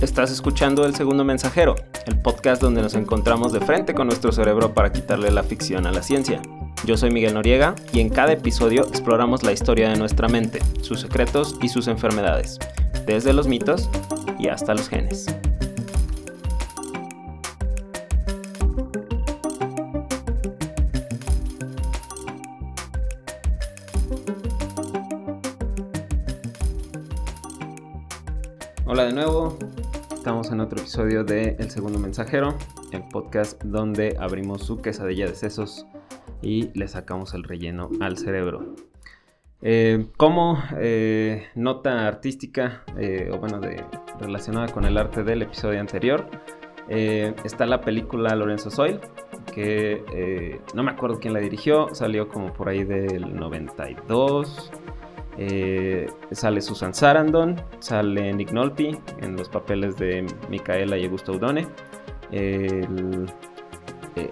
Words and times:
Estás 0.00 0.30
escuchando 0.30 0.86
El 0.86 0.94
Segundo 0.94 1.24
Mensajero, 1.24 1.74
el 2.06 2.16
podcast 2.20 2.62
donde 2.62 2.82
nos 2.82 2.94
encontramos 2.94 3.52
de 3.52 3.58
frente 3.58 3.94
con 3.94 4.06
nuestro 4.06 4.30
cerebro 4.30 4.72
para 4.72 4.92
quitarle 4.92 5.32
la 5.32 5.42
ficción 5.42 5.88
a 5.88 5.90
la 5.90 6.04
ciencia. 6.04 6.40
Yo 6.84 6.96
soy 6.96 7.10
Miguel 7.10 7.34
Noriega 7.34 7.74
y 7.92 7.98
en 7.98 8.08
cada 8.08 8.32
episodio 8.32 8.86
exploramos 8.86 9.42
la 9.42 9.50
historia 9.50 9.88
de 9.88 9.98
nuestra 9.98 10.28
mente, 10.28 10.60
sus 10.82 11.00
secretos 11.00 11.56
y 11.62 11.68
sus 11.68 11.88
enfermedades, 11.88 12.60
desde 13.06 13.32
los 13.32 13.48
mitos 13.48 13.90
y 14.38 14.46
hasta 14.46 14.72
los 14.72 14.88
genes. 14.88 15.26
De 31.04 31.54
El 31.60 31.70
Segundo 31.70 32.00
Mensajero, 32.00 32.56
el 32.90 33.04
podcast 33.06 33.62
donde 33.62 34.16
abrimos 34.18 34.64
su 34.64 34.78
quesadilla 34.78 35.26
de 35.28 35.34
sesos 35.36 35.86
y 36.42 36.76
le 36.76 36.88
sacamos 36.88 37.34
el 37.34 37.44
relleno 37.44 37.88
al 38.00 38.18
cerebro. 38.18 38.74
Eh, 39.62 40.08
como 40.16 40.60
eh, 40.76 41.46
nota 41.54 42.08
artística, 42.08 42.82
eh, 42.96 43.30
o 43.32 43.38
bueno, 43.38 43.60
de, 43.60 43.84
relacionada 44.18 44.66
con 44.72 44.84
el 44.86 44.98
arte 44.98 45.22
del 45.22 45.42
episodio 45.42 45.78
anterior, 45.78 46.26
está 46.88 47.64
la 47.66 47.80
película 47.80 48.34
Lorenzo 48.34 48.68
Soil, 48.68 48.98
que 49.54 50.58
no 50.74 50.82
me 50.82 50.90
acuerdo 50.90 51.20
quién 51.20 51.32
la 51.32 51.38
dirigió, 51.38 51.94
salió 51.94 52.28
como 52.28 52.52
por 52.52 52.68
ahí 52.68 52.82
del 52.82 53.36
92. 53.36 54.72
Sale 56.32 56.60
Susan 56.60 56.92
Sarandon, 56.92 57.56
sale 57.78 58.32
Nick 58.32 58.52
Nolte 58.52 58.98
en 59.20 59.36
los 59.36 59.48
papeles 59.48 59.96
de 59.96 60.26
Micaela 60.48 60.96
y 60.96 61.04
Augusto 61.04 61.32
Udone. 61.32 61.66
El, 62.30 63.26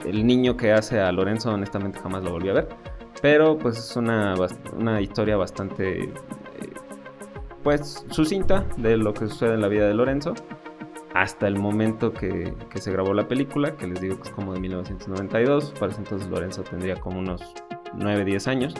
el 0.05 0.27
niño 0.27 0.57
que 0.57 0.73
hace 0.73 1.01
a 1.01 1.11
Lorenzo, 1.13 1.53
honestamente 1.53 1.99
jamás 1.99 2.23
lo 2.23 2.33
volví 2.33 2.49
a 2.49 2.55
ver. 2.55 2.69
Pero 3.23 3.59
pues 3.59 3.79
es 3.79 3.97
una, 3.97 4.35
una 4.77 5.01
historia 5.01 5.37
bastante 5.37 6.05
eh, 6.05 6.11
pues 7.63 8.05
sucinta 8.11 8.65
de 8.77 8.97
lo 8.97 9.15
que 9.15 9.27
sucede 9.27 9.55
en 9.55 9.61
la 9.61 9.69
vida 9.69 9.87
de 9.89 9.95
Lorenzo. 9.95 10.35
Hasta 11.15 11.49
el 11.49 11.59
momento 11.59 12.13
que, 12.13 12.53
se 12.75 12.93
grabó 12.93 13.15
la 13.15 13.27
película, 13.27 13.75
que 13.75 13.87
les 13.87 14.01
digo 14.03 14.17
que 14.21 14.29
es 14.29 14.35
como 14.35 14.53
de 14.53 14.61
1992. 14.61 15.73
Para 15.79 15.93
ese 15.93 16.03
entonces 16.03 16.29
Lorenzo 16.29 16.63
tendría 16.63 16.97
como 16.97 17.21
unos 17.21 17.55
9, 17.95 18.25
10 18.25 18.49
años. 18.49 18.75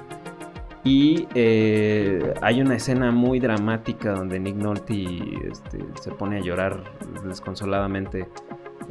Y 0.87 1.27
eh, 1.35 2.33
hay 2.43 2.61
una 2.61 2.77
escena 2.77 3.11
muy 3.11 3.41
dramática 3.41 4.13
donde 4.13 4.39
Nick 4.39 4.55
Nolte 4.55 5.05
este, 5.51 5.85
se 6.01 6.13
pone 6.13 6.37
a 6.37 6.41
llorar 6.41 6.81
desconsoladamente 7.25 8.29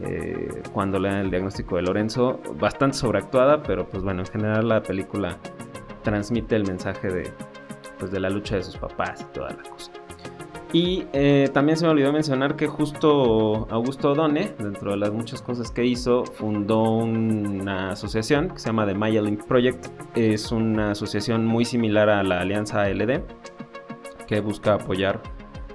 eh, 0.04 0.62
cuando 0.74 1.00
le 1.00 1.08
dan 1.08 1.20
el 1.20 1.30
diagnóstico 1.30 1.78
de 1.78 1.84
Lorenzo, 1.84 2.42
bastante 2.60 2.98
sobreactuada, 2.98 3.64
pero 3.64 3.88
pues 3.88 4.04
bueno, 4.04 4.24
en 4.24 4.28
general 4.28 4.68
la 4.68 4.84
película 4.84 5.38
transmite 6.04 6.58
el 6.58 6.68
mensaje 6.68 7.08
de, 7.08 7.32
pues, 7.98 8.12
de 8.12 8.20
la 8.20 8.30
lucha 8.30 8.58
de 8.58 8.64
sus 8.64 8.76
papás 8.76 9.22
y 9.22 9.34
toda 9.34 9.52
la 9.52 9.64
cosa. 9.64 9.92
Y 10.74 11.06
eh, 11.14 11.50
también 11.54 11.78
se 11.78 11.86
me 11.86 11.92
olvidó 11.92 12.12
mencionar 12.12 12.56
que 12.56 12.68
justo 12.68 13.68
Augusto 13.70 14.12
O'Donnell, 14.12 14.56
dentro 14.58 14.92
de 14.92 14.98
las 14.98 15.12
muchas 15.12 15.42
cosas 15.42 15.72
que 15.72 15.86
hizo, 15.86 16.26
fundó 16.26 16.84
una 16.84 17.92
asociación 17.92 18.50
que 18.50 18.60
se 18.60 18.68
llama 18.68 18.86
The 18.86 18.94
Maya 18.94 19.22
Link 19.22 19.46
Project. 19.46 19.88
Es 20.16 20.52
una 20.52 20.92
asociación 20.92 21.46
muy 21.46 21.66
similar 21.66 22.10
a 22.10 22.24
la 22.24 22.42
Alianza 22.42 22.82
ALD, 22.82 23.22
que 24.28 24.42
busca 24.42 24.74
apoyar 24.74 25.22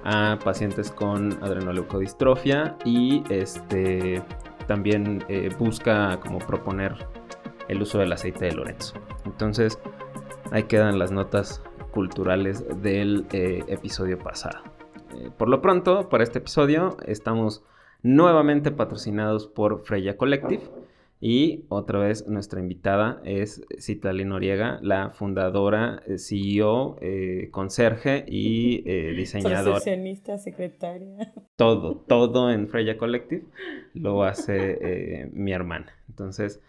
a 0.03 0.37
pacientes 0.43 0.91
con 0.91 1.31
adrenoleucodistrofia 1.43 2.75
y 2.85 3.23
este 3.29 4.21
también 4.67 5.23
eh, 5.27 5.49
busca 5.57 6.19
como 6.19 6.39
proponer 6.39 6.95
el 7.67 7.81
uso 7.81 7.99
del 7.99 8.11
aceite 8.11 8.45
de 8.45 8.51
Lorenzo. 8.53 8.95
Entonces 9.25 9.79
ahí 10.51 10.63
quedan 10.63 10.99
las 10.99 11.11
notas 11.11 11.61
culturales 11.91 12.63
del 12.81 13.25
eh, 13.31 13.63
episodio 13.67 14.17
pasado. 14.17 14.59
Eh, 15.15 15.29
por 15.37 15.49
lo 15.49 15.61
pronto, 15.61 16.09
para 16.09 16.23
este 16.23 16.39
episodio 16.39 16.97
estamos 17.05 17.63
nuevamente 18.03 18.71
patrocinados 18.71 19.47
por 19.47 19.83
Freya 19.83 20.17
Collective 20.17 20.61
y 21.23 21.65
otra 21.69 21.99
vez 21.99 22.27
nuestra 22.27 22.59
invitada 22.59 23.21
es 23.23 23.61
Citlali 23.79 24.25
Noriega, 24.25 24.79
la 24.81 25.11
fundadora, 25.11 26.01
eh, 26.07 26.17
CEO, 26.17 26.97
eh, 26.99 27.49
conserje 27.51 28.25
y 28.27 28.83
eh, 28.89 29.11
diseñadora. 29.15 29.79
secretaria. 29.79 31.31
Todo, 31.55 31.97
todo 32.07 32.49
en 32.51 32.67
Freya 32.67 32.97
Collective 32.97 33.45
lo 33.93 34.23
hace 34.23 34.79
eh, 34.81 35.29
mi 35.31 35.53
hermana. 35.53 35.93
Entonces, 36.09 36.59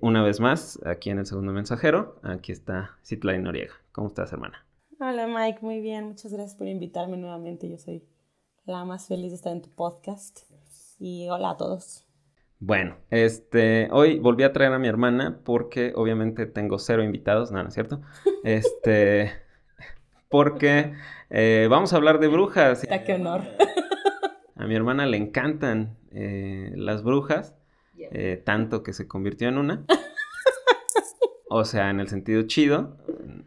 una 0.00 0.22
vez 0.22 0.40
más, 0.40 0.80
aquí 0.84 1.10
en 1.10 1.18
el 1.20 1.26
segundo 1.26 1.52
mensajero, 1.52 2.16
aquí 2.22 2.50
está 2.52 2.96
Citlali 3.04 3.38
Noriega. 3.38 3.74
¿Cómo 3.92 4.08
estás, 4.08 4.32
hermana? 4.32 4.64
Hola, 5.02 5.26
Mike, 5.26 5.60
muy 5.62 5.80
bien. 5.80 6.08
Muchas 6.08 6.30
gracias 6.30 6.54
por 6.54 6.66
invitarme 6.66 7.16
nuevamente. 7.16 7.70
Yo 7.70 7.78
soy 7.78 8.04
la 8.66 8.84
más 8.84 9.08
feliz 9.08 9.30
de 9.30 9.36
estar 9.36 9.50
en 9.50 9.62
tu 9.62 9.70
podcast. 9.70 10.40
Y 10.98 11.26
hola 11.30 11.52
a 11.52 11.56
todos. 11.56 12.06
Bueno, 12.58 12.98
este, 13.08 13.88
hoy 13.92 14.18
volví 14.18 14.42
a 14.42 14.52
traer 14.52 14.74
a 14.74 14.78
mi 14.78 14.88
hermana 14.88 15.40
porque 15.42 15.94
obviamente 15.96 16.44
tengo 16.44 16.78
cero 16.78 17.02
invitados, 17.02 17.50
no, 17.50 17.62
no 17.62 17.68
es 17.70 17.74
cierto. 17.74 18.02
Este, 18.44 19.32
porque 20.28 20.92
eh, 21.30 21.66
vamos 21.70 21.94
a 21.94 21.96
hablar 21.96 22.20
de 22.20 22.28
brujas. 22.28 22.86
¡Qué 23.06 23.14
honor! 23.14 23.40
A 24.54 24.66
mi 24.66 24.74
hermana 24.74 25.06
le 25.06 25.16
encantan 25.16 25.96
eh, 26.10 26.74
las 26.76 27.02
brujas, 27.02 27.54
eh, 27.96 28.42
tanto 28.44 28.82
que 28.82 28.92
se 28.92 29.08
convirtió 29.08 29.48
en 29.48 29.56
una. 29.56 29.86
O 31.52 31.64
sea, 31.64 31.90
en 31.90 31.98
el 31.98 32.06
sentido 32.06 32.42
chido, 32.42 32.96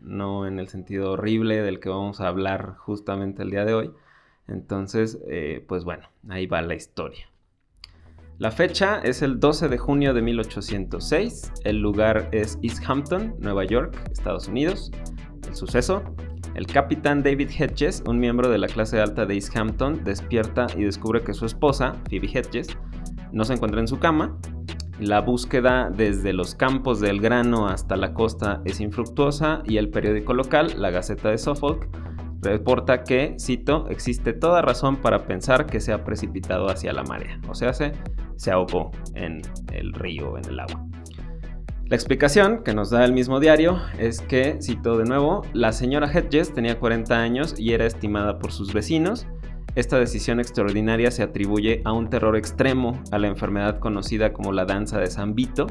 no 0.04 0.46
en 0.46 0.60
el 0.60 0.68
sentido 0.68 1.14
horrible 1.14 1.62
del 1.62 1.80
que 1.80 1.90
vamos 1.90 2.22
a 2.22 2.28
hablar 2.28 2.76
justamente 2.78 3.42
el 3.44 3.50
día 3.50 3.66
de 3.66 3.74
hoy. 3.74 3.92
Entonces, 4.48 5.20
pues 5.68 5.84
bueno, 5.84 6.10
ahí 6.30 6.46
va 6.46 6.62
la 6.62 6.76
historia. 6.76 7.30
La 8.40 8.52
fecha 8.52 9.00
es 9.00 9.22
el 9.22 9.40
12 9.40 9.70
de 9.70 9.78
junio 9.78 10.14
de 10.14 10.22
1806, 10.22 11.54
el 11.64 11.78
lugar 11.78 12.30
es 12.32 12.58
East 12.62 12.84
Hampton, 12.86 13.36
Nueva 13.40 13.64
York, 13.64 13.96
Estados 14.12 14.48
Unidos. 14.48 14.92
El 15.48 15.56
suceso, 15.56 16.04
el 16.56 16.66
capitán 16.66 17.22
David 17.22 17.52
Hedges, 17.58 18.04
un 18.08 18.20
miembro 18.20 18.50
de 18.50 18.58
la 18.58 18.68
clase 18.68 19.00
alta 19.00 19.26
de 19.26 19.36
East 19.36 19.56
Hampton, 19.56 20.04
despierta 20.04 20.68
y 20.76 20.84
descubre 20.84 21.24
que 21.24 21.34
su 21.34 21.46
esposa, 21.46 21.96
Phoebe 22.10 22.28
Hedges, 22.28 22.76
no 23.32 23.46
se 23.46 23.54
encuentra 23.54 23.80
en 23.80 23.88
su 23.88 24.00
cama. 24.00 24.38
La 25.00 25.22
búsqueda 25.22 25.90
desde 25.90 26.34
los 26.34 26.54
campos 26.56 27.00
del 27.00 27.20
grano 27.20 27.68
hasta 27.68 27.96
la 27.96 28.14
costa 28.14 28.62
es 28.66 28.80
infructuosa 28.80 29.64
y 29.66 29.78
el 29.78 29.90
periódico 29.90 30.34
local, 30.34 30.74
la 30.78 30.92
Gaceta 30.92 31.30
de 31.30 31.38
Suffolk, 31.38 31.88
reporta 32.42 33.04
que, 33.04 33.36
cito, 33.40 33.88
existe 33.90 34.34
toda 34.34 34.62
razón 34.62 34.98
para 34.98 35.26
pensar 35.26 35.66
que 35.66 35.80
se 35.80 35.94
ha 35.94 36.04
precipitado 36.04 36.68
hacia 36.68 36.94
la 36.94 37.04
marea, 37.04 37.40
o 37.50 37.56
sea, 37.56 37.74
se, 37.74 37.94
se 38.36 38.52
ahogó 38.52 38.92
en 39.16 39.42
el 39.72 39.94
río, 39.94 40.38
en 40.38 40.46
el 40.46 40.60
agua. 40.60 40.86
La 41.86 41.96
explicación 41.96 42.64
que 42.64 42.74
nos 42.74 42.90
da 42.90 43.04
el 43.04 43.14
mismo 43.14 43.40
diario 43.40 43.80
es 44.00 44.22
que, 44.22 44.58
cito 44.62 44.98
de 44.98 45.06
nuevo, 45.06 45.44
la 45.54 45.72
señora 45.72 46.12
Hedges 46.12 46.54
tenía 46.54 46.80
40 46.80 47.16
años 47.16 47.56
y 47.58 47.74
era 47.74 47.86
estimada 47.86 48.40
por 48.40 48.52
sus 48.52 48.74
vecinos. 48.74 49.28
Esta 49.76 49.98
decisión 49.98 50.40
extraordinaria 50.40 51.10
se 51.10 51.24
atribuye 51.24 51.82
a 51.84 51.94
un 51.94 52.10
terror 52.10 52.38
extremo 52.38 53.02
a 53.12 53.18
la 53.18 53.28
enfermedad 53.28 53.80
conocida 53.80 54.32
como 54.32 54.52
la 54.52 54.66
danza 54.66 55.00
de 55.00 55.08
San 55.08 55.34
Vito, 55.34 55.66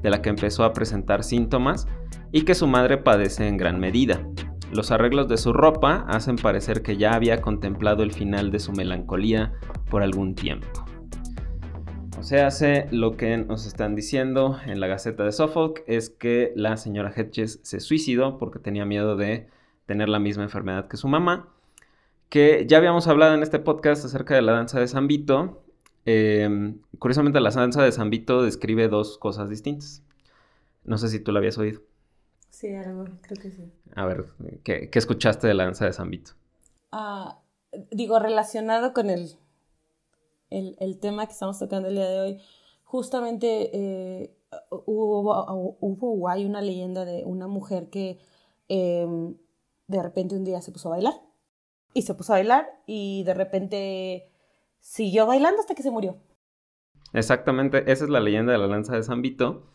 de 0.00 0.10
la 0.10 0.22
que 0.22 0.28
empezó 0.28 0.62
a 0.62 0.72
presentar 0.72 1.24
síntomas 1.24 1.88
y 2.30 2.42
que 2.42 2.54
su 2.54 2.68
madre 2.68 2.98
padece 2.98 3.48
en 3.48 3.56
gran 3.56 3.80
medida. 3.80 4.24
Los 4.72 4.92
arreglos 4.92 5.26
de 5.28 5.38
su 5.38 5.52
ropa 5.52 6.06
hacen 6.08 6.36
parecer 6.36 6.82
que 6.82 6.96
ya 6.96 7.14
había 7.14 7.40
contemplado 7.42 8.04
el 8.04 8.12
final 8.12 8.52
de 8.52 8.60
su 8.60 8.72
melancolía 8.72 9.52
por 9.90 10.02
algún 10.02 10.36
tiempo. 10.36 10.84
O 12.18 12.22
sea, 12.22 12.46
hace 12.46 12.86
lo 12.92 13.16
que 13.16 13.36
nos 13.36 13.66
están 13.66 13.96
diciendo 13.96 14.60
en 14.64 14.78
la 14.78 14.86
Gaceta 14.86 15.24
de 15.24 15.32
Suffolk 15.32 15.82
es 15.88 16.10
que 16.10 16.52
la 16.54 16.76
señora 16.76 17.12
Hedges 17.14 17.58
se 17.64 17.80
suicidó 17.80 18.38
porque 18.38 18.60
tenía 18.60 18.84
miedo 18.84 19.16
de 19.16 19.48
tener 19.86 20.08
la 20.08 20.20
misma 20.20 20.44
enfermedad 20.44 20.86
que 20.86 20.96
su 20.96 21.08
mamá. 21.08 21.51
Que 22.32 22.64
ya 22.66 22.78
habíamos 22.78 23.08
hablado 23.08 23.34
en 23.34 23.42
este 23.42 23.58
podcast 23.58 24.06
acerca 24.06 24.34
de 24.34 24.40
la 24.40 24.52
danza 24.52 24.80
de 24.80 24.88
San 24.88 25.06
Vito. 25.06 25.62
Em, 26.06 26.80
curiosamente, 26.98 27.38
la 27.40 27.50
danza 27.50 27.82
de 27.82 27.92
San 27.92 28.08
Vito 28.08 28.42
describe 28.42 28.88
dos 28.88 29.18
cosas 29.18 29.50
distintas. 29.50 30.02
No 30.82 30.96
sé 30.96 31.10
si 31.10 31.20
tú 31.20 31.30
la 31.30 31.40
habías 31.40 31.58
oído. 31.58 31.82
Sí, 32.48 32.74
algo, 32.74 33.04
creo 33.20 33.36
que 33.38 33.50
sí. 33.50 33.70
A 33.94 34.06
ver, 34.06 34.24
¿qué, 34.64 34.88
escuchaste 34.94 35.46
de 35.46 35.52
la 35.52 35.64
danza 35.64 35.84
de 35.84 35.92
San 35.92 36.08
Vito? 36.08 36.32
Ah, 36.90 37.38
digo, 37.90 38.18
relacionado 38.18 38.94
con 38.94 39.10
el, 39.10 39.36
el, 40.48 40.98
tema 41.00 41.26
que 41.26 41.32
estamos 41.32 41.58
tocando 41.58 41.88
el 41.88 41.96
día 41.96 42.08
de 42.08 42.20
hoy, 42.22 42.40
justamente 42.82 43.68
eh, 43.74 44.34
hubo, 44.86 45.76
hubo 45.80 46.28
hay 46.30 46.46
una 46.46 46.62
leyenda 46.62 47.04
de 47.04 47.24
una 47.26 47.46
mujer 47.46 47.90
que 47.90 48.18
em, 48.68 49.36
de 49.86 50.02
repente 50.02 50.34
un 50.34 50.44
día 50.44 50.62
se 50.62 50.72
puso 50.72 50.88
a 50.88 50.92
bailar. 50.92 51.31
Y 51.94 52.02
se 52.02 52.14
puso 52.14 52.32
a 52.32 52.36
bailar 52.36 52.66
y 52.86 53.22
de 53.24 53.34
repente 53.34 54.30
siguió 54.80 55.26
bailando 55.26 55.60
hasta 55.60 55.74
que 55.74 55.82
se 55.82 55.90
murió. 55.90 56.16
Exactamente, 57.12 57.90
esa 57.92 58.04
es 58.04 58.10
la 58.10 58.20
leyenda 58.20 58.52
de 58.52 58.58
la 58.58 58.66
lanza 58.66 58.96
de 58.96 59.02
San 59.02 59.22
Vito. 59.22 59.72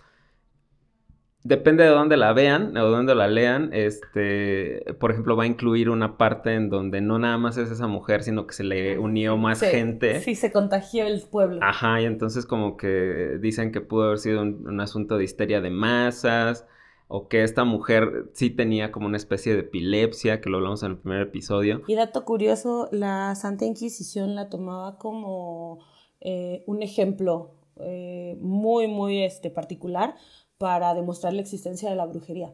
Depende 1.43 1.83
de 1.83 1.89
dónde 1.91 2.17
la 2.17 2.33
vean 2.33 2.75
o 2.75 2.87
dónde 2.87 3.15
la 3.15 3.29
lean. 3.29 3.69
Este, 3.71 4.83
por 4.99 5.11
ejemplo, 5.11 5.37
va 5.37 5.43
a 5.43 5.47
incluir 5.47 5.89
una 5.89 6.17
parte 6.17 6.53
en 6.55 6.69
donde 6.69 6.99
no 6.99 7.19
nada 7.19 7.37
más 7.37 7.57
es 7.57 7.71
esa 7.71 7.87
mujer, 7.87 8.23
sino 8.23 8.45
que 8.47 8.53
se 8.53 8.65
le 8.65 8.99
unió 8.99 9.37
más 9.37 9.61
gente. 9.61 10.19
Sí, 10.19 10.35
se 10.35 10.51
contagió 10.51 11.05
el 11.05 11.21
pueblo. 11.21 11.59
Ajá, 11.61 12.01
y 12.01 12.05
entonces 12.05 12.45
como 12.45 12.75
que 12.75 13.37
dicen 13.39 13.71
que 13.71 13.79
pudo 13.79 14.07
haber 14.07 14.17
sido 14.17 14.41
un, 14.41 14.81
asunto 14.81 15.17
de 15.17 15.23
histeria 15.23 15.61
de 15.61 15.69
masas, 15.69 16.67
o 17.07 17.27
que 17.27 17.43
esta 17.43 17.63
mujer 17.63 18.29
sí 18.33 18.49
tenía 18.49 18.91
como 18.91 19.07
una 19.07 19.17
especie 19.17 19.53
de 19.53 19.61
epilepsia, 19.61 20.41
que 20.41 20.49
lo 20.49 20.57
hablamos 20.57 20.83
en 20.83 20.91
el 20.91 20.97
primer 20.97 21.21
episodio. 21.21 21.81
Y 21.87 21.95
dato 21.95 22.25
curioso, 22.25 22.89
la 22.91 23.33
Santa 23.35 23.65
Inquisición 23.65 24.35
la 24.35 24.49
tomaba 24.49 24.97
como 24.97 25.79
eh, 26.19 26.63
un 26.67 26.83
ejemplo 26.83 27.55
eh, 27.79 28.37
muy, 28.41 28.87
muy 28.87 29.23
este, 29.23 29.49
particular 29.49 30.15
para 30.57 30.93
demostrar 30.93 31.33
la 31.33 31.41
existencia 31.41 31.89
de 31.89 31.95
la 31.95 32.05
brujería. 32.05 32.53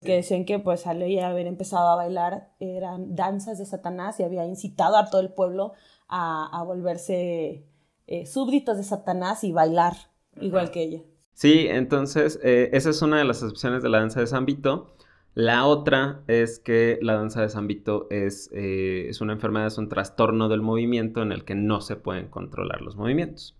Que 0.00 0.16
decían 0.16 0.44
que 0.44 0.58
pues 0.58 0.86
al 0.86 1.02
ella 1.02 1.28
haber 1.28 1.46
empezado 1.46 1.88
a 1.88 1.96
bailar 1.96 2.52
eran 2.60 3.16
danzas 3.16 3.58
de 3.58 3.66
Satanás 3.66 4.20
y 4.20 4.22
había 4.22 4.44
incitado 4.44 4.96
a 4.96 5.10
todo 5.10 5.20
el 5.20 5.32
pueblo 5.32 5.72
a, 6.06 6.62
volverse 6.64 7.66
eh, 8.06 8.26
súbditos 8.26 8.76
de 8.76 8.84
Satanás 8.84 9.42
y 9.42 9.52
bailar 9.52 9.94
igual 10.38 10.70
que 10.70 10.82
ella. 10.82 11.02
Sí, 11.36 11.66
entonces 11.68 12.40
eh, 12.42 12.70
esa 12.72 12.88
es 12.88 13.02
una 13.02 13.18
de 13.18 13.24
las 13.24 13.42
excepciones 13.42 13.82
de 13.82 13.90
la 13.90 13.98
danza 13.98 14.20
de 14.20 14.26
San 14.26 14.46
Vito. 14.46 14.96
La 15.34 15.66
otra 15.66 16.22
es 16.28 16.58
que 16.58 16.98
la 17.02 17.12
danza 17.12 17.42
de 17.42 17.50
San 17.50 17.66
Vito 17.66 18.06
es, 18.08 18.48
eh, 18.54 19.04
es 19.10 19.20
una 19.20 19.34
enfermedad, 19.34 19.66
es 19.66 19.76
un 19.76 19.90
trastorno 19.90 20.48
del 20.48 20.62
movimiento 20.62 21.20
en 21.20 21.32
el 21.32 21.44
que 21.44 21.54
no 21.54 21.82
se 21.82 21.96
pueden 21.96 22.28
controlar 22.28 22.80
los 22.80 22.96
movimientos. 22.96 23.54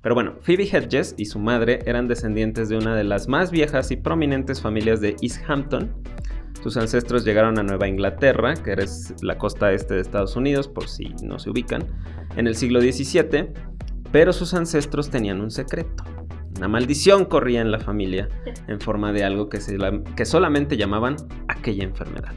Pero 0.00 0.14
bueno, 0.14 0.36
Phoebe 0.42 0.62
Hedges 0.62 1.16
y 1.18 1.24
su 1.24 1.40
madre 1.40 1.80
eran 1.86 2.06
descendientes 2.06 2.68
de 2.68 2.78
una 2.78 2.94
de 2.94 3.02
las 3.02 3.26
más 3.26 3.50
viejas 3.50 3.90
y 3.90 3.96
prominentes 3.96 4.62
familias 4.62 5.00
de 5.00 5.16
East 5.20 5.42
Hampton. 5.48 5.92
Sus 6.62 6.76
ancestros 6.76 7.24
llegaron 7.24 7.58
a 7.58 7.64
Nueva 7.64 7.88
Inglaterra, 7.88 8.54
que 8.54 8.74
es 8.74 9.12
la 9.24 9.38
costa 9.38 9.72
este 9.72 9.94
de 9.94 10.02
Estados 10.02 10.36
Unidos, 10.36 10.68
por 10.68 10.86
si 10.86 11.08
no 11.24 11.40
se 11.40 11.50
ubican, 11.50 11.84
en 12.36 12.46
el 12.46 12.54
siglo 12.54 12.80
XVII, 12.80 13.48
pero 14.12 14.32
sus 14.32 14.54
ancestros 14.54 15.10
tenían 15.10 15.40
un 15.40 15.50
secreto. 15.50 16.04
Una 16.58 16.66
maldición 16.66 17.24
corría 17.24 17.60
en 17.60 17.70
la 17.70 17.78
familia 17.78 18.28
en 18.66 18.80
forma 18.80 19.12
de 19.12 19.22
algo 19.22 19.48
que, 19.48 19.60
que 20.16 20.24
solamente 20.24 20.76
llamaban 20.76 21.14
aquella 21.46 21.84
enfermedad. 21.84 22.34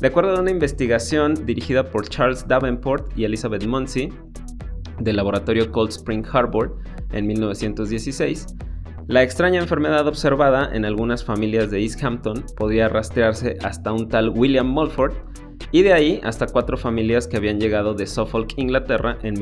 De 0.00 0.08
acuerdo 0.08 0.36
a 0.36 0.40
una 0.40 0.50
investigación 0.50 1.46
dirigida 1.46 1.88
por 1.88 2.08
Charles 2.08 2.46
Davenport 2.48 3.16
y 3.16 3.24
Elizabeth 3.24 3.64
Munsey, 3.64 4.12
del 4.98 5.16
laboratorio 5.16 5.70
Cold 5.70 5.90
Spring 5.90 6.24
Harbor 6.32 6.78
en 7.12 7.28
1916, 7.28 8.56
la 9.06 9.22
extraña 9.22 9.60
enfermedad 9.60 10.08
observada 10.08 10.70
en 10.74 10.84
algunas 10.84 11.24
familias 11.24 11.70
de 11.70 11.80
East 11.80 12.02
Hampton 12.02 12.44
podía 12.56 12.88
rastrearse 12.88 13.56
hasta 13.62 13.92
un 13.92 14.08
tal 14.08 14.30
William 14.30 14.66
Mulford 14.66 15.12
y 15.70 15.82
de 15.82 15.92
ahí 15.92 16.20
hasta 16.24 16.46
cuatro 16.46 16.76
familias 16.76 17.28
que 17.28 17.36
habían 17.36 17.60
llegado 17.60 17.94
de 17.94 18.06
Suffolk, 18.06 18.54
Inglaterra 18.56 19.16
en 19.22 19.34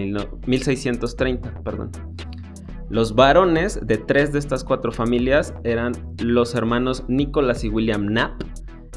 1630. 0.46 1.62
Perdón. 1.64 1.90
Los 2.88 3.14
varones 3.14 3.80
de 3.82 3.98
tres 3.98 4.32
de 4.32 4.38
estas 4.38 4.62
cuatro 4.64 4.92
familias 4.92 5.54
eran 5.64 5.92
los 6.22 6.54
hermanos 6.54 7.04
Nicholas 7.08 7.64
y 7.64 7.68
William 7.68 8.06
Knapp 8.06 8.42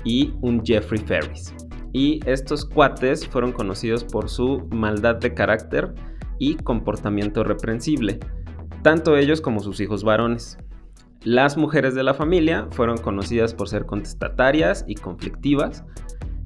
y 0.03 0.33
un 0.41 0.63
Jeffrey 0.63 1.01
Ferris. 1.01 1.53
Y 1.91 2.19
estos 2.25 2.65
cuates 2.65 3.27
fueron 3.27 3.51
conocidos 3.51 4.03
por 4.03 4.29
su 4.29 4.67
maldad 4.69 5.15
de 5.15 5.33
carácter, 5.33 5.93
y 6.39 6.55
comportamiento 6.55 7.43
reprensible, 7.43 8.19
tanto 8.81 9.15
ellos 9.17 9.41
como 9.41 9.59
sus 9.59 9.79
hijos 9.79 10.03
varones. 10.03 10.57
Las 11.21 11.57
mujeres 11.57 11.93
de 11.93 12.03
la 12.03 12.13
familia 12.13 12.67
fueron 12.71 12.97
conocidas 12.97 13.53
por 13.53 13.67
ser 13.67 13.85
contestatarias 13.85 14.85
y 14.87 14.95
conflictivas, 14.95 15.83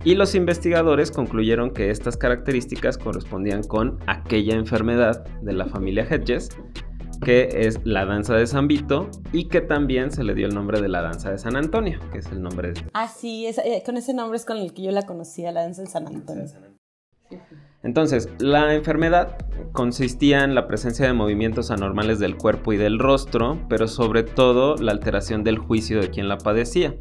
y 0.04 0.16
los 0.16 0.36
investigadores 0.36 1.12
concluyeron 1.12 1.72
que 1.72 1.90
estas 1.90 2.18
características 2.18 2.98
correspondían 2.98 3.64
con 3.64 4.00
aquella 4.08 4.56
enfermedad 4.56 5.24
de 5.42 5.54
la 5.54 5.68
familia 5.68 6.06
Hedges, 6.10 6.50
que 7.24 7.50
es 7.68 7.80
la 7.84 8.06
danza 8.06 8.36
de 8.36 8.48
San 8.48 8.68
Vito 8.68 9.10
y 9.32 9.46
que 9.46 9.62
también 9.62 10.12
se 10.12 10.24
le 10.24 10.34
dio 10.34 10.48
el 10.48 10.54
nombre 10.54 10.82
de 10.82 10.90
la 10.90 11.02
danza 11.02 11.32
de 11.32 11.38
San 11.38 11.56
Antonio, 11.56 12.00
que 12.12 12.20
es 12.20 12.28
el 12.28 12.42
nombre 12.42 12.74
de... 12.74 12.84
Ah, 12.94 13.08
sí, 13.08 13.48
eh, 13.48 13.84
con 13.86 13.98
ese 13.98 14.14
nombre 14.14 14.38
es 14.38 14.46
con 14.46 14.58
el 14.58 14.74
que 14.74 14.84
yo 14.84 14.92
la 14.92 15.04
conocía, 15.04 15.52
la 15.52 15.62
danza 15.62 15.82
de 15.82 15.88
San 15.88 16.08
Antonio. 16.08 16.46
Entonces, 17.84 18.30
la 18.40 18.74
enfermedad 18.74 19.36
consistía 19.74 20.44
en 20.44 20.56
la 20.56 20.68
presencia 20.68 21.06
de 21.06 21.14
movimientos 21.14 21.70
anormales 21.70 22.18
del 22.20 22.38
cuerpo 22.38 22.72
y 22.72 22.78
del 22.78 22.98
rostro, 22.98 23.60
pero 23.68 23.88
sobre 23.88 24.24
todo 24.24 24.76
la 24.78 24.94
alteración 24.94 25.44
del 25.44 25.58
juicio 25.58 26.00
de 26.00 26.10
quien 26.10 26.30
la 26.30 26.38
padecía. 26.38 26.96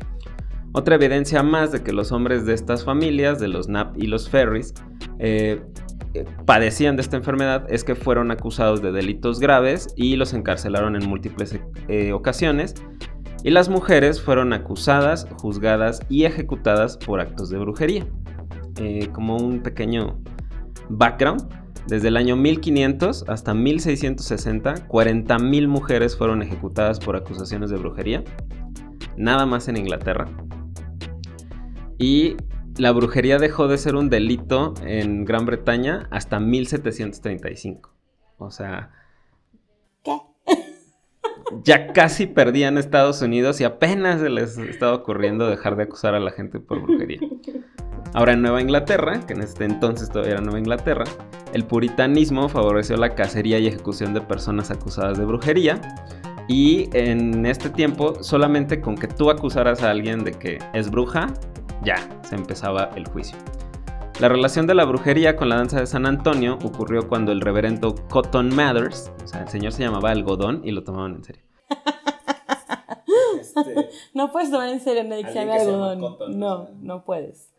Otra 0.75 0.95
evidencia 0.95 1.43
más 1.43 1.71
de 1.71 1.83
que 1.83 1.93
los 1.93 2.13
hombres 2.13 2.47
de 2.47 2.55
estas 2.55 2.83
familias, 2.85 3.39
de 3.39 3.49
los 3.49 3.67
Knapp 3.67 3.97
y 3.97 4.07
los 4.07 4.31
Ferris, 4.31 4.73
eh, 5.19 5.63
eh, 5.63 5.63
padecían 6.45 6.97
de 6.97 7.03
esta 7.03 7.17
enfermedad 7.17 7.67
es 7.69 7.85
que 7.85 7.95
fueron 7.95 8.31
acusados 8.31 8.83
de 8.83 8.93
delitos 8.93 9.41
graves 9.41 9.93
y 9.97 10.17
los 10.17 10.33
encarcelaron 10.33 10.97
en 10.97 11.09
múltiples 11.09 11.59
eh, 11.89 12.13
ocasiones. 12.13 12.75
Y 13.45 13.51
las 13.51 13.69
mujeres 13.69 14.21
fueron 14.21 14.53
acusadas, 14.53 15.27
juzgadas 15.39 16.01
y 16.09 16.25
ejecutadas 16.25 16.97
por 16.97 17.21
actos 17.21 17.51
de 17.51 17.59
brujería. 17.59 18.07
como 19.13 19.37
un 19.37 19.61
pequeño 19.61 20.19
background, 20.89 21.49
desde 21.87 22.09
el 22.09 22.17
año 22.17 22.37
1500 22.37 23.25
hasta 23.29 23.55
1660, 23.55 24.89
40.000 24.89 25.67
mujeres 25.67 26.17
fueron 26.17 26.43
ejecutadas 26.43 27.01
por 27.01 27.17
acusaciones 27.17 27.71
de 27.71 27.77
brujería, 27.77 28.23
nada 29.17 29.47
más 29.47 29.69
en 29.69 29.77
Inglaterra. 29.77 30.27
Y 31.99 32.37
la 32.77 32.93
brujería 32.93 33.39
dejó 33.39 33.69
de 33.69 33.79
ser 33.79 33.97
un 33.97 34.11
delito 34.11 34.75
en 34.85 35.25
Gran 35.25 35.47
Bretaña 35.47 36.09
hasta 36.11 36.41
1735. 36.41 37.91
O 38.39 38.51
sea... 38.51 38.91
¿Qué? 40.03 40.13
ya 41.65 41.93
casi 41.93 42.27
perdían 42.27 42.79
Estados 42.79 43.23
Unidos 43.23 43.61
y 43.61 43.65
apenas 43.65 44.21
se 44.21 44.31
les 44.31 44.59
estaba 44.59 44.95
ocurriendo 44.95 45.47
dejar 45.49 45.77
de 45.77 45.85
acusar 45.85 46.15
a 46.15 46.21
la 46.21 46.31
gente 46.31 46.61
por 46.61 46.81
brujería. 46.81 47.21
Ahora 48.15 48.33
en 48.33 48.43
Nueva 48.43 48.61
Inglaterra, 48.61 49.21
que 49.27 49.33
en 49.33 49.43
este 49.43 49.65
entonces 49.65 50.11
todavía 50.11 50.35
era 50.35 50.43
Nueva 50.43 50.59
Inglaterra, 50.59 51.05
el 51.53 51.65
puritanismo 51.65 52.49
favoreció 52.49 52.97
la 52.97 53.15
cacería 53.15 53.59
y 53.59 53.67
ejecución 53.67 54.13
de 54.13 54.21
personas 54.21 54.71
acusadas 54.71 55.19
de 55.19 55.25
brujería. 55.25 55.81
Y 56.49 56.91
en 56.93 57.47
este 57.47 57.71
tiempo, 57.71 58.23
solamente 58.23 58.81
con 58.81 58.97
que 58.97 59.07
tú 59.07 59.31
acusaras 59.31 59.83
a 59.83 59.91
alguien 59.91 60.25
de 60.25 60.33
que 60.33 60.59
es 60.75 60.91
bruja, 60.91 61.33
ya 61.83 61.97
se 62.23 62.35
empezaba 62.35 62.91
el 62.97 63.07
juicio. 63.07 63.37
La 64.21 64.29
relación 64.29 64.67
de 64.67 64.75
la 64.75 64.85
brujería 64.85 65.37
con 65.37 65.49
la 65.49 65.57
danza 65.57 65.81
de 65.81 65.87
San 65.87 66.07
Antonio 66.07 66.59
ocurrió 66.63 67.09
cuando 67.09 67.33
el 67.33 67.41
reverendo 67.41 67.95
Cotton 68.09 68.55
Mathers, 68.55 69.11
o 69.25 69.27
sea, 69.27 69.43
el 69.43 69.49
señor 69.49 69.73
se 69.73 69.83
llamaba 69.83 70.11
Algodón 70.11 70.61
y 70.65 70.71
lo 70.71 70.85
tomaban 70.85 71.17
en 71.17 71.25
serio. 71.25 71.43
Este, 73.41 73.89
no 74.15 74.31
puedes 74.31 74.51
tomar 74.51 74.69
en 74.69 74.81
serio 74.81 75.03
una 75.03 75.17
dicción 75.17 75.47
de 75.47 75.53
algodón. 75.53 76.39
no, 76.39 76.69
no 76.81 77.05
puedes. 77.05 77.51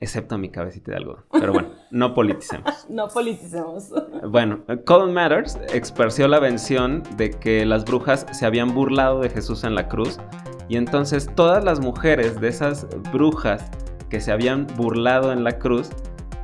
Excepto 0.00 0.36
a 0.36 0.38
mi 0.38 0.48
cabecita 0.50 0.92
de 0.92 0.98
algodón. 0.98 1.24
Pero 1.32 1.52
bueno, 1.52 1.70
no 1.90 2.14
politicemos. 2.14 2.86
no 2.88 3.08
politicemos. 3.08 3.92
Bueno, 4.28 4.60
Colin 4.84 5.12
Matters 5.12 5.58
expresó 5.74 6.28
la 6.28 6.38
vención 6.38 7.02
de 7.16 7.30
que 7.30 7.66
las 7.66 7.84
brujas 7.84 8.24
se 8.30 8.46
habían 8.46 8.74
burlado 8.74 9.20
de 9.20 9.30
Jesús 9.30 9.64
en 9.64 9.74
la 9.74 9.88
cruz 9.88 10.18
y 10.68 10.76
entonces 10.76 11.28
todas 11.34 11.64
las 11.64 11.80
mujeres 11.80 12.40
de 12.40 12.48
esas 12.48 12.86
brujas 13.12 13.70
que 14.08 14.20
se 14.20 14.32
habían 14.32 14.66
burlado 14.76 15.32
en 15.32 15.44
la 15.44 15.58
cruz 15.58 15.90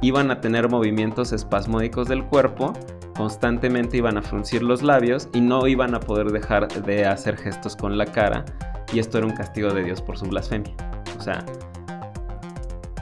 iban 0.02 0.30
a 0.30 0.40
tener 0.40 0.68
movimientos 0.68 1.32
espasmódicos 1.32 2.08
del 2.08 2.24
cuerpo, 2.24 2.72
constantemente 3.16 3.96
iban 3.96 4.18
a 4.18 4.22
fruncir 4.22 4.62
los 4.62 4.82
labios 4.82 5.28
y 5.32 5.40
no 5.40 5.66
iban 5.66 5.94
a 5.94 6.00
poder 6.00 6.30
dejar 6.30 6.68
de 6.68 7.06
hacer 7.06 7.36
gestos 7.36 7.76
con 7.76 7.96
la 7.96 8.06
cara 8.06 8.44
y 8.92 8.98
esto 8.98 9.18
era 9.18 9.26
un 9.26 9.34
castigo 9.34 9.72
de 9.72 9.82
Dios 9.82 10.00
por 10.02 10.18
su 10.18 10.26
blasfemia. 10.26 10.74
O 11.18 11.22
sea, 11.22 11.44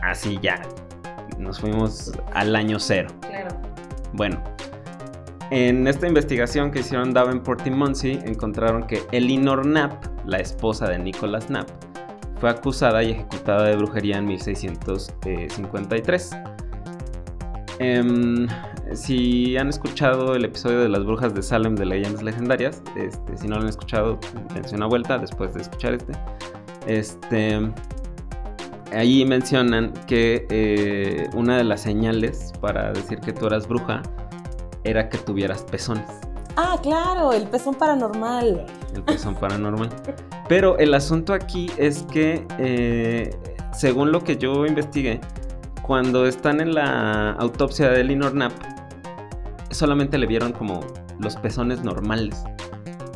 así 0.02 0.38
ya. 0.42 0.62
Nos 1.38 1.60
fuimos 1.60 2.12
al 2.34 2.54
año 2.54 2.78
cero. 2.78 3.08
Claro. 3.20 3.50
Bueno, 4.12 4.42
en 5.52 5.86
esta 5.86 6.08
investigación 6.08 6.70
que 6.70 6.80
hicieron 6.80 7.12
Davenport 7.12 7.66
y 7.66 7.70
Munsey, 7.70 8.18
encontraron 8.24 8.86
que 8.86 9.02
Elinor 9.12 9.64
Knapp, 9.64 10.02
la 10.24 10.38
esposa 10.38 10.88
de 10.88 10.98
Nicholas 10.98 11.44
Knapp, 11.44 11.68
fue 12.40 12.48
acusada 12.48 13.02
y 13.02 13.10
ejecutada 13.10 13.64
de 13.64 13.76
brujería 13.76 14.16
en 14.16 14.24
1653. 14.24 16.30
Em, 17.80 18.48
si 18.94 19.58
han 19.58 19.68
escuchado 19.68 20.36
el 20.36 20.46
episodio 20.46 20.80
de 20.80 20.88
las 20.88 21.04
brujas 21.04 21.34
de 21.34 21.42
Salem 21.42 21.74
de 21.74 21.84
leyendas 21.84 22.22
legendarias, 22.22 22.82
este, 22.96 23.36
si 23.36 23.46
no 23.46 23.56
lo 23.56 23.62
han 23.62 23.68
escuchado, 23.68 24.18
dense 24.54 24.74
una 24.74 24.86
vuelta 24.86 25.18
después 25.18 25.52
de 25.52 25.60
escuchar 25.60 25.92
este. 25.92 26.14
Este, 26.86 27.60
ahí 28.90 29.26
mencionan 29.26 29.92
que 30.06 30.46
eh, 30.48 31.28
una 31.34 31.58
de 31.58 31.64
las 31.64 31.82
señales 31.82 32.54
para 32.58 32.90
decir 32.92 33.20
que 33.20 33.34
tú 33.34 33.48
eras 33.48 33.68
bruja 33.68 34.00
era 34.84 35.08
que 35.08 35.18
tuvieras 35.18 35.62
pezones. 35.62 36.06
Ah, 36.56 36.78
claro, 36.82 37.32
el 37.32 37.46
pezón 37.46 37.74
paranormal. 37.74 38.66
El 38.94 39.02
pezón 39.02 39.34
paranormal. 39.34 39.88
Pero 40.48 40.78
el 40.78 40.92
asunto 40.92 41.32
aquí 41.32 41.70
es 41.78 42.02
que, 42.12 42.46
eh, 42.58 43.34
según 43.72 44.12
lo 44.12 44.22
que 44.22 44.36
yo 44.36 44.66
investigué, 44.66 45.20
cuando 45.82 46.26
están 46.26 46.60
en 46.60 46.74
la 46.74 47.32
autopsia 47.32 47.90
de 47.90 48.02
Elinor 48.02 48.32
Knapp, 48.32 48.52
solamente 49.70 50.18
le 50.18 50.26
vieron 50.26 50.52
como 50.52 50.80
los 51.18 51.36
pezones 51.36 51.82
normales. 51.82 52.44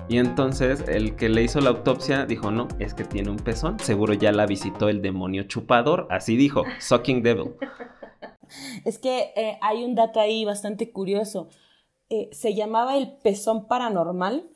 Y 0.08 0.18
entonces 0.18 0.84
el 0.86 1.16
que 1.16 1.28
le 1.28 1.42
hizo 1.42 1.60
la 1.60 1.70
autopsia 1.70 2.26
dijo, 2.26 2.50
no, 2.50 2.68
es 2.78 2.94
que 2.94 3.04
tiene 3.04 3.30
un 3.30 3.36
pezón. 3.36 3.78
Seguro 3.80 4.14
ya 4.14 4.32
la 4.32 4.46
visitó 4.46 4.88
el 4.88 5.02
demonio 5.02 5.44
chupador. 5.44 6.06
Así 6.10 6.36
dijo, 6.36 6.64
Sucking 6.78 7.22
Devil. 7.22 7.54
Es 8.84 8.98
que 8.98 9.32
eh, 9.36 9.58
hay 9.60 9.84
un 9.84 9.94
dato 9.94 10.20
ahí 10.20 10.44
bastante 10.44 10.90
curioso. 10.92 11.48
Eh, 12.08 12.28
se 12.32 12.54
llamaba 12.54 12.96
el 12.96 13.16
pezón 13.16 13.66
paranormal 13.66 14.48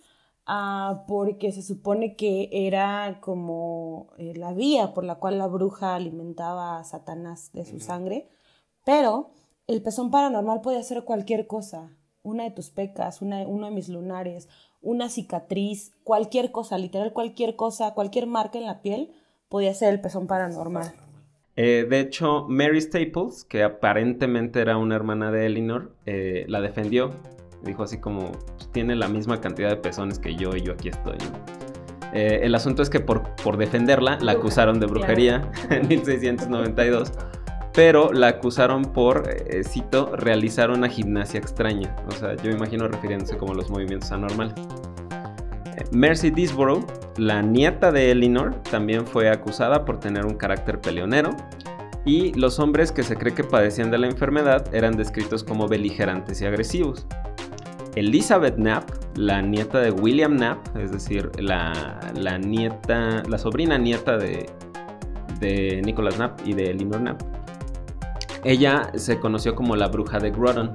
ah, 0.46 1.04
porque 1.08 1.52
se 1.52 1.62
supone 1.62 2.14
que 2.14 2.48
era 2.52 3.18
como 3.20 4.10
eh, 4.18 4.34
la 4.36 4.52
vía 4.52 4.94
por 4.94 5.04
la 5.04 5.16
cual 5.16 5.38
la 5.38 5.48
bruja 5.48 5.94
alimentaba 5.94 6.78
a 6.78 6.84
Satanás 6.84 7.50
de 7.52 7.64
su 7.64 7.80
sangre. 7.80 8.28
Pero 8.84 9.30
el 9.66 9.82
pezón 9.82 10.10
paranormal 10.10 10.60
puede 10.60 10.78
hacer 10.78 11.04
cualquier 11.04 11.46
cosa. 11.46 11.90
Una 12.22 12.44
de 12.44 12.50
tus 12.50 12.70
pecas, 12.70 13.22
una, 13.22 13.46
uno 13.46 13.66
de 13.66 13.72
mis 13.72 13.88
lunares, 13.88 14.48
una 14.82 15.08
cicatriz, 15.08 15.92
cualquier 16.04 16.52
cosa, 16.52 16.78
literal 16.78 17.12
cualquier 17.12 17.56
cosa, 17.56 17.94
cualquier 17.94 18.26
marca 18.26 18.58
en 18.58 18.66
la 18.66 18.82
piel, 18.82 19.12
podía 19.48 19.74
ser 19.74 19.92
el 19.92 20.00
pezón 20.00 20.26
paranormal. 20.26 20.92
Eh, 21.62 21.86
de 21.86 22.00
hecho, 22.00 22.46
Mary 22.48 22.80
Staples, 22.80 23.44
que 23.44 23.62
aparentemente 23.62 24.62
era 24.62 24.78
una 24.78 24.96
hermana 24.96 25.30
de 25.30 25.44
Eleanor, 25.44 25.92
eh, 26.06 26.46
la 26.48 26.62
defendió. 26.62 27.10
Dijo 27.62 27.82
así 27.82 27.98
como, 28.00 28.32
pues, 28.32 28.72
tiene 28.72 28.96
la 28.96 29.08
misma 29.08 29.42
cantidad 29.42 29.68
de 29.68 29.76
pezones 29.76 30.18
que 30.18 30.34
yo 30.36 30.56
y 30.56 30.62
yo 30.62 30.72
aquí 30.72 30.88
estoy. 30.88 31.18
Eh, 32.14 32.40
el 32.44 32.54
asunto 32.54 32.80
es 32.80 32.88
que 32.88 33.00
por, 33.00 33.34
por 33.44 33.58
defenderla 33.58 34.18
la 34.22 34.32
acusaron 34.32 34.80
de 34.80 34.86
brujería 34.86 35.52
en 35.70 35.86
1692 35.86 37.12
pero 37.74 38.10
la 38.10 38.28
acusaron 38.28 38.82
por, 38.82 39.28
cito, 39.62 40.16
realizar 40.16 40.70
una 40.70 40.88
gimnasia 40.88 41.38
extraña. 41.38 41.94
O 42.08 42.10
sea, 42.10 42.34
yo 42.36 42.50
imagino 42.50 42.88
refiriéndose 42.88 43.36
como 43.36 43.54
los 43.54 43.70
movimientos 43.70 44.10
anormales. 44.10 44.54
Mercy 45.92 46.30
Disborough, 46.30 46.86
la 47.16 47.42
nieta 47.42 47.90
de 47.90 48.12
Elinor, 48.12 48.54
también 48.70 49.06
fue 49.06 49.28
acusada 49.28 49.84
por 49.84 49.98
tener 49.98 50.24
un 50.24 50.34
carácter 50.34 50.80
peleonero. 50.80 51.30
Y 52.04 52.32
los 52.34 52.58
hombres 52.58 52.92
que 52.92 53.02
se 53.02 53.16
cree 53.16 53.34
que 53.34 53.44
padecían 53.44 53.90
de 53.90 53.98
la 53.98 54.06
enfermedad 54.06 54.74
eran 54.74 54.96
descritos 54.96 55.44
como 55.44 55.68
beligerantes 55.68 56.40
y 56.40 56.46
agresivos. 56.46 57.06
Elizabeth 57.96 58.54
Knapp, 58.54 58.88
la 59.16 59.42
nieta 59.42 59.80
de 59.80 59.90
William 59.90 60.36
Knapp, 60.36 60.76
es 60.76 60.92
decir, 60.92 61.30
la, 61.40 62.38
nieta, 62.38 63.22
la 63.28 63.38
sobrina 63.38 63.76
nieta 63.76 64.16
de, 64.16 64.48
de 65.40 65.82
Nicholas 65.84 66.14
Knapp 66.14 66.40
y 66.46 66.54
de 66.54 66.70
Elinor 66.70 67.00
Knapp, 67.00 67.22
ella 68.44 68.90
se 68.94 69.18
conoció 69.18 69.54
como 69.54 69.76
la 69.76 69.88
bruja 69.88 70.18
de 70.18 70.30
Groton 70.30 70.72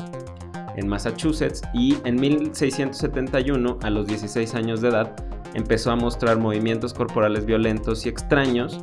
en 0.78 0.88
Massachusetts 0.88 1.62
y 1.74 1.98
en 2.06 2.16
1671, 2.16 3.80
a 3.82 3.90
los 3.90 4.08
16 4.08 4.56
años 4.56 4.82
de 4.82 4.90
edad, 4.90 5.16
empezó 5.54 5.92
a 5.92 5.96
mostrar 5.96 6.38
movimientos 6.38 6.94
corporales 6.94 7.46
violentos 7.46 8.06
y 8.06 8.10
extraños 8.10 8.80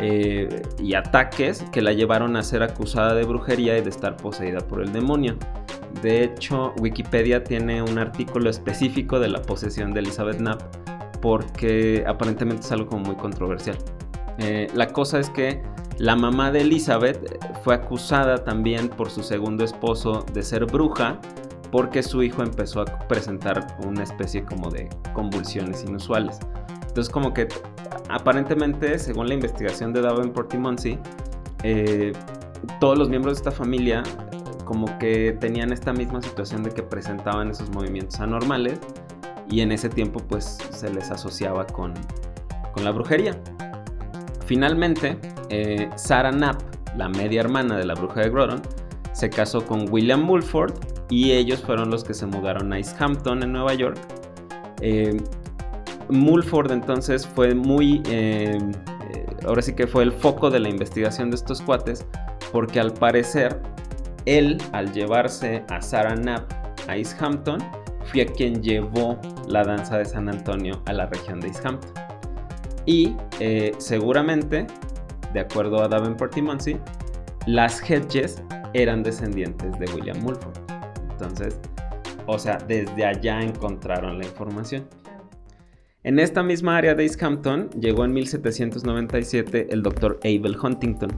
eh, 0.00 0.62
y 0.78 0.94
ataques 0.94 1.64
que 1.70 1.82
la 1.82 1.92
llevaron 1.92 2.36
a 2.36 2.42
ser 2.42 2.62
acusada 2.62 3.14
de 3.14 3.24
brujería 3.24 3.78
y 3.78 3.82
de 3.82 3.90
estar 3.90 4.16
poseída 4.16 4.60
por 4.60 4.82
el 4.82 4.92
demonio. 4.92 5.36
De 6.02 6.24
hecho, 6.24 6.74
Wikipedia 6.80 7.44
tiene 7.44 7.82
un 7.82 7.98
artículo 7.98 8.50
específico 8.50 9.20
de 9.20 9.28
la 9.28 9.42
posesión 9.42 9.92
de 9.92 10.00
Elizabeth 10.00 10.38
Knapp 10.38 10.62
porque 11.20 12.04
aparentemente 12.06 12.62
es 12.62 12.72
algo 12.72 12.88
como 12.88 13.04
muy 13.06 13.16
controversial. 13.16 13.78
Eh, 14.38 14.68
la 14.74 14.88
cosa 14.88 15.18
es 15.18 15.30
que 15.30 15.62
la 15.98 16.16
mamá 16.16 16.50
de 16.50 16.62
Elizabeth 16.62 17.38
fue 17.62 17.74
acusada 17.74 18.42
también 18.44 18.88
por 18.88 19.10
su 19.10 19.22
segundo 19.22 19.64
esposo 19.64 20.24
de 20.32 20.42
ser 20.42 20.66
bruja 20.66 21.20
porque 21.70 22.02
su 22.02 22.22
hijo 22.22 22.42
empezó 22.42 22.80
a 22.80 22.84
presentar 22.84 23.76
una 23.84 24.02
especie 24.02 24.44
como 24.44 24.70
de 24.70 24.88
convulsiones 25.12 25.84
inusuales. 25.84 26.38
Entonces 26.86 27.12
como 27.12 27.34
que 27.34 27.48
aparentemente, 28.08 28.98
según 28.98 29.28
la 29.28 29.34
investigación 29.34 29.92
de 29.92 30.02
Davenport 30.02 30.52
y 30.84 30.98
eh, 31.62 32.12
todos 32.80 32.98
los 32.98 33.08
miembros 33.08 33.36
de 33.36 33.38
esta 33.38 33.50
familia 33.50 34.02
como 34.64 34.98
que 34.98 35.36
tenían 35.40 35.72
esta 35.72 35.92
misma 35.92 36.22
situación 36.22 36.62
de 36.62 36.70
que 36.70 36.82
presentaban 36.82 37.50
esos 37.50 37.70
movimientos 37.70 38.20
anormales 38.20 38.78
y 39.50 39.60
en 39.60 39.72
ese 39.72 39.88
tiempo 39.88 40.20
pues 40.20 40.58
se 40.70 40.90
les 40.90 41.10
asociaba 41.10 41.66
con, 41.66 41.92
con 42.72 42.84
la 42.84 42.90
brujería. 42.90 43.38
Finalmente, 44.46 45.18
eh, 45.50 45.88
Sarah 45.96 46.30
Knapp, 46.30 46.60
la 46.96 47.08
media 47.08 47.40
hermana 47.40 47.76
de 47.76 47.86
la 47.86 47.94
bruja 47.94 48.20
de 48.20 48.30
Groton, 48.30 48.62
se 49.12 49.30
casó 49.30 49.64
con 49.64 49.90
William 49.90 50.22
Mulford 50.22 50.74
y 51.08 51.32
ellos 51.32 51.62
fueron 51.62 51.90
los 51.90 52.04
que 52.04 52.14
se 52.14 52.26
mudaron 52.26 52.72
a 52.72 52.78
East 52.78 53.00
Hampton 53.00 53.42
en 53.42 53.52
Nueva 53.52 53.74
York. 53.74 53.98
Eh, 54.80 55.16
Mulford 56.08 56.72
entonces 56.72 57.26
fue 57.26 57.54
muy, 57.54 58.02
eh, 58.08 58.58
ahora 59.46 59.62
sí 59.62 59.74
que 59.74 59.86
fue 59.86 60.02
el 60.02 60.12
foco 60.12 60.50
de 60.50 60.60
la 60.60 60.68
investigación 60.68 61.30
de 61.30 61.36
estos 61.36 61.62
cuates, 61.62 62.06
porque 62.52 62.80
al 62.80 62.92
parecer 62.92 63.60
él, 64.26 64.58
al 64.72 64.92
llevarse 64.92 65.64
a 65.68 65.80
Sarah 65.80 66.14
Knapp 66.14 66.50
a 66.88 66.96
East 66.96 67.20
Hampton, 67.20 67.58
fue 68.04 68.26
quien 68.26 68.62
llevó 68.62 69.18
la 69.48 69.64
danza 69.64 69.98
de 69.98 70.04
San 70.04 70.28
Antonio 70.28 70.82
a 70.86 70.92
la 70.92 71.06
región 71.06 71.40
de 71.40 71.48
East 71.48 71.64
Hampton. 71.64 71.90
Y 72.86 73.16
seguramente 73.78 74.66
de 75.34 75.40
acuerdo 75.40 75.82
a 75.82 75.88
Davenport 75.88 76.36
y 76.38 76.42
Munsey, 76.42 76.80
las 77.46 77.82
Hedges 77.82 78.42
eran 78.72 79.02
descendientes 79.02 79.78
de 79.78 79.86
William 79.92 80.18
Mulford. 80.22 80.56
Entonces, 81.10 81.60
o 82.26 82.38
sea, 82.38 82.56
desde 82.56 83.04
allá 83.04 83.42
encontraron 83.42 84.18
la 84.18 84.24
información. 84.24 84.88
En 86.04 86.18
esta 86.18 86.42
misma 86.42 86.76
área 86.76 86.94
de 86.94 87.02
East 87.02 87.22
Hampton 87.22 87.68
llegó 87.70 88.04
en 88.04 88.12
1797 88.12 89.68
el 89.70 89.82
doctor 89.82 90.20
Abel 90.22 90.56
Huntington, 90.62 91.10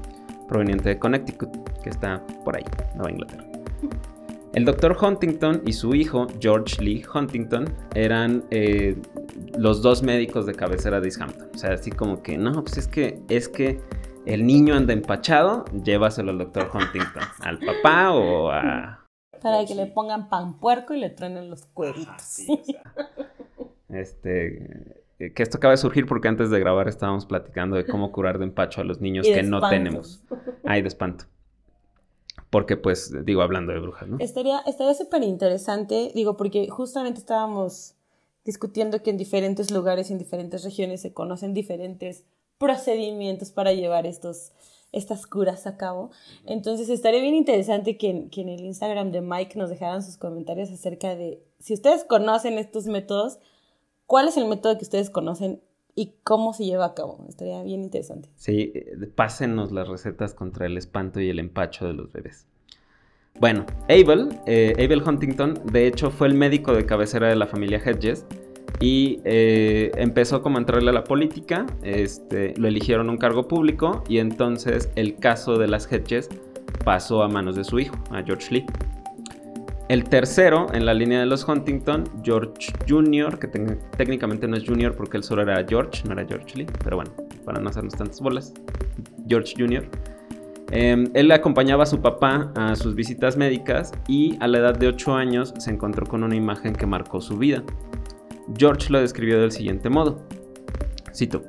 proveniente 0.49 0.89
de 0.91 0.99
Connecticut, 0.99 1.51
que 1.83 1.91
está 1.91 2.25
por 2.45 2.57
ahí, 2.57 2.65
Nueva 2.95 3.11
Inglaterra. 3.11 3.45
El 4.57 4.65
doctor 4.65 4.97
Huntington 4.99 5.61
y 5.67 5.75
su 5.75 5.95
hijo, 5.95 6.29
George 6.41 6.83
Lee 6.83 7.05
Huntington, 7.15 7.75
eran 7.95 8.43
eh, 8.51 8.97
los 9.59 9.83
dos 9.83 10.03
médicos 10.03 10.47
de 10.47 10.55
cabecera 10.55 10.99
de 10.99 11.09
East 11.09 11.21
Hampton. 11.21 11.51
O 11.55 11.59
sea, 11.59 11.75
así 11.75 11.91
como 11.91 12.23
que, 12.23 12.39
no, 12.39 12.63
pues 12.63 12.79
es 12.79 12.89
que, 12.89 13.21
es 13.29 13.51
que 13.51 13.83
el 14.25 14.47
niño 14.47 14.75
anda 14.75 14.95
empachado, 14.95 15.67
llévaselo 15.85 16.31
al 16.31 16.39
doctor 16.39 16.71
Huntington, 16.73 17.23
al 17.41 17.59
papá 17.59 18.13
o 18.13 18.51
a... 18.51 19.05
Para 19.43 19.67
que 19.67 19.75
le 19.75 19.89
pongan 19.89 20.31
pan 20.31 20.59
puerco 20.59 20.95
y 20.95 21.01
le 21.01 21.11
truenen 21.11 21.51
los 21.51 21.67
cueritos. 21.67 22.47
este, 23.91 25.03
que 25.19 25.43
esto 25.43 25.59
acaba 25.59 25.73
de 25.73 25.79
surgir 25.79 26.07
porque 26.07 26.29
antes 26.29 26.49
de 26.49 26.59
grabar 26.59 26.89
estábamos 26.89 27.27
platicando 27.27 27.77
de 27.77 27.85
cómo 27.85 28.11
curar 28.11 28.39
de 28.39 28.47
empacho 28.47 28.81
a 28.81 28.85
los 28.85 29.03
niños 29.03 29.27
que 29.27 29.43
no 29.43 29.69
tenemos. 29.69 30.25
Ay, 30.65 30.81
de 30.81 30.89
espanto. 30.89 31.27
Porque, 32.51 32.77
pues, 32.77 33.13
digo, 33.25 33.43
hablando 33.43 33.73
de 33.73 33.81
brujas, 33.81 34.09
¿no? 34.09 34.19
Estaría 34.19 34.63
súper 34.95 35.23
interesante, 35.23 36.13
digo, 36.15 36.37
porque 36.37 36.69
justamente 36.69 37.21
estábamos 37.21 37.97
discutiendo 38.45 39.03
que 39.03 39.11
en 39.11 39.17
diferentes 39.17 39.71
lugares, 39.71 40.11
en 40.11 40.19
diferentes 40.19 40.65
regiones 40.65 41.03
se 41.03 41.13
conocen 41.13 41.53
diferentes 41.53 42.25
procedimientos 42.59 43.51
para 43.51 43.73
llevar 43.73 44.07
estos, 44.07 44.53
estas 44.93 45.27
curas 45.27 45.67
a 45.67 45.77
cabo. 45.77 46.11
Entonces 46.47 46.89
estaría 46.89 47.21
bien 47.21 47.35
interesante 47.35 47.99
que, 47.99 48.29
que, 48.31 48.41
en 48.43 48.49
el 48.49 48.65
Instagram 48.65 49.11
de 49.11 49.21
Mike 49.21 49.59
nos 49.59 49.69
dejaran 49.69 50.03
sus 50.03 50.17
comentarios 50.17 50.71
acerca 50.71 51.15
de 51.17 51.43
si 51.59 51.75
ustedes 51.75 52.05
conocen 52.05 52.59
estos 52.59 52.87
métodos, 52.87 53.39
cuál 54.07 54.29
es 54.29 54.37
el 54.37 54.47
método 54.47 54.79
que 54.79 54.85
ustedes 54.85 55.11
conocen 55.11 55.61
y 55.97 56.13
cómo 56.23 56.53
se 56.53 56.65
lleva 56.65 56.85
a 56.85 56.95
cabo. 56.95 57.25
Estaría 57.29 57.63
bien 57.65 57.83
interesante. 57.83 58.29
Sí, 58.37 58.71
eh, 58.75 58.95
pásenos 59.13 59.73
las 59.73 59.89
recetas 59.89 60.35
contra 60.35 60.67
el 60.67 60.77
espanto 60.77 61.21
y 61.21 61.31
el 61.31 61.41
empacho 61.41 61.87
de 61.87 61.95
los 61.95 62.13
bebés. 62.13 62.47
Bueno, 63.41 63.67
Abel, 63.85 64.29
eh, 64.47 64.73
Abel 64.77 65.03
Huntington, 65.03 65.61
de 65.73 65.87
hecho 65.87 66.11
fue 66.11 66.29
el 66.29 66.35
médico 66.35 66.73
de 66.73 66.87
cabecera 66.87 67.29
de 67.29 67.37
la 67.37 67.47
familia 67.47 67.83
Hedges 67.85 68.25
y 68.81 69.21
eh, 69.25 69.91
empezó 69.97 70.43
a 70.45 70.57
entrarle 70.57 70.91
a 70.91 70.93
la 70.93 71.05
política, 71.05 71.67
este, 71.83 72.55
lo 72.57 72.69
eligieron 72.69 73.11
un 73.11 73.17
cargo 73.17 73.47
público 73.49 74.05
y 74.09 74.19
entonces 74.19 74.91
el 74.97 75.17
caso 75.17 75.59
de 75.59 75.69
las 75.69 75.91
Hedges 75.91 76.31
pasó 76.85 77.23
a 77.23 77.29
manos 77.29 77.57
de 77.57 77.65
su 77.65 77.79
hijo, 77.79 77.97
a 78.11 78.23
George 78.23 78.55
Lee. 78.55 78.67
El 79.89 80.05
tercero 80.05 80.67
en 80.73 80.85
la 80.85 80.95
línea 80.95 81.21
de 81.21 81.27
los 81.27 81.47
Huntington, 81.47 82.05
George 82.25 82.73
Jr., 82.89 83.39
que 83.39 83.49
técnicamente 83.97 84.49
no 84.49 84.57
es 84.57 84.65
Jr. 84.67 84.95
porque 84.97 85.17
él 85.17 85.23
solo 85.23 85.43
era 85.43 85.65
George, 85.67 86.03
no 86.07 86.13
era 86.13 86.27
George 86.27 86.59
Lee, 86.59 86.67
pero 86.83 86.97
bueno, 86.97 87.13
para 87.45 87.61
no 87.61 87.69
hacernos 87.69 87.95
tantas 87.95 88.21
bolas, 88.21 88.53
George 89.29 89.55
Jr., 89.57 89.89
Em, 90.73 91.09
él 91.15 91.31
acompañaba 91.31 91.85
a 91.85 91.87
su 91.87 92.01
papá 92.01 92.53
a 92.57 92.75
sus 92.75 92.95
visitas 92.95 93.37
médicas 93.37 93.93
y 94.09 94.37
a 94.41 94.49
la 94.49 94.59
edad 94.59 94.77
de 94.77 94.89
8 94.89 95.15
años 95.15 95.55
se 95.59 95.71
encontró 95.71 96.07
con 96.07 96.25
una 96.25 96.35
imagen 96.35 96.75
que 96.75 96.87
marcó 96.87 97.21
su 97.21 97.39
vida. 97.39 97.63
George 98.57 98.91
lo 98.91 99.01
describió 99.01 99.41
del 99.41 99.53
siguiente 99.53 99.89
modo. 99.89 100.27
Cito, 101.15 101.45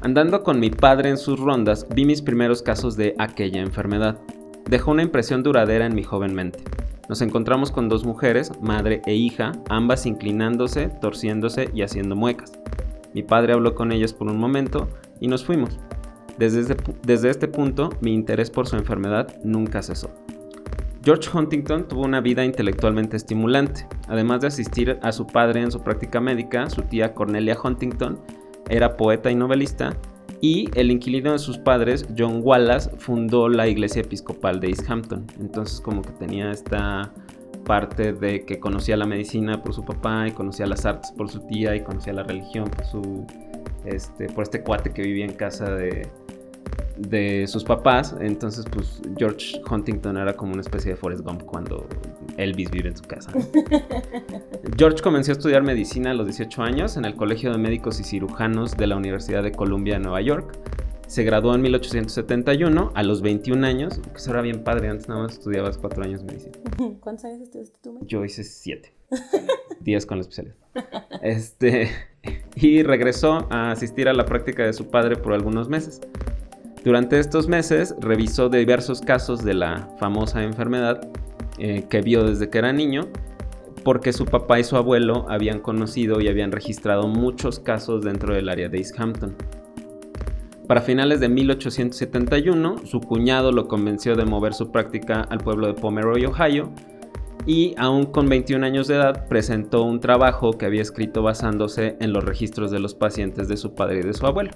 Andando 0.00 0.42
con 0.42 0.60
mi 0.60 0.68
padre 0.68 1.08
en 1.08 1.16
sus 1.16 1.40
rondas, 1.40 1.86
vi 1.94 2.04
mis 2.04 2.20
primeros 2.20 2.60
casos 2.62 2.94
de 2.94 3.14
aquella 3.18 3.62
enfermedad. 3.62 4.18
Dejó 4.68 4.90
una 4.90 5.02
impresión 5.02 5.42
duradera 5.42 5.86
en 5.86 5.94
mi 5.94 6.02
joven 6.02 6.34
mente. 6.34 6.58
Nos 7.08 7.20
encontramos 7.20 7.70
con 7.70 7.88
dos 7.88 8.04
mujeres, 8.04 8.50
madre 8.62 9.02
e 9.06 9.14
hija, 9.14 9.52
ambas 9.68 10.06
inclinándose, 10.06 10.88
torciéndose 10.88 11.70
y 11.74 11.82
haciendo 11.82 12.16
muecas. 12.16 12.52
Mi 13.12 13.22
padre 13.22 13.52
habló 13.52 13.74
con 13.74 13.92
ellas 13.92 14.12
por 14.12 14.28
un 14.28 14.38
momento 14.38 14.88
y 15.20 15.28
nos 15.28 15.44
fuimos. 15.44 15.78
Desde 16.38 16.60
este, 16.60 16.76
desde 17.02 17.30
este 17.30 17.46
punto, 17.46 17.90
mi 18.00 18.12
interés 18.14 18.50
por 18.50 18.66
su 18.66 18.76
enfermedad 18.76 19.36
nunca 19.44 19.82
cesó. 19.82 20.10
George 21.04 21.28
Huntington 21.36 21.86
tuvo 21.86 22.02
una 22.02 22.22
vida 22.22 22.44
intelectualmente 22.44 23.18
estimulante. 23.18 23.86
Además 24.08 24.40
de 24.40 24.46
asistir 24.46 24.98
a 25.02 25.12
su 25.12 25.26
padre 25.26 25.60
en 25.60 25.70
su 25.70 25.82
práctica 25.82 26.20
médica, 26.20 26.70
su 26.70 26.82
tía 26.82 27.12
Cornelia 27.12 27.58
Huntington 27.62 28.18
era 28.70 28.96
poeta 28.96 29.30
y 29.30 29.34
novelista, 29.34 29.94
y 30.40 30.68
el 30.74 30.90
inquilino 30.90 31.32
de 31.32 31.38
sus 31.38 31.58
padres, 31.58 32.06
John 32.16 32.40
Wallace, 32.42 32.90
fundó 32.98 33.48
la 33.48 33.66
iglesia 33.68 34.02
episcopal 34.02 34.60
de 34.60 34.68
East 34.68 34.88
Hampton. 34.88 35.26
Entonces 35.40 35.80
como 35.80 36.02
que 36.02 36.10
tenía 36.12 36.50
esta 36.50 37.12
parte 37.64 38.12
de 38.12 38.44
que 38.44 38.60
conocía 38.60 38.96
la 38.96 39.06
medicina 39.06 39.62
por 39.62 39.74
su 39.74 39.84
papá 39.84 40.28
y 40.28 40.32
conocía 40.32 40.66
las 40.66 40.84
artes 40.84 41.10
por 41.12 41.30
su 41.30 41.40
tía 41.46 41.74
y 41.74 41.80
conocía 41.80 42.12
la 42.12 42.22
religión 42.22 42.68
por 42.68 42.84
su 42.84 43.26
este 43.86 44.26
por 44.28 44.42
este 44.44 44.62
cuate 44.62 44.90
que 44.90 45.02
vivía 45.02 45.24
en 45.24 45.32
casa 45.32 45.70
de, 45.70 46.08
de 46.96 47.46
sus 47.46 47.64
papás. 47.64 48.14
Entonces, 48.20 48.64
pues 48.70 49.00
George 49.16 49.60
Huntington 49.68 50.16
era 50.16 50.34
como 50.34 50.52
una 50.52 50.62
especie 50.62 50.92
de 50.92 50.96
Forrest 50.96 51.24
Gump 51.24 51.42
cuando 51.44 51.86
Elvis 52.36 52.70
vive 52.70 52.88
en 52.88 52.96
su 52.96 53.04
casa. 53.04 53.32
George 54.76 55.02
comenzó 55.02 55.32
a 55.32 55.34
estudiar 55.34 55.62
medicina 55.62 56.10
a 56.10 56.14
los 56.14 56.26
18 56.26 56.62
años 56.62 56.96
en 56.96 57.04
el 57.04 57.14
Colegio 57.14 57.52
de 57.52 57.58
Médicos 57.58 58.00
y 58.00 58.04
Cirujanos 58.04 58.76
de 58.76 58.86
la 58.86 58.96
Universidad 58.96 59.42
de 59.42 59.52
Columbia 59.52 59.94
de 59.94 60.00
Nueva 60.00 60.20
York. 60.20 60.56
Se 61.06 61.22
graduó 61.22 61.54
en 61.54 61.60
1871 61.62 62.92
a 62.94 63.02
los 63.02 63.20
21 63.20 63.66
años, 63.66 63.98
que 63.98 64.16
eso 64.16 64.30
era 64.30 64.40
bien 64.40 64.64
padre, 64.64 64.88
antes 64.88 65.08
nada 65.08 65.22
más 65.22 65.32
estudiabas 65.32 65.76
4 65.78 66.02
años 66.02 66.24
medicina. 66.24 66.58
¿Cuántos 67.00 67.26
años 67.26 67.42
estudiaste 67.42 67.78
tú? 67.82 67.98
Yo 68.06 68.24
hice 68.24 68.42
7. 68.42 68.92
10 69.80 70.06
con 70.06 70.18
la 70.18 70.22
especialidad. 70.22 70.56
Este, 71.22 71.90
y 72.56 72.82
regresó 72.82 73.46
a 73.50 73.70
asistir 73.70 74.08
a 74.08 74.12
la 74.12 74.24
práctica 74.24 74.64
de 74.64 74.72
su 74.72 74.88
padre 74.88 75.16
por 75.16 75.34
algunos 75.34 75.68
meses. 75.68 76.00
Durante 76.84 77.18
estos 77.18 77.48
meses 77.48 77.94
revisó 77.98 78.50
diversos 78.50 79.00
casos 79.00 79.42
de 79.42 79.54
la 79.54 79.88
famosa 79.98 80.42
enfermedad 80.44 81.08
eh, 81.56 81.86
que 81.88 82.02
vio 82.02 82.24
desde 82.24 82.50
que 82.50 82.58
era 82.58 82.74
niño, 82.74 83.08
porque 83.84 84.12
su 84.12 84.26
papá 84.26 84.60
y 84.60 84.64
su 84.64 84.76
abuelo 84.76 85.24
habían 85.30 85.60
conocido 85.60 86.20
y 86.20 86.28
habían 86.28 86.52
registrado 86.52 87.08
muchos 87.08 87.58
casos 87.58 88.04
dentro 88.04 88.34
del 88.34 88.50
área 88.50 88.68
de 88.68 88.76
East 88.76 89.00
Hampton. 89.00 89.34
Para 90.66 90.82
finales 90.82 91.20
de 91.20 91.30
1871, 91.30 92.84
su 92.84 93.00
cuñado 93.00 93.50
lo 93.50 93.66
convenció 93.66 94.14
de 94.14 94.26
mover 94.26 94.52
su 94.52 94.70
práctica 94.70 95.22
al 95.22 95.38
pueblo 95.38 95.66
de 95.66 95.74
Pomeroy, 95.74 96.26
Ohio, 96.26 96.70
y 97.46 97.74
aún 97.78 98.04
con 98.04 98.28
21 98.28 98.64
años 98.64 98.88
de 98.88 98.96
edad 98.96 99.26
presentó 99.26 99.84
un 99.84 100.00
trabajo 100.00 100.52
que 100.52 100.66
había 100.66 100.82
escrito 100.82 101.22
basándose 101.22 101.96
en 102.00 102.12
los 102.12 102.24
registros 102.24 102.70
de 102.70 102.80
los 102.80 102.94
pacientes 102.94 103.48
de 103.48 103.56
su 103.56 103.74
padre 103.74 104.00
y 104.00 104.02
de 104.02 104.12
su 104.12 104.26
abuelo. 104.26 104.50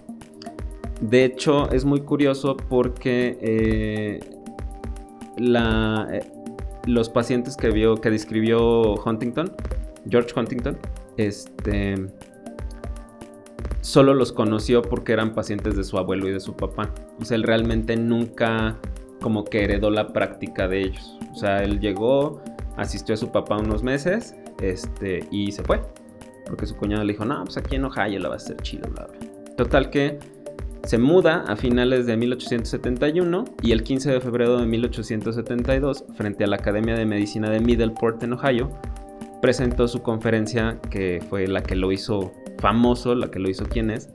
De 1.01 1.25
hecho, 1.25 1.71
es 1.71 1.85
muy 1.85 2.01
curioso 2.01 2.57
porque 2.57 3.39
eh, 3.41 4.21
eh, 5.37 6.33
los 6.87 7.09
pacientes 7.09 7.57
que 7.57 7.71
vio, 7.71 7.97
que 7.97 8.11
describió 8.11 8.95
Huntington, 8.95 9.53
George 10.09 10.33
Huntington, 10.35 10.77
este, 11.17 11.95
solo 13.81 14.15
los 14.15 14.33
conoció 14.33 14.83
porque 14.83 15.13
eran 15.13 15.35
pacientes 15.35 15.77
de 15.77 15.85
su 15.85 15.99
abuelo 15.99 16.29
y 16.29 16.33
de 16.33 16.41
su 16.41 16.55
papá. 16.55 16.93
O 17.21 17.25
sea, 17.25 17.37
él 17.37 17.45
realmente 17.45 17.97
nunca 17.97 18.77
como 19.21 19.45
que 19.45 19.65
heredó 19.65 19.91
la 19.91 20.13
práctica 20.13 20.67
de 20.67 20.81
ellos. 20.83 21.19
O 21.33 21.37
sea, 21.37 21.63
él 21.63 21.79
llegó, 21.79 22.43
asistió 22.77 23.15
a 23.15 23.19
su 23.19 23.31
papá 23.31 23.57
unos 23.57 23.83
meses, 23.83 24.35
este, 24.61 25.27
y 25.31 25.53
se 25.53 25.63
fue. 25.63 25.81
Porque 26.47 26.67
su 26.67 26.77
cuñado 26.77 27.05
le 27.05 27.13
dijo, 27.13 27.25
no, 27.25 27.45
pues 27.45 27.57
aquí 27.57 27.77
en 27.77 27.85
Ohio 27.85 28.19
la 28.19 28.31
va 28.31 28.37
a 28.37 28.41
ser 28.41 28.57
chido, 28.63 28.89
bla, 28.91 29.07
bla. 29.07 29.29
Total 29.57 29.91
que 29.91 30.19
se 30.85 30.99
muda 30.99 31.45
a 31.47 31.57
finales 31.57 32.07
de 32.07 32.17
1871 32.17 33.45
y 33.63 33.73
el 33.73 33.83
15 33.83 34.13
de 34.13 34.21
febrero 34.21 34.59
de 34.59 34.67
1872, 34.67 36.05
frente 36.15 36.45
a 36.45 36.47
la 36.47 36.57
Academia 36.57 36.95
de 36.95 37.05
Medicina 37.05 37.51
de 37.51 37.61
Middleport 37.61 38.23
en 38.23 38.33
Ohio, 38.33 38.71
presentó 39.43 39.87
su 39.89 40.03
conferencia 40.03 40.81
que 40.91 41.23
fue 41.29 41.47
la 41.47 41.63
que 41.63 41.77
lo 41.77 41.93
hizo 41.93 42.33
famoso, 42.59 43.15
la 43.15 43.31
que 43.31 43.39
lo 43.39 43.49
hizo 43.49 43.67
quién 43.67 43.91
es, 43.91 44.09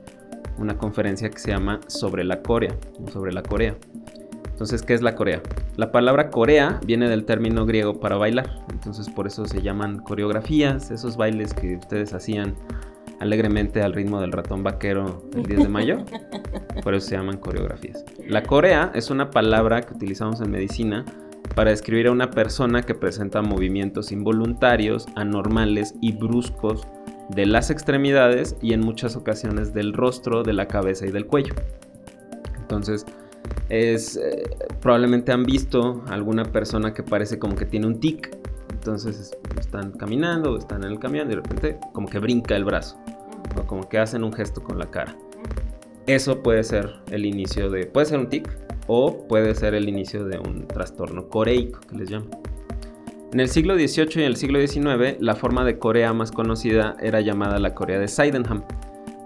una 0.58 0.76
conferencia 0.76 1.30
que 1.30 1.38
se 1.38 1.50
llama 1.50 1.80
Sobre 1.86 2.24
la 2.24 2.42
Corea, 2.42 2.76
sobre 3.12 3.32
la 3.32 3.42
Corea. 3.42 3.76
Entonces, 4.50 4.82
¿qué 4.82 4.94
es 4.94 5.02
la 5.02 5.16
Corea? 5.16 5.42
La 5.76 5.90
palabra 5.90 6.30
Corea 6.30 6.78
viene 6.86 7.08
del 7.08 7.24
término 7.24 7.66
griego 7.66 7.98
para 7.98 8.16
bailar, 8.16 8.64
entonces 8.70 9.08
por 9.10 9.26
eso 9.26 9.46
se 9.46 9.62
llaman 9.62 9.98
coreografías, 9.98 10.90
esos 10.92 11.16
bailes 11.16 11.52
que 11.54 11.76
ustedes 11.76 12.14
hacían 12.14 12.54
alegremente 13.20 13.82
al 13.82 13.92
ritmo 13.92 14.20
del 14.20 14.32
ratón 14.32 14.62
vaquero 14.62 15.22
el 15.34 15.44
10 15.44 15.60
de 15.60 15.68
mayo. 15.68 16.04
Por 16.82 16.94
eso 16.94 17.08
se 17.08 17.16
llaman 17.16 17.38
coreografías. 17.38 18.04
La 18.26 18.42
corea 18.42 18.90
es 18.94 19.10
una 19.10 19.30
palabra 19.30 19.82
que 19.82 19.94
utilizamos 19.94 20.40
en 20.40 20.50
medicina 20.50 21.04
para 21.54 21.70
describir 21.70 22.08
a 22.08 22.12
una 22.12 22.30
persona 22.30 22.82
que 22.82 22.94
presenta 22.94 23.42
movimientos 23.42 24.12
involuntarios, 24.12 25.06
anormales 25.14 25.94
y 26.00 26.12
bruscos 26.12 26.86
de 27.28 27.46
las 27.46 27.70
extremidades 27.70 28.56
y 28.60 28.72
en 28.72 28.80
muchas 28.80 29.16
ocasiones 29.16 29.72
del 29.72 29.92
rostro, 29.92 30.42
de 30.42 30.52
la 30.52 30.66
cabeza 30.66 31.06
y 31.06 31.10
del 31.10 31.26
cuello. 31.26 31.54
Entonces, 32.60 33.06
es 33.68 34.16
eh, 34.16 34.42
probablemente 34.80 35.32
han 35.32 35.44
visto 35.44 36.02
alguna 36.08 36.44
persona 36.44 36.92
que 36.92 37.02
parece 37.02 37.38
como 37.38 37.56
que 37.56 37.66
tiene 37.66 37.86
un 37.86 38.00
tic. 38.00 38.36
Entonces 38.84 39.34
están 39.58 39.92
caminando, 39.92 40.58
están 40.58 40.84
en 40.84 40.90
el 40.90 40.98
camión 40.98 41.28
y 41.28 41.30
de 41.30 41.36
repente 41.36 41.78
como 41.94 42.06
que 42.06 42.18
brinca 42.18 42.54
el 42.54 42.66
brazo 42.66 42.98
o 43.58 43.66
como 43.66 43.88
que 43.88 43.98
hacen 43.98 44.22
un 44.22 44.30
gesto 44.30 44.62
con 44.62 44.78
la 44.78 44.90
cara. 44.90 45.16
Eso 46.06 46.42
puede 46.42 46.62
ser 46.64 46.92
el 47.10 47.24
inicio 47.24 47.70
de, 47.70 47.86
puede 47.86 48.04
ser 48.04 48.18
un 48.18 48.28
tic 48.28 48.46
o 48.86 49.26
puede 49.26 49.54
ser 49.54 49.74
el 49.74 49.88
inicio 49.88 50.26
de 50.26 50.38
un 50.38 50.68
trastorno 50.68 51.30
coreico 51.30 51.80
que 51.88 51.96
les 51.96 52.10
llaman. 52.10 52.28
En 53.32 53.40
el 53.40 53.48
siglo 53.48 53.74
XVIII 53.74 54.22
y 54.22 54.22
el 54.24 54.36
siglo 54.36 54.60
XIX, 54.60 55.16
la 55.18 55.34
forma 55.34 55.64
de 55.64 55.78
Corea 55.78 56.12
más 56.12 56.30
conocida 56.30 56.94
era 57.00 57.22
llamada 57.22 57.58
la 57.58 57.74
Corea 57.74 57.98
de 57.98 58.06
Sydenham, 58.06 58.64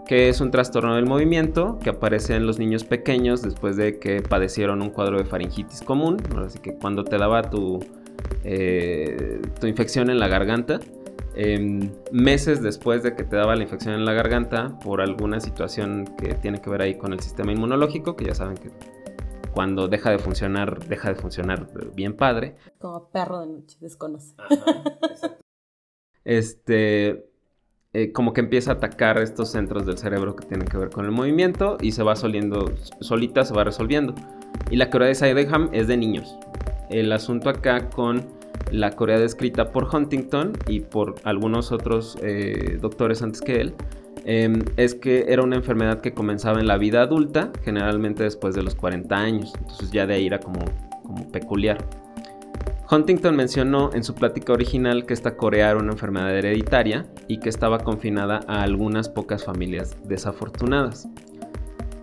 que 0.06 0.28
es 0.28 0.40
un 0.40 0.52
trastorno 0.52 0.94
del 0.94 1.04
movimiento 1.04 1.80
que 1.82 1.90
aparece 1.90 2.36
en 2.36 2.46
los 2.46 2.60
niños 2.60 2.84
pequeños 2.84 3.42
después 3.42 3.76
de 3.76 3.98
que 3.98 4.22
padecieron 4.22 4.82
un 4.82 4.90
cuadro 4.90 5.18
de 5.18 5.24
faringitis 5.24 5.82
común, 5.82 6.16
así 6.36 6.60
que 6.60 6.74
cuando 6.74 7.02
te 7.02 7.18
daba 7.18 7.42
tu, 7.50 7.80
eh, 8.44 9.40
tu 9.60 9.66
infección 9.66 10.10
en 10.10 10.18
la 10.18 10.28
garganta, 10.28 10.80
Em, 11.40 11.92
meses 12.10 12.62
después 12.62 13.04
de 13.04 13.14
que 13.14 13.22
te 13.22 13.36
daba 13.36 13.54
la 13.54 13.62
infección 13.62 13.94
en 13.94 14.04
la 14.04 14.12
garganta 14.12 14.76
por 14.80 15.00
alguna 15.00 15.38
situación 15.38 16.12
que 16.18 16.34
tiene 16.34 16.60
que 16.60 16.68
ver 16.68 16.82
ahí 16.82 16.98
con 16.98 17.12
el 17.12 17.20
sistema 17.20 17.52
inmunológico, 17.52 18.16
que 18.16 18.24
ya 18.24 18.34
saben 18.34 18.56
que 18.56 18.72
cuando 19.52 19.86
deja 19.86 20.10
de 20.10 20.18
funcionar, 20.18 20.84
deja 20.88 21.10
de 21.10 21.14
funcionar 21.14 21.68
bien 21.94 22.16
padre. 22.16 22.56
Como 22.78 23.08
perro 23.10 23.38
de 23.38 23.46
noche, 23.46 23.76
desconoce. 23.80 24.34
este, 26.24 27.30
eh, 27.92 28.10
como 28.12 28.32
que 28.32 28.40
empieza 28.40 28.72
a 28.72 28.74
atacar 28.74 29.18
estos 29.18 29.52
centros 29.52 29.86
del 29.86 29.96
cerebro 29.96 30.34
que 30.34 30.44
tienen 30.44 30.66
que 30.66 30.76
ver 30.76 30.90
con 30.90 31.04
el 31.04 31.12
movimiento 31.12 31.76
y 31.80 31.92
se 31.92 32.02
va 32.02 32.16
soliendo, 32.16 32.74
solita 33.00 33.44
se 33.44 33.54
va 33.54 33.62
resolviendo. 33.62 34.12
Y 34.72 34.76
la 34.76 34.90
Corea 34.90 35.06
de 35.06 35.14
Sydenham 35.14 35.70
es 35.72 35.86
de 35.86 35.96
niños. 35.98 36.36
El 36.90 37.12
asunto 37.12 37.50
acá 37.50 37.90
con 37.90 38.24
la 38.70 38.90
Corea 38.92 39.18
descrita 39.18 39.72
por 39.72 39.94
Huntington 39.94 40.52
y 40.66 40.80
por 40.80 41.16
algunos 41.24 41.72
otros 41.72 42.18
eh, 42.22 42.78
doctores 42.80 43.22
antes 43.22 43.40
que 43.40 43.60
él, 43.60 43.74
em, 44.24 44.62
es 44.76 44.94
que 44.94 45.26
era 45.28 45.42
una 45.42 45.56
enfermedad 45.56 46.00
que 46.00 46.12
comenzaba 46.12 46.60
en 46.60 46.66
la 46.66 46.76
vida 46.76 47.02
adulta, 47.02 47.50
generalmente 47.62 48.24
después 48.24 48.54
de 48.54 48.62
los 48.62 48.74
40 48.74 49.16
años, 49.16 49.52
entonces 49.58 49.90
ya 49.90 50.06
de 50.06 50.14
ahí 50.14 50.26
era 50.26 50.40
como, 50.40 50.60
como 51.02 51.30
peculiar. 51.30 51.78
Huntington 52.90 53.36
mencionó 53.36 53.90
en 53.92 54.02
su 54.02 54.14
plática 54.14 54.54
original 54.54 55.04
que 55.04 55.12
esta 55.12 55.36
Corea 55.36 55.70
era 55.70 55.78
una 55.78 55.92
enfermedad 55.92 56.34
hereditaria 56.34 57.06
y 57.26 57.38
que 57.38 57.50
estaba 57.50 57.80
confinada 57.80 58.40
a 58.48 58.62
algunas 58.62 59.10
pocas 59.10 59.44
familias 59.44 59.94
desafortunadas. 60.04 61.06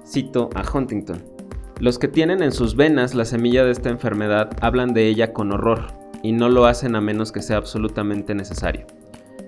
Cito 0.06 0.52
a 0.54 0.63
Huntington. 0.71 1.35
Los 1.79 1.99
que 1.99 2.07
tienen 2.07 2.41
en 2.41 2.53
sus 2.53 2.77
venas 2.77 3.15
la 3.15 3.25
semilla 3.25 3.65
de 3.65 3.71
esta 3.71 3.89
enfermedad 3.89 4.49
hablan 4.61 4.93
de 4.93 5.07
ella 5.07 5.33
con 5.33 5.51
horror, 5.51 5.88
y 6.23 6.31
no 6.31 6.47
lo 6.47 6.65
hacen 6.65 6.95
a 6.95 7.01
menos 7.01 7.31
que 7.33 7.41
sea 7.41 7.57
absolutamente 7.57 8.33
necesario. 8.33 8.88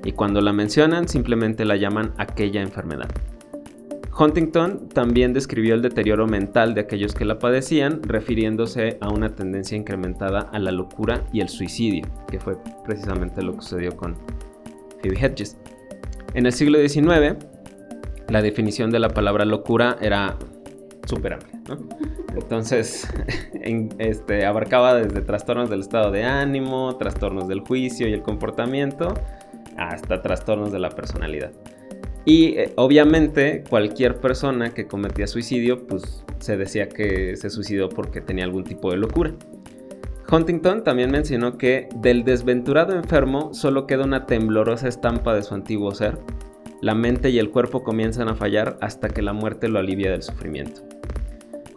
Y 0.03 0.11
cuando 0.11 0.41
la 0.41 0.51
mencionan 0.51 1.07
simplemente 1.07 1.63
la 1.63 1.77
llaman 1.77 2.13
aquella 2.17 2.61
enfermedad. 2.61 3.07
Huntington 4.19 4.89
también 4.89 5.31
describió 5.31 5.73
el 5.73 5.81
deterioro 5.81 6.27
mental 6.27 6.73
de 6.73 6.81
aquellos 6.81 7.13
que 7.13 7.23
la 7.23 7.39
padecían, 7.39 8.01
refiriéndose 8.03 8.97
a 8.99 9.09
una 9.09 9.33
tendencia 9.33 9.77
incrementada 9.77 10.49
a 10.51 10.59
la 10.59 10.71
locura 10.71 11.23
y 11.31 11.39
el 11.39 11.49
suicidio, 11.49 12.05
que 12.29 12.39
fue 12.39 12.57
precisamente 12.85 13.41
lo 13.41 13.55
que 13.55 13.61
sucedió 13.61 13.95
con 13.95 14.15
Phoebe 15.01 15.17
Hedges. 15.19 15.57
En 16.33 16.45
el 16.45 16.51
siglo 16.51 16.79
XIX, 16.79 17.37
la 18.27 18.41
definición 18.41 18.91
de 18.91 18.99
la 18.99 19.09
palabra 19.09 19.45
locura 19.45 19.97
era 20.01 20.37
súper 21.07 21.33
amplia, 21.33 21.59
Entonces, 22.35 23.07
este, 23.97 24.45
abarcaba 24.45 24.95
desde 24.95 25.21
trastornos 25.21 25.69
del 25.69 25.79
estado 25.79 26.11
de 26.11 26.23
ánimo, 26.23 26.95
trastornos 26.97 27.47
del 27.47 27.61
juicio 27.61 28.07
y 28.07 28.13
el 28.13 28.21
comportamiento, 28.21 29.13
hasta 29.77 30.21
trastornos 30.21 30.71
de 30.71 30.79
la 30.79 30.89
personalidad. 30.89 31.51
Y 32.25 32.57
eh, 32.57 32.73
obviamente 32.75 33.63
cualquier 33.69 34.19
persona 34.19 34.73
que 34.73 34.85
cometía 34.85 35.27
suicidio, 35.27 35.87
pues 35.87 36.25
se 36.39 36.57
decía 36.57 36.89
que 36.89 37.37
se 37.37 37.49
suicidó 37.49 37.87
porque 37.87 38.19
tenía 38.19 38.43
algún 38.43 38.65
tipo 38.65 38.91
de 38.91 38.97
locura. 38.97 39.33
Huntington 40.29 40.83
también 40.83 41.09
mencionó 41.09 41.57
que 41.57 41.87
del 41.95 42.25
desventurado 42.25 42.93
enfermo 42.93 43.53
solo 43.53 43.87
queda 43.87 44.03
una 44.03 44.25
temblorosa 44.25 44.89
estampa 44.89 45.33
de 45.33 45.41
su 45.41 45.53
antiguo 45.53 45.95
ser. 45.95 46.19
La 46.81 46.93
mente 46.93 47.29
y 47.29 47.39
el 47.39 47.49
cuerpo 47.49 47.83
comienzan 47.83 48.27
a 48.27 48.35
fallar 48.35 48.77
hasta 48.81 49.07
que 49.07 49.21
la 49.21 49.31
muerte 49.31 49.69
lo 49.69 49.79
alivia 49.79 50.11
del 50.11 50.21
sufrimiento. 50.21 50.96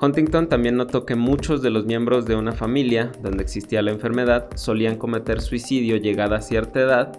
Huntington 0.00 0.48
también 0.48 0.76
notó 0.76 1.04
que 1.04 1.14
muchos 1.14 1.60
de 1.60 1.68
los 1.68 1.84
miembros 1.84 2.24
de 2.24 2.34
una 2.34 2.52
familia 2.52 3.12
donde 3.22 3.42
existía 3.42 3.82
la 3.82 3.90
enfermedad 3.90 4.48
solían 4.54 4.96
cometer 4.96 5.42
suicidio 5.42 5.98
llegada 5.98 6.36
a 6.36 6.40
cierta 6.40 6.80
edad 6.80 7.12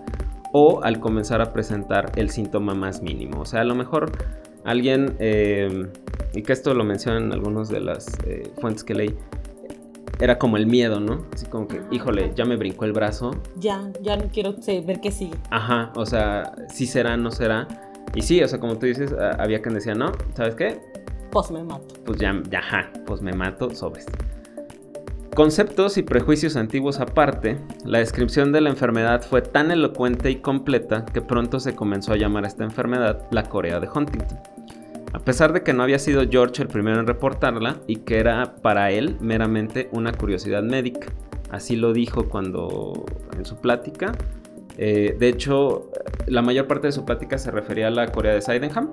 o 0.52 0.84
al 0.84 1.00
comenzar 1.00 1.42
a 1.42 1.54
presentar 1.54 2.12
el 2.16 2.32
síntoma 2.32 2.74
más 2.74 3.04
mínimo. 3.04 3.42
O 3.42 3.46
sea, 3.46 3.62
a 3.62 3.64
lo 3.66 3.76
mejor 3.76 4.12
alguien, 4.64 5.16
eh, 5.20 5.88
y 6.34 6.42
que 6.42 6.54
esto 6.54 6.74
lo 6.74 6.84
mencionan 6.84 7.32
algunos 7.32 7.70
de 7.70 7.82
las 7.82 8.18
eh, 8.26 8.52
fuentes 8.60 8.84
que 8.84 8.96
leí, 8.96 9.16
era 10.20 10.40
como 10.40 10.58
el 10.58 10.66
miedo, 10.66 11.00
¿no? 11.00 11.26
Así 11.34 11.46
como 11.46 11.68
que, 11.68 11.82
híjole, 11.92 12.32
ya 12.36 12.46
me 12.46 12.56
brincó 12.56 12.86
el 12.86 12.94
brazo. 12.94 13.32
Ya, 13.58 13.92
ya 14.02 14.18
no 14.18 14.26
quiero 14.32 14.56
ver 14.86 15.02
qué 15.02 15.12
sigue. 15.12 15.36
Ajá, 15.52 15.92
o 15.96 16.06
sea, 16.06 16.54
si 16.74 16.88
será, 16.88 17.16
no 17.16 17.32
será. 17.32 17.68
Y 18.14 18.22
sí, 18.24 18.42
o 18.44 18.48
sea, 18.48 18.60
como 18.60 18.78
tú 18.78 18.88
dices, 18.88 19.16
había 19.40 19.62
quien 19.62 19.76
decía, 19.76 19.96
no, 19.96 20.12
¿sabes 20.36 20.56
qué? 20.56 20.80
Pues 21.32 21.50
me 21.50 21.64
mato. 21.64 21.88
Pues 22.06 22.20
ya, 22.20 22.42
ya, 22.50 22.60
ajá, 22.60 22.92
pues 23.06 23.22
me 23.22 23.32
mato, 23.34 23.70
sobres. 23.74 24.06
Conceptos 25.34 25.98
y 25.98 26.04
prejuicios 26.04 26.58
antiguos 26.58 27.00
aparte, 27.00 27.58
la 27.86 28.00
descripción 28.00 28.52
de 28.52 28.60
la 28.60 28.70
enfermedad 28.70 29.22
fue 29.22 29.42
tan 29.42 29.72
elocuente 29.72 30.30
y 30.30 30.42
completa 30.42 31.06
que 31.06 31.22
pronto 31.22 31.62
se 31.62 31.74
comenzó 31.74 32.12
a 32.12 32.18
llamar 32.18 32.44
a 32.44 32.48
esta 32.48 32.66
enfermedad 32.66 33.28
la 33.32 33.44
Corea 33.44 33.80
de 33.80 33.88
Huntington. 33.88 34.40
A 35.14 35.20
pesar 35.20 35.54
de 35.54 35.64
que 35.64 35.72
no 35.72 35.84
había 35.84 36.00
sido 36.00 36.24
George 36.30 36.62
el 36.62 36.68
primero 36.68 37.00
en 37.00 37.08
reportarla 37.08 37.78
y 37.88 37.98
que 37.98 38.20
era 38.20 38.56
para 38.62 38.92
él 38.92 39.18
meramente 39.22 39.90
una 39.94 40.12
curiosidad 40.12 40.64
médica. 40.64 41.08
Así 41.50 41.78
lo 41.78 41.94
dijo 41.94 42.28
cuando 42.28 43.06
en 43.38 43.46
su 43.46 43.56
plática. 43.56 44.12
Eh, 44.78 45.16
de 45.18 45.28
hecho, 45.30 45.92
la 46.28 46.42
mayor 46.42 46.68
parte 46.68 46.88
de 46.88 46.94
su 46.94 47.06
plática 47.06 47.38
se 47.38 47.52
refería 47.52 47.88
a 47.88 47.92
la 47.92 48.12
Corea 48.12 48.34
de 48.34 48.42
Sydenham. 48.42 48.92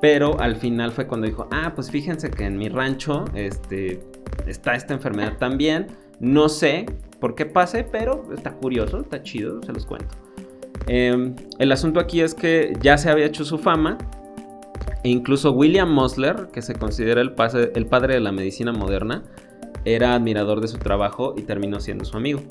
Pero 0.00 0.38
al 0.40 0.56
final 0.56 0.92
fue 0.92 1.06
cuando 1.06 1.26
dijo, 1.26 1.48
ah, 1.50 1.72
pues 1.74 1.90
fíjense 1.90 2.30
que 2.30 2.44
en 2.44 2.56
mi 2.56 2.68
rancho, 2.68 3.24
este, 3.34 4.00
está 4.46 4.74
esta 4.74 4.94
enfermedad 4.94 5.36
también. 5.38 5.88
No 6.20 6.48
sé 6.48 6.86
por 7.20 7.34
qué 7.34 7.46
pase, 7.46 7.84
pero 7.84 8.24
está 8.32 8.52
curioso, 8.52 9.00
está 9.00 9.22
chido, 9.22 9.62
se 9.62 9.72
los 9.72 9.84
cuento. 9.84 10.14
Em, 10.86 11.34
el 11.58 11.72
asunto 11.72 12.00
aquí 12.00 12.20
es 12.20 12.34
que 12.34 12.72
ya 12.80 12.96
se 12.96 13.10
había 13.10 13.26
hecho 13.26 13.44
su 13.44 13.58
fama 13.58 13.98
e 15.02 15.08
incluso 15.08 15.52
William 15.52 15.90
Mosler, 15.92 16.48
que 16.52 16.62
se 16.62 16.74
considera 16.74 17.20
el, 17.20 17.34
el 17.74 17.86
padre 17.86 18.14
de 18.14 18.20
la 18.20 18.32
medicina 18.32 18.72
moderna, 18.72 19.22
era 19.84 20.14
admirador 20.14 20.60
de 20.60 20.68
su 20.68 20.78
trabajo 20.78 21.34
y 21.36 21.42
terminó 21.42 21.80
siendo 21.80 22.04
su 22.04 22.16
amigo. 22.16 22.42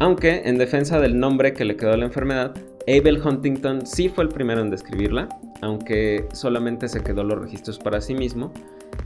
Aunque, 0.00 0.42
en 0.44 0.58
defensa 0.58 1.00
del 1.00 1.18
nombre 1.18 1.54
que 1.54 1.64
le 1.64 1.76
quedó 1.76 1.92
a 1.92 1.96
la 1.96 2.04
enfermedad, 2.04 2.54
Abel 2.88 3.20
Huntington 3.22 3.86
sí 3.86 4.08
fue 4.08 4.24
el 4.24 4.30
primero 4.30 4.62
en 4.62 4.70
describirla, 4.70 5.28
aunque 5.60 6.26
solamente 6.32 6.88
se 6.88 7.02
quedó 7.02 7.22
los 7.22 7.38
registros 7.38 7.78
para 7.78 8.00
sí 8.00 8.14
mismo, 8.14 8.50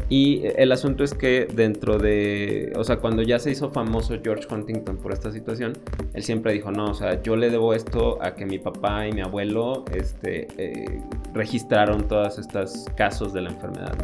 y 0.09 0.42
el 0.57 0.71
asunto 0.73 1.05
es 1.05 1.14
que 1.14 1.49
dentro 1.53 1.99
de, 1.99 2.73
o 2.77 2.85
sea, 2.85 2.99
cuando 2.99 3.23
ya 3.23 3.38
se 3.38 3.51
hizo 3.51 3.71
famoso 3.71 4.14
George 4.23 4.47
Huntington 4.49 4.99
por 4.99 5.12
esta 5.12 5.33
situación, 5.33 5.73
él 6.12 6.23
siempre 6.23 6.53
dijo, 6.53 6.71
no, 6.71 6.90
o 6.90 6.95
sea, 6.95 7.23
yo 7.23 7.35
le 7.35 7.51
debo 7.51 7.75
esto 7.75 8.23
a 8.23 8.35
que 8.35 8.47
mi 8.47 8.59
papá 8.59 9.09
y 9.09 9.12
mi 9.12 9.23
abuelo 9.23 9.85
este, 9.92 10.49
eh, 10.59 11.03
registraron 11.33 12.07
todos 12.09 12.38
estos 12.38 12.85
casos 12.97 13.33
de 13.33 13.40
la 13.40 13.51
enfermedad. 13.51 13.97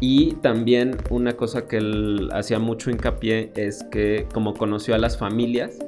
Y 0.00 0.34
también 0.36 0.96
una 1.10 1.36
cosa 1.36 1.66
que 1.66 1.78
él 1.78 2.30
hacía 2.32 2.60
mucho 2.60 2.90
hincapié 2.90 3.50
es 3.56 3.82
que 3.90 4.26
como 4.32 4.54
conoció 4.54 4.94
a 4.94 4.98
las 4.98 5.18
familias, 5.18 5.78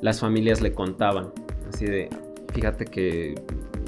las 0.00 0.18
familias 0.18 0.60
le 0.60 0.72
contaban, 0.72 1.30
así 1.72 1.86
de, 1.86 2.08
fíjate 2.54 2.86
que 2.86 3.34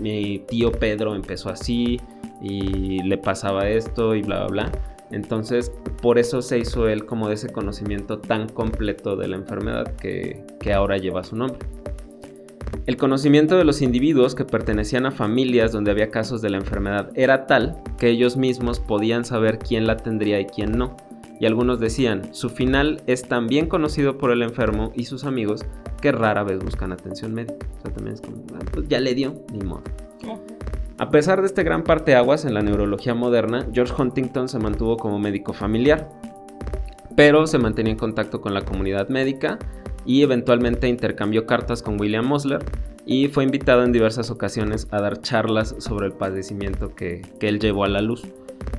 mi 0.03 0.41
tío 0.41 0.73
Pedro 0.73 1.15
empezó 1.15 1.49
así, 1.49 1.99
y 2.41 3.03
le 3.03 3.19
pasaba 3.19 3.69
esto 3.69 4.15
y 4.15 4.23
bla, 4.23 4.47
bla, 4.47 4.65
bla. 4.65 4.73
Entonces, 5.11 5.73
por 6.03 6.19
eso 6.19 6.43
se 6.43 6.59
hizo 6.59 6.89
él 6.89 7.07
como 7.07 7.29
de 7.29 7.35
ese 7.35 7.49
conocimiento 7.49 8.19
tan 8.19 8.49
completo 8.49 9.17
de 9.17 9.29
la 9.29 9.37
enfermedad 9.37 9.95
que, 9.97 10.45
que 10.61 10.73
ahora 10.73 10.97
lleva 10.99 11.23
su 11.23 11.37
nombre. 11.37 11.59
El 12.87 12.97
conocimiento 12.97 13.57
de 13.57 13.65
los 13.65 13.83
individuos 13.83 14.35
que 14.35 14.45
pertenecían 14.45 15.07
a 15.07 15.11
familias 15.11 15.73
donde 15.73 15.91
había 15.91 16.11
casos 16.11 16.43
de 16.43 16.51
la 16.51 16.59
enfermedad 16.59 17.11
era 17.15 17.47
tal 17.47 17.83
que 17.99 18.09
ellos 18.09 18.37
mismos 18.37 18.79
podían 18.79 19.25
saber 19.25 19.59
quién 19.59 19.87
la 19.87 19.97
tendría 19.97 20.41
y 20.41 20.47
quién 20.47 20.73
no. 20.73 20.97
Y 21.41 21.47
algunos 21.47 21.81
decían, 21.81 22.35
su 22.35 22.49
final 22.49 23.03
es 23.07 23.29
tan 23.29 23.47
bien 23.47 23.69
conocido 23.69 24.19
por 24.19 24.31
el 24.31 24.43
enfermo 24.43 24.93
y 24.95 25.05
sus 25.05 25.25
amigos 25.25 25.65
que 26.01 26.13
rara 26.13 26.43
vez 26.45 26.63
buscan 26.63 26.93
atención 26.93 27.35
médica. 27.35 27.67
O 27.79 27.83
sea, 27.83 27.93
también 27.93 28.15
es 28.15 28.21
como, 28.21 28.39
ah, 28.55 28.65
pues 28.73 28.89
ya 28.89 29.01
le 29.01 29.15
dio, 29.15 29.35
ni 29.53 29.61
modo. 29.61 29.83
A 30.99 31.11
pesar 31.11 31.43
de 31.43 31.47
este 31.47 31.63
gran 31.63 31.85
parteaguas 31.85 32.47
en 32.47 32.55
la 32.55 32.63
neurología 32.63 33.15
moderna, 33.15 33.67
George 33.73 33.93
Huntington 33.99 34.49
se 34.49 34.59
mantuvo 34.59 34.97
como 34.97 35.19
médico 35.19 35.53
familiar, 35.53 36.09
pero 37.17 37.47
se 37.47 37.59
mantenía 37.59 37.93
en 37.93 37.99
contacto 37.99 38.41
con 38.41 38.55
la 38.55 38.63
comunidad 38.63 39.11
médica 39.11 39.59
y 40.07 40.23
eventualmente 40.23 40.89
intercambió 40.89 41.45
cartas 41.45 41.83
con 41.83 42.01
William 42.01 42.27
Mosler 42.27 42.65
y 43.05 43.29
fue 43.29 43.45
invitado 43.45 43.85
en 43.85 43.93
diversas 43.93 44.31
ocasiones 44.31 44.89
a 44.91 45.01
dar 45.01 45.21
charlas 45.21 45.77
sobre 45.79 46.07
el 46.07 46.13
padecimiento 46.13 46.95
que, 46.95 47.23
él 47.41 47.61
llevó 47.61 47.85
a 47.85 47.89
la 47.89 48.01
luz. 48.01 48.27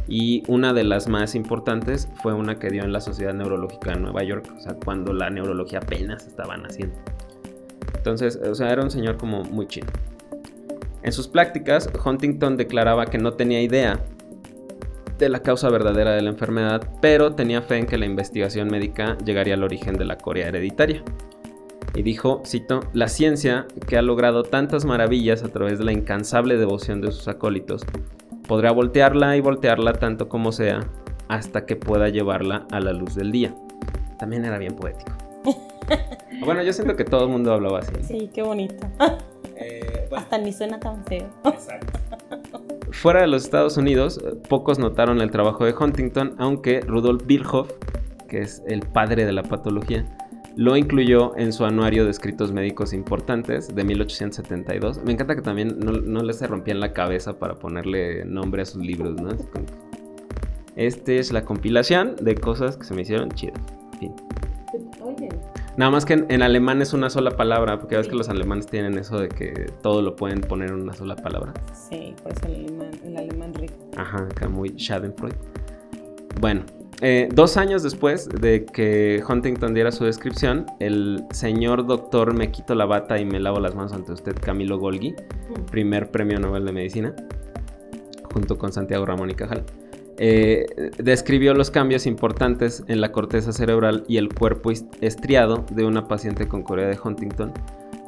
Y 0.07 0.43
una 0.47 0.73
de 0.73 0.83
las 0.83 1.07
más 1.07 1.35
importantes 1.35 2.07
fue 2.21 2.33
una 2.33 2.59
que 2.59 2.69
dio 2.69 2.83
en 2.83 2.93
la 2.93 3.01
Sociedad 3.01 3.33
Neurológica 3.33 3.91
de 3.91 3.99
Nueva 3.99 4.23
York, 4.23 4.47
o 4.55 4.59
sea, 4.59 4.73
cuando 4.73 5.13
la 5.13 5.29
neurología 5.29 5.79
apenas 5.79 6.25
estaba 6.27 6.55
naciendo. 6.57 6.95
Entonces, 7.95 8.37
o 8.37 8.55
sea, 8.55 8.71
era 8.71 8.83
un 8.83 8.91
señor 8.91 9.17
como 9.17 9.43
muy 9.43 9.67
chido. 9.67 9.87
En 11.03 11.11
sus 11.11 11.27
prácticas, 11.27 11.89
Huntington 12.05 12.57
declaraba 12.57 13.05
que 13.05 13.17
no 13.17 13.33
tenía 13.33 13.61
idea 13.61 13.99
de 15.17 15.29
la 15.29 15.41
causa 15.41 15.69
verdadera 15.69 16.11
de 16.11 16.21
la 16.21 16.29
enfermedad, 16.29 16.87
pero 17.01 17.33
tenía 17.33 17.61
fe 17.61 17.77
en 17.77 17.85
que 17.85 17.97
la 17.97 18.05
investigación 18.05 18.69
médica 18.69 19.17
llegaría 19.25 19.55
al 19.55 19.63
origen 19.63 19.95
de 19.95 20.05
la 20.05 20.17
Corea 20.17 20.47
hereditaria. 20.47 21.03
Y 21.95 22.03
dijo, 22.03 22.43
cito, 22.45 22.81
la 22.93 23.07
ciencia, 23.07 23.65
que 23.87 23.97
ha 23.97 24.01
logrado 24.01 24.43
tantas 24.43 24.85
maravillas 24.85 25.43
a 25.43 25.49
través 25.49 25.79
de 25.79 25.85
la 25.85 25.91
incansable 25.91 26.57
devoción 26.57 27.01
de 27.01 27.11
sus 27.11 27.27
acólitos, 27.27 27.83
podrá 28.47 28.71
voltearla 28.71 29.35
y 29.35 29.41
voltearla 29.41 29.93
tanto 29.93 30.29
como 30.29 30.51
sea, 30.51 30.79
hasta 31.27 31.65
que 31.65 31.75
pueda 31.75 32.09
llevarla 32.09 32.65
a 32.71 32.79
la 32.79 32.93
luz 32.93 33.15
del 33.15 33.31
día. 33.31 33.53
También 34.17 34.45
era 34.45 34.57
bien 34.57 34.75
poético. 34.75 35.11
bueno, 36.45 36.63
yo 36.63 36.73
siento 36.73 36.95
que 36.95 37.03
todo 37.03 37.25
el 37.25 37.29
mundo 37.29 37.53
hablaba 37.53 37.79
así. 37.79 37.93
Sí, 38.01 38.29
qué 38.33 38.41
bonito. 38.41 38.87
Eh, 39.55 40.07
Hasta 40.15 40.37
ni 40.37 40.53
suena 40.53 40.79
tan 40.79 41.03
feo. 41.05 41.27
Exacto. 41.45 41.99
Fuera 42.91 43.21
de 43.21 43.27
los 43.27 43.43
Estados 43.43 43.77
Unidos, 43.77 44.19
pocos 44.49 44.79
notaron 44.79 45.21
el 45.21 45.29
trabajo 45.29 45.65
de 45.65 45.73
Huntington, 45.73 46.35
aunque 46.37 46.81
Rudolf 46.81 47.25
Virchow, 47.25 47.67
que 48.27 48.39
es 48.39 48.63
el 48.67 48.81
padre 48.81 49.25
de 49.25 49.33
la 49.33 49.43
patología, 49.43 50.05
lo 50.57 50.75
incluyó 50.75 51.37
en 51.37 51.53
su 51.53 51.65
anuario 51.65 52.03
de 52.03 52.11
escritos 52.11 52.51
médicos 52.51 52.91
importantes 52.91 53.73
de 53.73 53.83
1872. 53.83 55.03
Me 55.05 55.13
encanta 55.13 55.35
que 55.35 55.43
también 55.43 55.77
no, 55.79 55.91
no 55.91 56.23
le 56.23 56.33
se 56.33 56.47
rompían 56.47 56.79
la 56.79 56.93
cabeza 56.93 57.37
para 57.37 57.55
ponerle 57.55 58.25
nombre 58.25 58.63
a 58.63 58.65
sus 58.65 58.83
libros, 58.83 59.21
¿no? 59.21 59.29
Este 60.75 61.19
es 61.19 61.31
la 61.31 61.45
compilación 61.45 62.15
de 62.19 62.35
cosas 62.35 62.75
que 62.75 62.85
se 62.85 62.95
me 62.95 63.03
hicieron 63.03 63.29
chidas. 63.31 63.61
Fin. 63.99 64.13
Oye, 65.01 65.29
Nada 65.77 65.91
más 65.91 66.05
que 66.05 66.25
en, 66.27 66.41
alemán 66.41 66.81
es 66.81 66.93
una 66.93 67.11
sola 67.11 67.37
palabra, 67.37 67.79
porque 67.79 67.97
ves 67.97 68.07
que 68.07 68.15
los 68.15 68.29
alemanes 68.29 68.65
tienen 68.65 68.97
eso 68.97 69.19
de 69.19 69.29
que 69.29 69.71
todo 69.83 70.01
lo 70.01 70.15
pueden 70.15 70.41
poner 70.41 70.71
en 70.71 70.81
una 70.81 70.93
sola 70.93 71.15
palabra. 71.15 71.53
Sí, 71.71 72.15
por 72.23 72.31
eso 72.31 72.47
el 72.47 72.55
alemán, 72.55 72.91
el 73.03 73.17
alemán 73.17 73.53
rico. 73.53 73.75
Ajá, 73.95 74.23
acá 74.23 74.49
muy 74.49 74.69
Schadenfreude. 74.69 75.35
Bueno, 76.41 76.63
eh, 77.01 77.29
dos 77.31 77.57
años 77.57 77.83
después 77.83 78.27
de 78.27 78.65
que 78.65 79.23
Huntington 79.27 79.73
diera 79.73 79.91
su 79.91 80.05
descripción, 80.05 80.65
el 80.79 81.23
señor 81.31 81.85
doctor 81.85 82.33
me 82.33 82.51
quito 82.51 82.73
la 82.73 82.85
bata 82.85 83.19
y 83.19 83.25
me 83.25 83.39
lavo 83.39 83.59
las 83.59 83.75
manos 83.75 83.93
ante 83.93 84.11
usted, 84.11 84.35
Camilo 84.39 84.79
Golgi, 84.79 85.15
primer 85.69 86.09
premio 86.09 86.39
Nobel 86.39 86.65
de 86.65 86.71
Medicina, 86.71 87.15
junto 88.33 88.57
con 88.57 88.73
Santiago 88.73 89.05
Ramón 89.05 89.29
y 89.29 89.35
Cajal. 89.35 89.63
Eh, 90.19 90.65
describió 90.97 91.53
los 91.53 91.69
cambios 91.69 92.07
importantes 92.07 92.83
en 92.87 93.01
la 93.01 93.11
corteza 93.11 93.53
cerebral 93.53 94.03
y 94.07 94.17
el 94.17 94.33
cuerpo 94.33 94.71
estriado 94.71 95.63
de 95.71 95.85
una 95.85 96.07
paciente 96.07 96.47
con 96.47 96.63
Corea 96.63 96.87
de 96.87 96.97
Huntington 97.01 97.53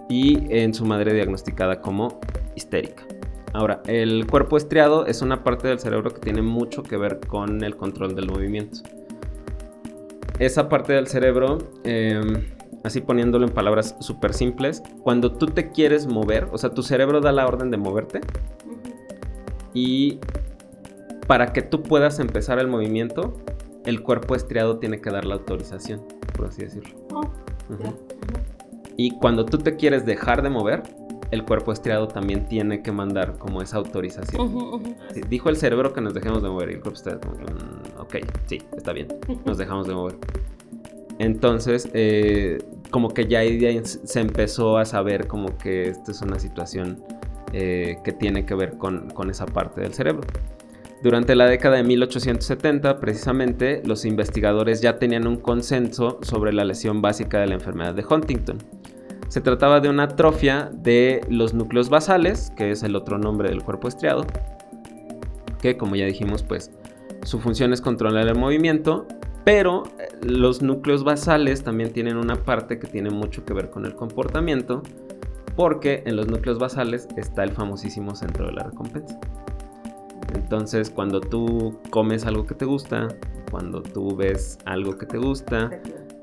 y 0.10 0.40
en 0.50 0.74
su 0.74 0.86
madre 0.86 1.14
diagnosticada 1.14 1.82
como 1.82 2.20
histérica. 2.56 3.04
Ahora, 3.54 3.82
el 3.88 4.28
cuerpo 4.28 4.58
estriado 4.58 5.06
es 5.06 5.22
una 5.22 5.44
parte 5.44 5.68
del 5.68 5.80
cerebro 5.80 6.12
que 6.12 6.20
tiene 6.20 6.42
mucho 6.42 6.84
que 6.84 6.98
ver 6.98 7.20
con 7.20 7.64
el 7.64 7.76
control 7.76 8.16
del 8.16 8.28
movimiento. 8.28 8.82
Esa 10.38 10.70
parte 10.70 10.94
del 10.94 11.08
cerebro, 11.08 11.58
em, 11.84 12.46
así 12.84 13.02
poniéndolo 13.02 13.46
en 13.46 13.54
palabras 13.54 13.96
súper 14.00 14.34
simples, 14.34 14.84
cuando 15.04 15.34
tú 15.34 15.48
te 15.48 15.72
quieres 15.72 16.08
mover, 16.08 16.48
o 16.52 16.58
sea, 16.58 16.70
tu 16.70 16.84
cerebro 16.84 17.22
da 17.22 17.32
la 17.32 17.46
orden 17.46 17.72
de 17.72 17.78
moverte 17.78 18.22
y 19.74 20.20
para 21.28 21.52
que 21.54 21.62
tú 21.62 21.84
puedas 21.84 22.20
empezar 22.20 22.60
el 22.60 22.68
movimiento, 22.68 23.36
el 23.86 24.02
cuerpo 24.02 24.36
estriado 24.36 24.78
tiene 24.78 25.02
que 25.02 25.10
dar 25.10 25.26
la 25.26 25.36
autorización, 25.36 26.02
por 26.36 26.48
así 26.48 26.64
decirlo. 26.64 26.96
Oh, 27.14 27.24
y 28.96 29.12
cuando 29.12 29.46
tú 29.46 29.58
te 29.58 29.76
quieres 29.76 30.06
dejar 30.06 30.42
de 30.42 30.50
mover, 30.50 30.84
el 31.32 31.44
cuerpo 31.44 31.72
estriado 31.72 32.08
también 32.08 32.48
tiene 32.48 32.82
que 32.82 32.92
mandar 32.92 33.38
como 33.38 33.62
esa 33.62 33.78
autorización. 33.78 34.96
dijo 35.30 35.50
el 35.50 35.58
cerebro 35.58 35.94
que 35.94 36.02
nos 36.02 36.14
dejemos 36.14 36.42
de 36.42 36.50
mover 36.50 36.72
y 36.72 36.74
el 36.74 36.82
cuerpo 36.82 36.98
está 36.98 37.20
como, 37.20 37.36
mm, 37.36 38.00
ok, 38.00 38.16
sí, 38.46 38.62
está 38.76 38.94
bien, 38.94 39.08
nos 39.46 39.58
dejamos 39.58 39.88
de 39.88 39.94
mover. 39.94 40.16
Entonces, 41.20 41.90
eh, 41.94 42.60
como 42.92 43.10
que 43.10 43.28
ya 43.28 43.42
se 43.84 44.20
empezó 44.22 44.78
a 44.78 44.86
saber 44.86 45.28
como 45.28 45.58
que 45.58 45.90
esta 45.90 46.12
es 46.12 46.22
una 46.22 46.40
situación 46.40 47.04
eh, 47.52 47.98
que 48.04 48.14
tiene 48.14 48.46
que 48.46 48.56
ver 48.56 48.78
con, 48.78 49.10
con 49.10 49.30
esa 49.30 49.46
parte 49.46 49.82
del 49.82 49.94
cerebro. 49.94 50.26
Durante 51.02 51.34
la 51.36 51.46
década 51.46 51.78
de 51.78 51.84
1870, 51.84 53.00
precisamente, 53.00 53.82
los 53.86 54.04
investigadores 54.04 54.82
ya 54.82 54.98
tenían 55.00 55.28
un 55.28 55.38
consenso 55.38 56.20
sobre 56.22 56.52
la 56.52 56.66
lesión 56.66 57.02
básica 57.02 57.40
de 57.40 57.48
la 57.48 57.54
enfermedad 57.54 57.94
de 57.94 58.04
Huntington. 58.04 58.58
Se 59.30 59.42
trataba 59.42 59.80
de 59.80 59.90
una 59.90 60.04
atrofia 60.04 60.72
de 60.74 61.22
los 61.30 61.54
núcleos 61.54 61.90
basales, 61.90 62.52
que 62.58 62.72
es 62.72 62.82
el 62.82 62.96
otro 62.96 63.20
nombre 63.20 63.50
del 63.50 63.64
cuerpo 63.64 63.88
estriado, 63.88 64.26
que 65.62 65.78
como 65.78 65.96
ya 65.96 66.06
dijimos, 66.06 66.42
pues 66.42 66.72
su 67.24 67.40
función 67.40 67.72
es 67.72 67.80
controlar 67.80 68.28
el 68.28 68.36
movimiento, 68.36 69.06
pero 69.44 69.84
eh, 70.00 70.08
los 70.24 70.64
núcleos 70.64 71.04
basales 71.04 71.64
también 71.64 71.94
tienen 71.94 72.18
una 72.18 72.38
parte 72.38 72.80
que 72.80 72.88
tiene 72.88 73.12
mucho 73.12 73.46
que 73.46 73.54
ver 73.54 73.70
con 73.70 73.86
el 73.86 73.96
comportamiento, 73.96 74.82
porque 75.56 76.02
en 76.08 76.16
los 76.16 76.28
núcleos 76.28 76.58
basales 76.58 77.08
está 77.16 77.44
el 77.44 77.52
famosísimo 77.52 78.16
centro 78.16 78.48
de 78.48 78.54
la 78.54 78.64
recompensa. 78.64 79.20
Entonces, 80.34 80.90
cuando 80.90 81.22
tú 81.22 81.80
comes 81.92 82.26
algo 82.26 82.48
que 82.48 82.56
te 82.56 82.66
gusta, 82.66 83.08
cuando 83.52 83.82
tú 83.82 84.16
ves 84.16 84.58
algo 84.66 84.98
que 84.98 85.06
te 85.06 85.18
gusta, 85.18 85.70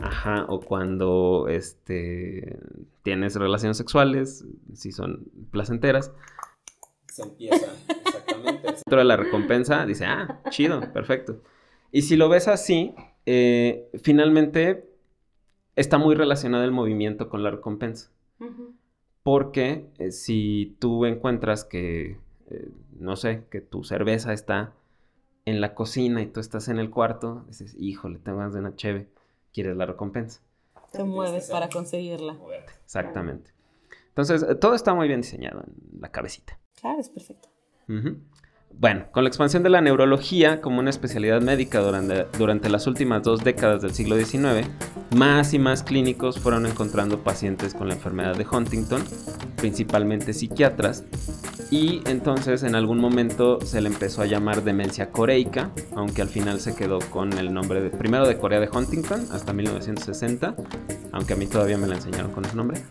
ajá, 0.00 0.46
o 0.48 0.60
cuando 0.60 1.46
este 1.48 2.58
tienes 3.02 3.36
relaciones 3.36 3.76
sexuales, 3.76 4.44
si 4.74 4.92
son 4.92 5.28
placenteras, 5.50 6.12
se 7.08 7.22
empieza 7.22 7.72
exactamente. 8.04 8.62
Dentro 8.66 8.98
de 8.98 9.04
la 9.04 9.16
recompensa 9.16 9.86
dice, 9.86 10.06
ah, 10.06 10.40
chido, 10.50 10.80
perfecto. 10.92 11.42
Y 11.92 12.02
si 12.02 12.16
lo 12.16 12.28
ves 12.28 12.48
así, 12.48 12.94
eh, 13.24 13.88
finalmente 14.02 14.88
está 15.76 15.98
muy 15.98 16.14
relacionado 16.14 16.64
el 16.64 16.72
movimiento 16.72 17.28
con 17.28 17.42
la 17.42 17.50
recompensa. 17.50 18.10
Porque 19.22 19.86
eh, 19.98 20.12
si 20.12 20.76
tú 20.78 21.04
encuentras 21.06 21.64
que 21.64 22.18
eh, 22.48 22.70
no 22.98 23.16
sé, 23.16 23.44
que 23.50 23.60
tu 23.60 23.82
cerveza 23.84 24.32
está 24.32 24.74
en 25.44 25.60
la 25.60 25.74
cocina 25.74 26.22
y 26.22 26.26
tú 26.26 26.40
estás 26.40 26.68
en 26.68 26.78
el 26.78 26.90
cuarto, 26.90 27.44
dices, 27.48 27.76
híjole, 27.78 28.18
tengo 28.18 28.38
ganas 28.38 28.54
de 28.54 28.60
una 28.60 28.76
cheve, 28.76 29.08
quieres 29.56 29.74
la 29.74 29.86
recompensa. 29.86 30.42
Te 30.92 31.02
mueves 31.02 31.48
para 31.48 31.70
conseguirla. 31.70 32.36
Exactamente. 32.84 33.52
Entonces, 34.08 34.42
eh, 34.42 34.54
todo 34.54 34.74
está 34.74 34.94
muy 34.94 35.08
bien 35.08 35.22
diseñado 35.22 35.64
en 35.66 36.00
la 36.00 36.12
cabecita. 36.12 36.60
Claro, 36.78 37.00
es 37.00 37.08
perfecto. 37.08 37.48
Bueno, 38.78 39.06
con 39.10 39.24
la 39.24 39.28
expansión 39.28 39.62
de 39.62 39.70
la 39.70 39.80
neurología 39.80 40.60
como 40.60 40.80
una 40.80 40.90
especialidad 40.90 41.40
médica 41.40 41.80
durante, 41.80 42.68
las 42.68 42.86
últimas 42.86 43.22
dos 43.22 43.42
décadas 43.42 43.80
del 43.80 43.94
siglo 43.94 44.18
XIX, 44.18 44.68
más 45.16 45.54
y 45.54 45.58
más 45.58 45.82
clínicos 45.82 46.38
fueron 46.38 46.66
encontrando 46.66 47.24
pacientes 47.24 47.72
con 47.72 47.88
la 47.88 47.94
enfermedad 47.94 48.36
de 48.36 48.46
Huntington, 48.46 49.02
principalmente 49.56 50.34
psiquiatras, 50.34 51.04
y 51.70 52.02
entonces 52.04 52.64
en 52.64 52.74
algún 52.74 52.98
momento 52.98 53.60
se 53.62 53.80
le 53.80 53.88
empezó 53.88 54.20
a 54.20 54.26
llamar 54.26 54.62
demencia 54.62 55.10
coreica, 55.10 55.70
aunque 55.94 56.20
al 56.20 56.28
final 56.28 56.60
se 56.60 56.74
quedó 56.74 56.98
con 57.10 57.32
el 57.32 57.54
nombre 57.54 57.80
de, 57.80 57.88
primero 57.88 58.28
de 58.28 58.36
Corea 58.36 58.60
de 58.60 58.68
Huntington 58.68 59.26
hasta 59.32 59.54
1960, 59.54 60.54
aunque 61.12 61.32
a 61.32 61.36
mí 61.36 61.46
todavía 61.46 61.78
me 61.78 61.86
la 61.86 61.94
enseñaron 61.94 62.30
con 62.30 62.44
ese 62.44 62.54
nombre. 62.54 62.82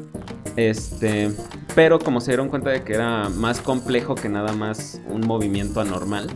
Este, 0.55 1.31
pero 1.75 1.99
como 1.99 2.21
se 2.21 2.31
dieron 2.31 2.47
cuenta 2.47 2.69
de 2.69 2.83
que 2.83 2.93
era 2.93 3.29
más 3.29 3.59
complejo 3.59 4.15
que 4.15 4.29
nada 4.29 4.53
más 4.53 5.01
un 5.09 5.21
movimiento 5.21 5.74
anormal, 5.79 6.29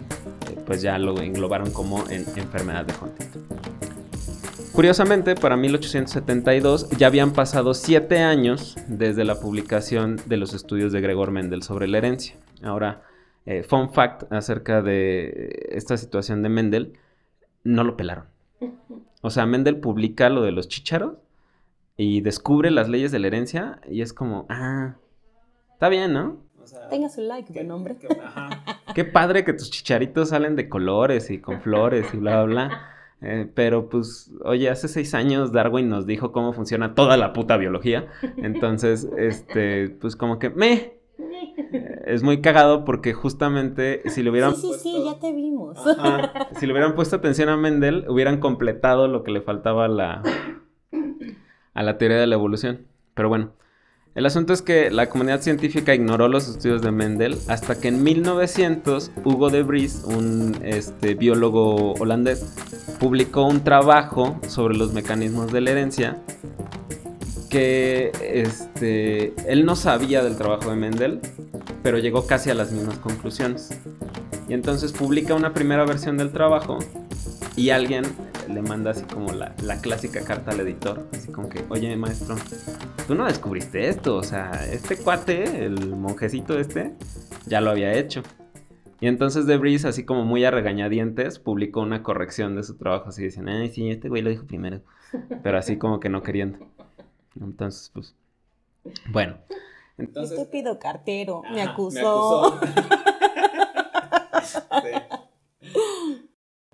pues 0.65 0.81
ya 0.81 0.97
lo 0.97 1.19
englobaron 1.21 1.71
como 1.71 2.07
en 2.09 2.25
enfermedad 2.35 2.85
de 2.85 2.93
Huntington. 2.93 3.43
Curiosamente, 4.73 5.35
para 5.35 5.57
1872 5.57 6.89
ya 6.91 7.07
habían 7.07 7.33
pasado 7.33 7.73
siete 7.73 8.19
años 8.19 8.77
desde 8.87 9.25
la 9.25 9.39
publicación 9.39 10.21
de 10.25 10.37
los 10.37 10.53
estudios 10.53 10.93
de 10.93 11.01
Gregor 11.01 11.31
Mendel 11.31 11.63
sobre 11.63 11.87
la 11.87 11.97
herencia. 11.97 12.37
Ahora, 12.63 13.03
eh, 13.45 13.63
fun 13.63 13.91
fact 13.91 14.31
acerca 14.31 14.81
de 14.81 15.67
esta 15.71 15.97
situación 15.97 16.43
de 16.43 16.49
Mendel, 16.49 16.93
no 17.63 17.83
lo 17.83 17.97
pelaron. 17.97 18.25
O 19.21 19.29
sea, 19.29 19.45
Mendel 19.45 19.81
publica 19.81 20.29
lo 20.29 20.43
de 20.43 20.53
los 20.53 20.69
chicharos 20.69 21.17
y 21.97 22.21
descubre 22.21 22.71
las 22.71 22.87
leyes 22.87 23.11
de 23.11 23.19
la 23.19 23.27
herencia 23.27 23.81
y 23.85 24.01
es 24.01 24.13
como, 24.13 24.45
ah, 24.47 24.95
está 25.73 25.89
bien, 25.89 26.13
¿no? 26.13 26.37
Tenga 26.89 27.09
su 27.09 27.19
like, 27.19 27.51
buen 27.51 27.69
hombre. 27.71 27.97
Qué 28.93 29.05
padre 29.05 29.43
que 29.43 29.53
tus 29.53 29.69
chicharitos 29.69 30.29
salen 30.29 30.55
de 30.55 30.69
colores 30.69 31.29
y 31.29 31.39
con 31.39 31.61
flores 31.61 32.13
y 32.13 32.17
bla, 32.17 32.43
bla, 32.43 32.53
bla. 32.67 32.89
Eh, 33.21 33.49
pero 33.53 33.89
pues, 33.89 34.31
oye, 34.45 34.69
hace 34.69 34.87
seis 34.87 35.13
años 35.13 35.51
Darwin 35.51 35.89
nos 35.89 36.05
dijo 36.05 36.31
cómo 36.31 36.53
funciona 36.53 36.95
toda 36.95 37.17
la 37.17 37.33
puta 37.33 37.57
biología. 37.57 38.07
Entonces, 38.37 39.07
este, 39.17 39.89
pues 39.89 40.15
como 40.15 40.39
que 40.39 40.49
me. 40.49 40.99
Es 42.05 42.23
muy 42.23 42.41
cagado 42.41 42.85
porque 42.85 43.13
justamente 43.13 44.01
si 44.09 44.23
le 44.23 44.31
hubieran... 44.31 44.55
Sí, 44.55 44.71
sí, 44.73 44.79
sí, 44.79 45.03
ya 45.05 45.19
te 45.19 45.31
vimos. 45.31 45.77
si 46.57 46.65
le 46.65 46.71
hubieran 46.71 46.95
puesto 46.95 47.17
atención 47.17 47.49
a 47.49 47.57
Mendel, 47.57 48.05
hubieran 48.07 48.39
completado 48.39 49.07
lo 49.07 49.23
que 49.23 49.31
le 49.31 49.41
faltaba 49.41 49.85
a 49.85 49.87
la, 49.89 50.23
a 51.73 51.83
la 51.83 51.97
teoría 51.99 52.17
de 52.17 52.25
la 52.25 52.35
evolución. 52.35 52.87
Pero 53.13 53.29
bueno, 53.29 53.51
el 54.15 54.25
asunto 54.25 54.53
es 54.53 54.61
que 54.61 54.89
la 54.91 55.07
comunidad 55.09 55.41
científica 55.41 55.93
ignoró 55.93 56.27
los 56.27 56.47
estudios 56.49 56.81
de 56.81 56.91
Mendel 56.91 57.37
hasta 57.47 57.79
que 57.79 57.89
en 57.89 58.03
1900 58.03 59.11
Hugo 59.23 59.49
de 59.49 59.63
Vries, 59.63 60.03
un 60.05 60.59
este, 60.63 61.13
biólogo 61.15 61.93
holandés, 61.93 62.45
publicó 62.99 63.43
un 63.45 63.63
trabajo 63.63 64.39
sobre 64.47 64.75
los 64.75 64.93
mecanismos 64.93 65.51
de 65.51 65.61
la 65.61 65.71
herencia 65.71 66.17
que 67.49 68.11
este, 68.21 69.33
él 69.47 69.65
no 69.65 69.75
sabía 69.75 70.23
del 70.23 70.37
trabajo 70.37 70.69
de 70.69 70.75
Mendel, 70.75 71.19
pero 71.83 71.97
llegó 71.97 72.27
casi 72.27 72.49
a 72.49 72.53
las 72.53 72.71
mismas 72.71 72.97
conclusiones. 72.99 73.69
Y 74.47 74.53
entonces 74.53 74.91
publica 74.91 75.33
una 75.33 75.53
primera 75.53 75.85
versión 75.85 76.17
del 76.17 76.31
trabajo 76.31 76.79
y 77.55 77.69
alguien 77.69 78.03
le 78.49 78.61
manda 78.61 78.91
así 78.91 79.03
como 79.03 79.31
la, 79.31 79.53
clásica 79.81 80.23
carta 80.23 80.51
al 80.51 80.59
editor, 80.61 81.07
así 81.13 81.31
como 81.31 81.49
que, 81.49 81.63
oye 81.69 81.95
maestro, 81.95 82.35
tú 83.07 83.15
no 83.15 83.25
descubriste 83.25 83.87
esto, 83.87 84.17
o 84.17 84.23
sea, 84.23 84.51
este 84.71 84.97
cuate, 84.97 85.65
el 85.65 85.95
monjecito 85.95 86.59
este, 86.59 86.93
ya 87.45 87.61
lo 87.61 87.71
había 87.71 87.93
hecho. 87.93 88.23
Y 89.01 89.07
entonces 89.07 89.45
Debris, 89.45 89.85
así 89.85 90.03
como 90.03 90.25
muy 90.25 90.43
a 90.43 90.51
regañadientes, 90.51 91.39
publicó 91.39 91.81
una 91.81 92.03
corrección 92.03 92.55
de 92.55 92.63
su 92.63 92.75
trabajo, 92.75 93.09
así 93.09 93.23
diciendo, 93.23 93.51
ay, 93.51 93.69
sí, 93.69 93.89
este 93.89 94.09
güey 94.09 94.21
lo 94.21 94.29
dijo 94.29 94.45
primero, 94.45 94.81
pero 95.41 95.57
así 95.57 95.77
como 95.77 95.99
que 95.99 96.09
no 96.09 96.21
queriendo. 96.21 96.59
Entonces, 97.39 97.91
pues, 97.93 98.15
bueno. 99.11 99.37
Entonces, 99.97 100.37
Estúpido 100.37 100.79
cartero, 100.79 101.43
me 101.51 101.61
acusó. 101.61 102.59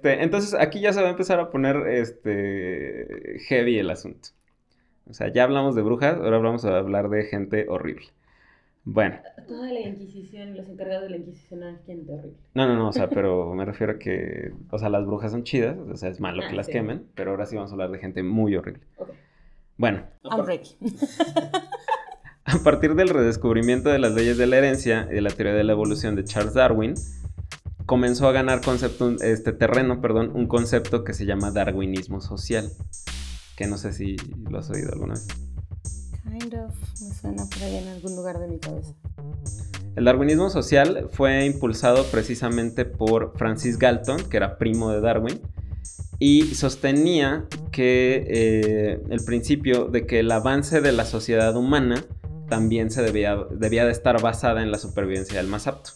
Este, 0.06 0.24
entonces 0.24 0.54
aquí 0.54 0.82
ya 0.82 0.94
se 0.94 1.02
va 1.02 1.08
a 1.08 1.12
empezar 1.12 1.40
a 1.40 1.50
poner 1.50 1.88
este 1.88 3.40
heavy 3.48 3.80
el 3.80 3.90
asunto. 3.90 4.30
O 5.10 5.14
sea, 5.14 5.32
ya 5.34 5.44
hablamos 5.44 5.76
de 5.76 5.82
brujas, 5.82 6.18
ahora 6.18 6.38
vamos 6.38 6.64
a 6.64 6.78
hablar 6.78 7.10
de 7.10 7.24
gente 7.24 7.66
horrible. 7.70 8.06
Bueno. 8.84 9.18
Toda 9.48 9.72
la 9.72 9.80
Inquisición, 9.80 10.56
los 10.56 10.70
encargados 10.70 11.04
de 11.04 11.10
la 11.10 11.18
Inquisición 11.18 11.64
eran 11.64 11.80
gente 11.88 12.14
horrible. 12.14 12.38
No, 12.54 12.68
no, 12.68 12.76
no, 12.76 12.90
o 12.90 12.94
sea, 12.94 13.10
pero 13.10 13.52
me 13.56 13.66
refiero 13.66 13.94
a 13.94 14.00
que, 14.00 14.52
o 14.70 14.78
sea, 14.78 14.90
las 14.90 15.08
brujas 15.08 15.32
son 15.32 15.44
chidas, 15.44 15.76
o 15.76 15.98
sea, 15.98 16.10
es 16.10 16.20
malo 16.20 16.42
que 16.42 16.50
ah, 16.50 16.56
las 16.56 16.68
quemen, 16.68 17.08
pero 17.16 17.32
ahora 17.32 17.48
sí 17.48 17.56
vamos 17.56 17.72
a 17.72 17.74
hablar 17.74 17.90
de 17.90 17.98
gente 17.98 18.22
muy 18.22 18.56
horrible. 18.56 18.84
Bueno. 19.78 20.04
I'm 20.24 20.46
ready. 20.46 20.70
a 22.46 22.60
partir 22.64 22.94
del 22.94 23.10
redescubrimiento 23.10 23.90
de 23.90 23.98
las 23.98 24.14
leyes 24.14 24.38
de 24.38 24.46
la 24.46 24.58
herencia 24.58 25.08
y 25.10 25.16
de 25.16 25.22
la 25.22 25.32
teoría 25.32 25.56
de 25.56 25.64
la 25.64 25.72
evolución 25.72 26.16
de 26.16 26.24
Charles 26.24 26.54
Darwin, 26.54 26.94
comenzó 27.86 28.28
a 28.28 28.32
ganar 28.32 28.62
concepto, 28.62 29.16
este 29.22 29.52
terreno, 29.52 30.02
perdón, 30.02 30.32
un 30.34 30.48
concepto 30.48 31.04
que 31.04 31.14
se 31.14 31.26
llama 31.26 31.52
darwinismo 31.52 32.22
social, 32.22 32.72
que 33.56 33.68
no 33.68 33.78
sé 33.78 33.94
si 33.94 34.16
lo 34.50 34.60
has 34.60 34.70
oído 34.70 34.92
alguna 34.92 35.14
vez. 35.14 35.28
Kind 36.24 36.54
of, 36.56 36.76
me 37.02 37.14
suena 37.14 37.46
por 37.46 37.64
ahí 37.64 37.78
en 37.78 37.88
algún 37.88 38.16
lugar 38.16 38.40
de 38.40 38.48
mi 38.48 38.60
cabeza. 38.60 38.94
El 39.96 40.06
darwinismo 40.06 40.50
social 40.50 41.08
fue 41.12 41.46
impulsado 41.46 42.04
precisamente 42.06 42.84
por 42.84 43.38
Francis 43.38 43.78
Galton, 43.78 44.18
que 44.30 44.38
era 44.38 44.58
primo 44.58 44.92
de 44.92 45.00
Darwin, 45.00 45.40
y 46.20 46.56
sostenía 46.56 47.46
que 47.72 48.26
eh, 48.28 49.04
el 49.10 49.24
principio 49.24 49.86
de 49.86 50.06
que 50.06 50.20
el 50.20 50.32
avance 50.32 50.82
de 50.82 50.92
la 50.92 51.06
sociedad 51.06 51.56
humana 51.56 52.04
también 52.50 52.92
se 52.92 53.02
debía, 53.02 53.38
debía 53.52 53.86
de 53.86 53.92
estar 53.92 54.22
basada 54.22 54.62
en 54.62 54.72
la 54.72 54.78
supervivencia 54.78 55.38
del 55.38 55.48
más 55.48 55.68
apto. 55.68 55.92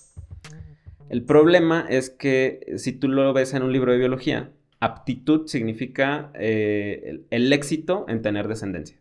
El 1.09 1.23
problema 1.23 1.85
es 1.89 2.09
que 2.09 2.73
si 2.77 2.93
tú 2.93 3.07
lo 3.07 3.33
ves 3.33 3.53
en 3.53 3.63
un 3.63 3.73
libro 3.73 3.91
de 3.91 3.97
biología, 3.97 4.51
aptitud 4.79 5.47
significa 5.47 6.31
eh, 6.35 7.21
el, 7.29 7.51
éxito 7.51 8.05
en 8.07 8.21
tener 8.21 8.47
descendencia. 8.47 8.97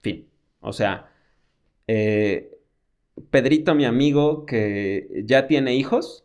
Fin. 0.00 0.26
O 0.60 0.72
sea, 0.72 1.10
eh, 1.86 2.58
Pedrito, 3.30 3.74
mi 3.74 3.84
amigo, 3.84 4.46
que 4.46 5.22
ya 5.24 5.46
tiene 5.46 5.74
hijos, 5.74 6.24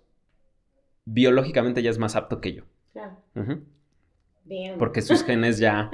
biológicamente 1.05 1.81
ya 1.81 1.89
es 1.89 1.97
más 1.97 2.15
apto 2.15 2.39
que 2.39 2.53
yo. 2.53 2.63
Claro. 2.93 3.17
Porque 4.77 5.01
sus 5.01 5.23
genes 5.23 5.59
ya, 5.59 5.91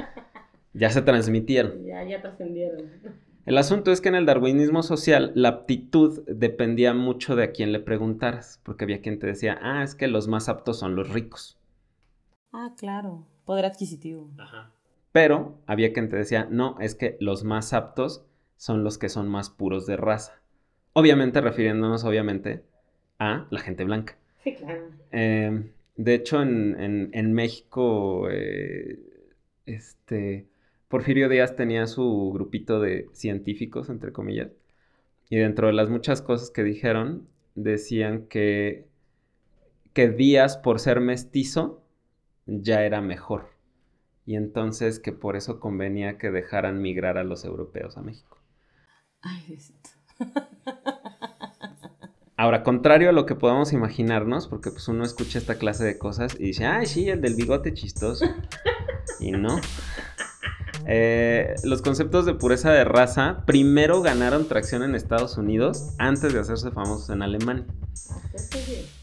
ya 0.73 0.89
se 0.89 1.01
transmitieron. 1.01 1.83
Ya, 1.85 2.03
ya 2.03 2.21
trascendieron. 2.21 2.91
El 3.45 3.57
asunto 3.57 3.91
es 3.91 4.01
que 4.01 4.09
en 4.09 4.15
el 4.15 4.25
darwinismo 4.25 4.83
social 4.83 5.31
la 5.35 5.49
aptitud 5.49 6.23
dependía 6.27 6.93
mucho 6.93 7.35
de 7.35 7.45
a 7.45 7.51
quién 7.51 7.71
le 7.71 7.79
preguntaras, 7.79 8.59
porque 8.63 8.83
había 8.83 9.01
quien 9.01 9.19
te 9.19 9.27
decía, 9.27 9.57
ah, 9.61 9.83
es 9.83 9.95
que 9.95 10.07
los 10.07 10.27
más 10.27 10.49
aptos 10.49 10.79
son 10.79 10.95
los 10.95 11.09
ricos. 11.09 11.57
Ah, 12.51 12.73
claro, 12.77 13.25
poder 13.45 13.65
adquisitivo. 13.65 14.29
Ajá. 14.37 14.71
Pero 15.11 15.57
había 15.65 15.93
quien 15.93 16.09
te 16.09 16.17
decía, 16.17 16.47
no, 16.49 16.77
es 16.79 16.95
que 16.95 17.17
los 17.19 17.43
más 17.43 17.73
aptos 17.73 18.23
son 18.57 18.83
los 18.83 18.97
que 18.97 19.09
son 19.09 19.27
más 19.29 19.49
puros 19.49 19.85
de 19.85 19.97
raza. 19.97 20.41
Obviamente 20.93 21.41
refiriéndonos, 21.41 22.03
obviamente, 22.03 22.63
a 23.17 23.47
la 23.49 23.59
gente 23.59 23.83
blanca. 23.83 24.17
Sí, 24.43 24.53
claro. 24.55 24.89
Em, 25.11 25.71
de 25.95 26.13
hecho, 26.13 26.41
en, 26.41 27.33
México, 27.33 28.29
eh, 28.29 28.99
este, 29.65 30.48
Porfirio 30.89 31.29
Díaz 31.29 31.55
tenía 31.55 31.87
su 31.87 32.31
grupito 32.33 32.81
de 32.81 33.07
científicos, 33.13 33.89
entre 33.89 34.11
comillas, 34.11 34.49
y 35.29 35.37
dentro 35.37 35.67
de 35.67 35.73
las 35.73 35.87
muchas 35.87 36.21
cosas 36.23 36.49
que 36.49 36.63
dijeron, 36.63 37.27
decían 37.53 38.25
que, 38.27 38.87
que 39.93 40.09
Díaz, 40.09 40.57
por 40.57 40.79
ser 40.79 40.99
mestizo, 40.99 41.83
ya 42.47 42.83
era 42.83 43.01
mejor. 43.01 43.51
Y 44.25 44.35
entonces 44.35 44.99
que 44.99 45.11
por 45.11 45.35
eso 45.35 45.59
convenía 45.59 46.17
que 46.17 46.31
dejaran 46.31 46.81
migrar 46.81 47.19
a 47.19 47.23
los 47.23 47.45
europeos 47.45 47.95
a 47.95 48.01
México. 48.01 48.37
Ay. 49.21 49.59
Ahora, 52.35 52.63
contrario 52.63 53.09
a 53.09 53.11
lo 53.11 53.25
que 53.25 53.35
podamos 53.35 53.73
imaginarnos, 53.73 54.47
porque 54.47 54.71
pues 54.71 54.87
uno 54.87 55.03
escucha 55.03 55.37
esta 55.37 55.59
clase 55.59 55.83
de 55.83 55.99
cosas 55.99 56.35
y 56.39 56.45
dice, 56.45 56.65
ay, 56.65 56.85
sí, 56.85 57.09
el 57.09 57.21
del 57.21 57.35
bigote 57.35 57.73
chistoso. 57.73 58.25
y 59.19 59.31
no. 59.31 59.59
Eh, 60.85 61.55
los 61.63 61.81
conceptos 61.81 62.25
de 62.25 62.33
pureza 62.33 62.71
de 62.71 62.83
raza 62.83 63.43
primero 63.45 64.01
ganaron 64.01 64.47
tracción 64.47 64.83
en 64.83 64.95
Estados 64.95 65.37
Unidos 65.37 65.93
antes 65.97 66.33
de 66.33 66.39
hacerse 66.39 66.71
famosos 66.71 67.09
en 67.09 67.21
Alemania. 67.21 67.65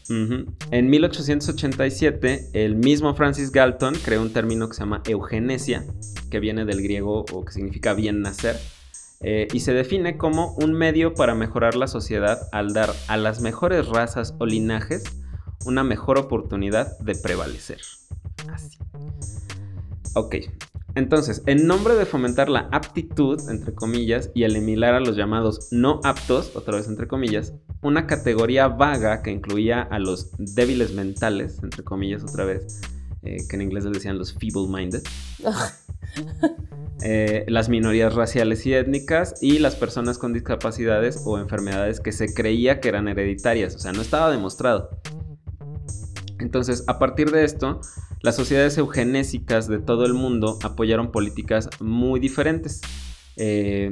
En 0.09 0.89
1887, 0.89 2.49
el 2.53 2.75
mismo 2.75 3.13
Francis 3.13 3.51
Galton 3.51 3.95
creó 4.03 4.21
un 4.21 4.33
término 4.33 4.67
que 4.69 4.75
se 4.75 4.79
llama 4.81 5.01
eugenesia, 5.05 5.85
que 6.31 6.39
viene 6.39 6.65
del 6.65 6.81
griego 6.81 7.25
o 7.31 7.45
que 7.45 7.51
significa 7.51 7.93
bien 7.93 8.21
nacer 8.21 8.57
eh, 9.21 9.47
y 9.51 9.61
se 9.61 9.73
define 9.73 10.17
como 10.17 10.53
un 10.55 10.73
medio 10.73 11.15
para 11.15 11.33
mejorar 11.33 11.75
la 11.75 11.87
sociedad 11.87 12.47
al 12.51 12.73
dar 12.73 12.93
a 13.07 13.17
las 13.17 13.41
mejores 13.41 13.87
razas 13.87 14.35
o 14.37 14.45
linajes 14.45 15.03
una 15.65 15.83
mejor 15.83 16.19
oportunidad 16.19 16.97
de 16.99 17.15
prevalecer. 17.15 17.81
Así. 18.47 18.77
Ok, 20.13 20.35
entonces, 20.97 21.43
en 21.45 21.67
nombre 21.67 21.93
de 21.93 22.07
fomentar 22.07 22.49
la 22.49 22.69
aptitud, 22.71 23.39
entre 23.51 23.75
comillas, 23.75 24.31
y 24.33 24.45
eliminar 24.45 24.95
a 24.95 24.99
los 24.99 25.15
llamados 25.15 25.67
no 25.69 25.99
aptos, 26.03 26.55
otra 26.55 26.77
vez 26.77 26.87
entre 26.87 27.07
comillas, 27.07 27.53
una 27.83 28.07
categoría 28.07 28.67
vaga 28.67 29.21
que 29.21 29.29
incluía 29.29 29.83
a 29.83 29.99
los 29.99 30.31
débiles 30.39 30.93
mentales, 30.93 31.59
entre 31.61 31.83
comillas 31.83 32.23
otra 32.23 32.45
vez, 32.45 32.81
eh, 33.21 33.37
que 33.47 33.55
en 33.57 33.61
inglés 33.61 33.83
les 33.83 33.93
decían 33.93 34.17
los 34.17 34.33
feeble-minded. 34.33 35.03
Eh, 37.03 37.45
las 37.47 37.69
minorías 37.69 38.15
raciales 38.15 38.65
y 38.65 38.73
étnicas 38.73 39.35
y 39.39 39.59
las 39.59 39.75
personas 39.75 40.17
con 40.17 40.33
discapacidades 40.33 41.21
o 41.25 41.37
enfermedades 41.37 41.99
que 41.99 42.11
se 42.11 42.33
creía 42.33 42.79
que 42.79 42.89
eran 42.89 43.07
hereditarias, 43.07 43.75
o 43.75 43.79
sea, 43.79 43.91
no 43.91 44.01
estaba 44.01 44.31
demostrado. 44.31 44.89
Entonces, 46.39 46.83
a 46.87 46.97
partir 46.97 47.29
de 47.29 47.43
esto, 47.43 47.81
las 48.21 48.35
sociedades 48.35 48.77
eugenésicas 48.77 49.67
de 49.67 49.79
todo 49.79 50.05
el 50.05 50.13
mundo 50.13 50.57
apoyaron 50.63 51.11
políticas 51.11 51.69
muy 51.79 52.19
diferentes. 52.19 52.81
Eh, 53.35 53.91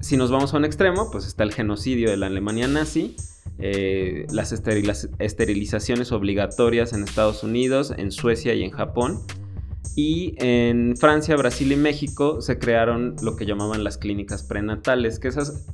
si 0.00 0.16
nos 0.16 0.30
vamos 0.30 0.54
a 0.54 0.56
un 0.56 0.64
extremo, 0.64 1.10
pues 1.10 1.26
está 1.26 1.44
el 1.44 1.52
genocidio 1.52 2.10
de 2.10 2.16
la 2.16 2.26
Alemania 2.26 2.66
nazi, 2.66 3.16
eh, 3.58 4.26
las 4.30 4.52
esterilizaciones 4.52 6.12
obligatorias 6.12 6.92
en 6.92 7.04
Estados 7.04 7.42
Unidos, 7.42 7.92
en 7.96 8.10
Suecia 8.10 8.54
y 8.54 8.62
en 8.64 8.70
Japón, 8.70 9.20
y 9.94 10.34
en 10.38 10.96
Francia, 10.96 11.36
Brasil 11.36 11.70
y 11.70 11.76
México 11.76 12.40
se 12.40 12.58
crearon 12.58 13.14
lo 13.22 13.36
que 13.36 13.44
llamaban 13.44 13.84
las 13.84 13.98
clínicas 13.98 14.42
prenatales, 14.42 15.18
que 15.18 15.28
esas 15.28 15.66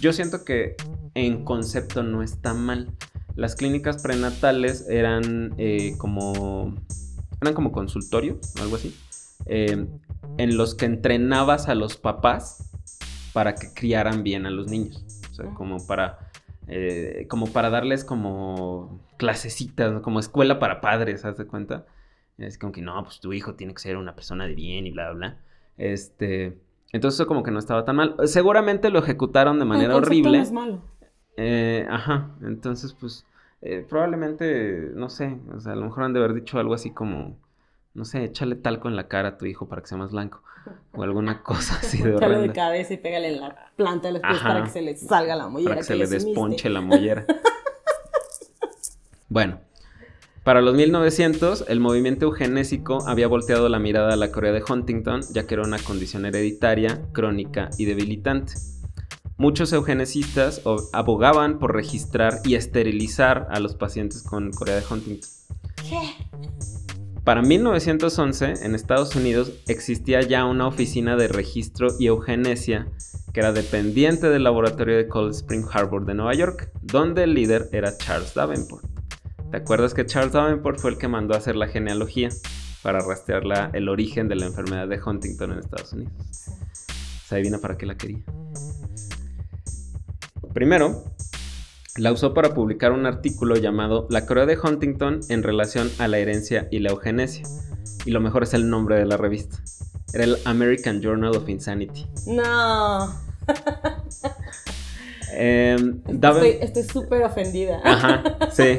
yo 0.00 0.12
siento 0.12 0.44
que 0.44 0.76
en 1.14 1.44
concepto 1.44 2.02
no 2.02 2.22
está 2.22 2.52
mal. 2.52 2.90
Las 3.36 3.56
clínicas 3.56 4.02
prenatales 4.02 4.86
eran 4.88 5.54
eh, 5.56 5.94
como 5.96 6.74
eran 7.40 7.54
como 7.54 7.72
consultorio, 7.72 8.38
algo 8.60 8.76
así, 8.76 8.96
eh, 9.46 9.86
en 10.38 10.56
los 10.56 10.74
que 10.74 10.86
entrenabas 10.86 11.68
a 11.68 11.74
los 11.74 11.96
papás 11.96 12.70
para 13.32 13.54
que 13.54 13.72
criaran 13.74 14.22
bien 14.22 14.46
a 14.46 14.50
los 14.50 14.68
niños, 14.68 15.04
o 15.30 15.34
sea, 15.34 15.46
como 15.54 15.84
para 15.86 16.30
eh, 16.66 17.26
como 17.28 17.46
para 17.46 17.68
darles 17.68 18.04
como 18.04 19.00
clasecitas, 19.18 20.00
como 20.00 20.20
escuela 20.20 20.58
para 20.58 20.80
padres, 20.80 21.24
¿haz 21.24 21.36
de 21.36 21.46
cuenta? 21.46 21.86
Es 22.38 22.58
como 22.58 22.72
que 22.72 22.82
no, 22.82 23.02
pues 23.04 23.20
tu 23.20 23.32
hijo 23.32 23.54
tiene 23.54 23.74
que 23.74 23.80
ser 23.80 23.96
una 23.96 24.14
persona 24.14 24.46
de 24.46 24.54
bien 24.54 24.86
y 24.86 24.90
bla, 24.90 25.12
bla. 25.12 25.38
Este. 25.76 26.58
Entonces 26.92 27.20
eso 27.20 27.26
como 27.26 27.42
que 27.42 27.50
no 27.50 27.58
estaba 27.58 27.84
tan 27.84 27.96
mal. 27.96 28.16
Seguramente 28.24 28.90
lo 28.90 29.00
ejecutaron 29.00 29.58
de 29.58 29.64
manera 29.64 29.96
horrible. 29.96 30.38
No 30.38 30.42
es 30.42 30.52
malo. 30.52 30.82
Eh, 31.36 31.86
ajá. 31.88 32.34
Entonces, 32.42 32.94
pues. 32.98 33.26
Eh, 33.66 33.84
probablemente, 33.88 34.90
no 34.94 35.08
sé. 35.08 35.38
O 35.56 35.58
sea, 35.58 35.72
a 35.72 35.76
lo 35.76 35.86
mejor 35.86 36.04
han 36.04 36.12
de 36.12 36.20
haber 36.20 36.34
dicho 36.34 36.58
algo 36.58 36.74
así 36.74 36.90
como. 36.90 37.38
No 37.94 38.04
sé, 38.04 38.24
échale 38.24 38.56
talco 38.56 38.88
en 38.88 38.96
la 38.96 39.08
cara 39.08 39.28
a 39.28 39.38
tu 39.38 39.46
hijo 39.46 39.68
para 39.68 39.80
que 39.80 39.88
sea 39.88 39.96
más 39.96 40.12
blanco. 40.12 40.42
O 40.92 41.02
alguna 41.02 41.42
cosa 41.42 41.76
así 41.82 42.02
de 42.02 42.14
horrenda. 42.14 42.40
de 42.40 42.52
cabeza 42.52 42.92
y 42.92 42.98
pégale 42.98 43.28
en 43.28 43.40
la 43.40 43.72
planta 43.76 44.08
de 44.08 44.14
los 44.14 44.22
pies 44.22 44.42
para 44.42 44.64
que 44.64 44.70
se 44.70 44.82
le 44.82 44.94
salga 44.96 45.34
la 45.34 45.48
mollera. 45.48 45.70
Para 45.70 45.80
que, 45.80 45.86
se 45.86 45.96
le 45.96 46.06
desponche 46.06 46.68
la 46.68 46.82
mollera. 46.82 47.24
bueno. 49.28 49.60
Para 50.42 50.60
los 50.60 50.74
1900, 50.74 51.64
el 51.68 51.80
movimiento 51.80 52.26
eugenésico 52.26 53.08
había 53.08 53.28
volteado 53.28 53.70
la 53.70 53.78
mirada 53.78 54.12
a 54.12 54.16
la 54.16 54.30
Corea 54.30 54.52
de 54.52 54.62
Huntington, 54.62 55.22
ya 55.32 55.46
que 55.46 55.54
era 55.54 55.62
una 55.62 55.78
condición 55.78 56.26
hereditaria, 56.26 57.00
crónica 57.12 57.70
y 57.78 57.86
debilitante. 57.86 58.52
Muchos 59.36 59.72
eugenesistas 59.72 60.62
abogaban 60.92 61.58
por 61.58 61.74
registrar 61.74 62.40
y 62.44 62.54
esterilizar 62.54 63.48
a 63.50 63.58
los 63.58 63.74
pacientes 63.74 64.22
con 64.22 64.52
Corea 64.52 64.76
de 64.76 64.84
Huntington. 64.88 65.30
¿Qué? 65.88 66.00
Para 67.24 67.40
1911, 67.40 68.66
en 68.66 68.74
Estados 68.74 69.16
Unidos, 69.16 69.50
existía 69.66 70.20
ya 70.20 70.44
una 70.44 70.68
oficina 70.68 71.16
de 71.16 71.28
registro 71.28 71.88
y 71.98 72.06
eugenesia 72.06 72.86
que 73.32 73.40
era 73.40 73.52
dependiente 73.52 74.28
del 74.28 74.44
laboratorio 74.44 74.96
de 74.96 75.08
Cold 75.08 75.34
Spring 75.34 75.64
Harbor 75.72 76.04
de 76.04 76.14
Nueva 76.14 76.34
York, 76.34 76.70
donde 76.82 77.24
el 77.24 77.34
líder 77.34 77.68
era 77.72 77.96
Charles 77.96 78.34
Davenport. 78.34 78.84
¿Te 79.50 79.56
acuerdas 79.56 79.94
que 79.94 80.06
Charles 80.06 80.32
Davenport 80.32 80.78
fue 80.78 80.92
el 80.92 80.98
que 80.98 81.08
mandó 81.08 81.34
a 81.34 81.38
hacer 81.38 81.56
la 81.56 81.66
genealogía 81.66 82.28
para 82.82 83.00
rastrear 83.00 83.70
el 83.72 83.88
origen 83.88 84.28
de 84.28 84.36
la 84.36 84.46
enfermedad 84.46 84.86
de 84.86 85.00
Huntington 85.02 85.52
en 85.52 85.58
Estados 85.58 85.92
Unidos? 85.92 86.12
Se 87.26 87.34
adivina 87.34 87.58
para 87.58 87.76
qué 87.76 87.86
la 87.86 87.96
quería. 87.96 88.22
Primero, 90.54 91.02
la 91.96 92.12
usó 92.12 92.32
para 92.32 92.54
publicar 92.54 92.92
un 92.92 93.06
artículo 93.06 93.56
llamado 93.56 94.06
La 94.08 94.24
Corea 94.24 94.46
de 94.46 94.56
Huntington 94.56 95.20
en 95.28 95.42
relación 95.42 95.90
a 95.98 96.06
la 96.06 96.18
herencia 96.18 96.68
y 96.70 96.78
la 96.78 96.90
eugenesia. 96.90 97.44
Y 98.06 98.12
lo 98.12 98.20
mejor 98.20 98.44
es 98.44 98.54
el 98.54 98.70
nombre 98.70 98.96
de 98.96 99.04
la 99.04 99.16
revista. 99.16 99.58
Era 100.12 100.22
el 100.22 100.36
American 100.44 101.02
Journal 101.02 101.36
of 101.36 101.48
Insanity. 101.48 102.06
No. 102.26 103.12
Em, 105.36 106.00
estoy 106.60 106.84
súper 106.84 107.24
ofendida. 107.24 107.80
Ajá, 107.82 108.22
sí. 108.52 108.78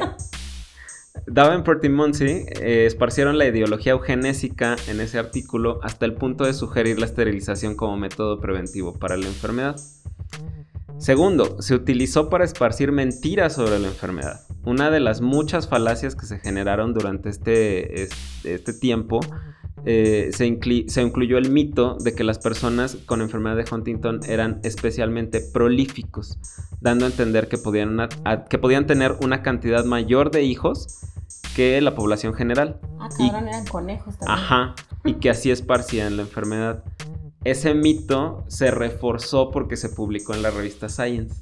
Davenport 1.26 1.84
y 1.84 1.90
Munsey 1.90 2.46
eh, 2.62 2.86
esparcieron 2.86 3.36
la 3.36 3.44
ideología 3.44 3.92
eugenésica 3.92 4.76
en 4.88 5.02
ese 5.02 5.18
artículo 5.18 5.80
hasta 5.82 6.06
el 6.06 6.14
punto 6.14 6.44
de 6.44 6.54
sugerir 6.54 6.98
la 6.98 7.04
esterilización 7.04 7.74
como 7.74 7.98
método 7.98 8.40
preventivo 8.40 8.98
para 8.98 9.18
la 9.18 9.26
enfermedad. 9.26 9.76
Segundo, 10.98 11.60
se 11.60 11.74
utilizó 11.74 12.30
para 12.30 12.44
esparcir 12.44 12.90
mentiras 12.90 13.54
sobre 13.54 13.78
la 13.78 13.88
enfermedad. 13.88 14.40
Una 14.64 14.90
de 14.90 15.00
las 15.00 15.20
muchas 15.20 15.68
falacias 15.68 16.16
que 16.16 16.26
se 16.26 16.38
generaron 16.38 16.94
durante 16.94 17.28
este, 17.28 18.08
este, 18.44 18.72
tiempo 18.72 19.20
eh, 19.84 20.30
se, 20.32 20.46
incluyó 20.46 21.38
el 21.38 21.50
mito 21.50 21.96
de 22.00 22.14
que 22.14 22.24
las 22.24 22.38
personas 22.38 22.96
con 23.06 23.20
enfermedad 23.20 23.56
de 23.56 23.64
Huntington 23.70 24.20
eran 24.26 24.58
especialmente 24.64 25.40
prolíficos, 25.40 26.38
dando 26.80 27.04
a 27.04 27.08
entender 27.08 27.48
que 27.48 27.58
podían, 27.58 28.08
que 28.48 28.58
podían 28.58 28.86
tener 28.86 29.16
una 29.22 29.42
cantidad 29.42 29.84
mayor 29.84 30.30
de 30.30 30.42
hijos 30.42 31.00
que 31.54 31.80
la 31.80 31.94
población 31.94 32.34
general. 32.34 32.80
Ah, 32.98 33.08
cabrón, 33.16 33.48
eran 33.48 33.66
conejos 33.66 34.18
también. 34.18 34.38
Ajá, 34.38 34.74
y 35.04 35.14
que 35.14 35.30
así 35.30 35.50
esparcían 35.50 36.16
la 36.16 36.22
enfermedad 36.22 36.82
ese 37.50 37.74
mito 37.74 38.44
se 38.48 38.72
reforzó 38.72 39.52
porque 39.52 39.76
se 39.76 39.88
publicó 39.88 40.34
en 40.34 40.42
la 40.42 40.50
revista 40.50 40.88
Science. 40.88 41.36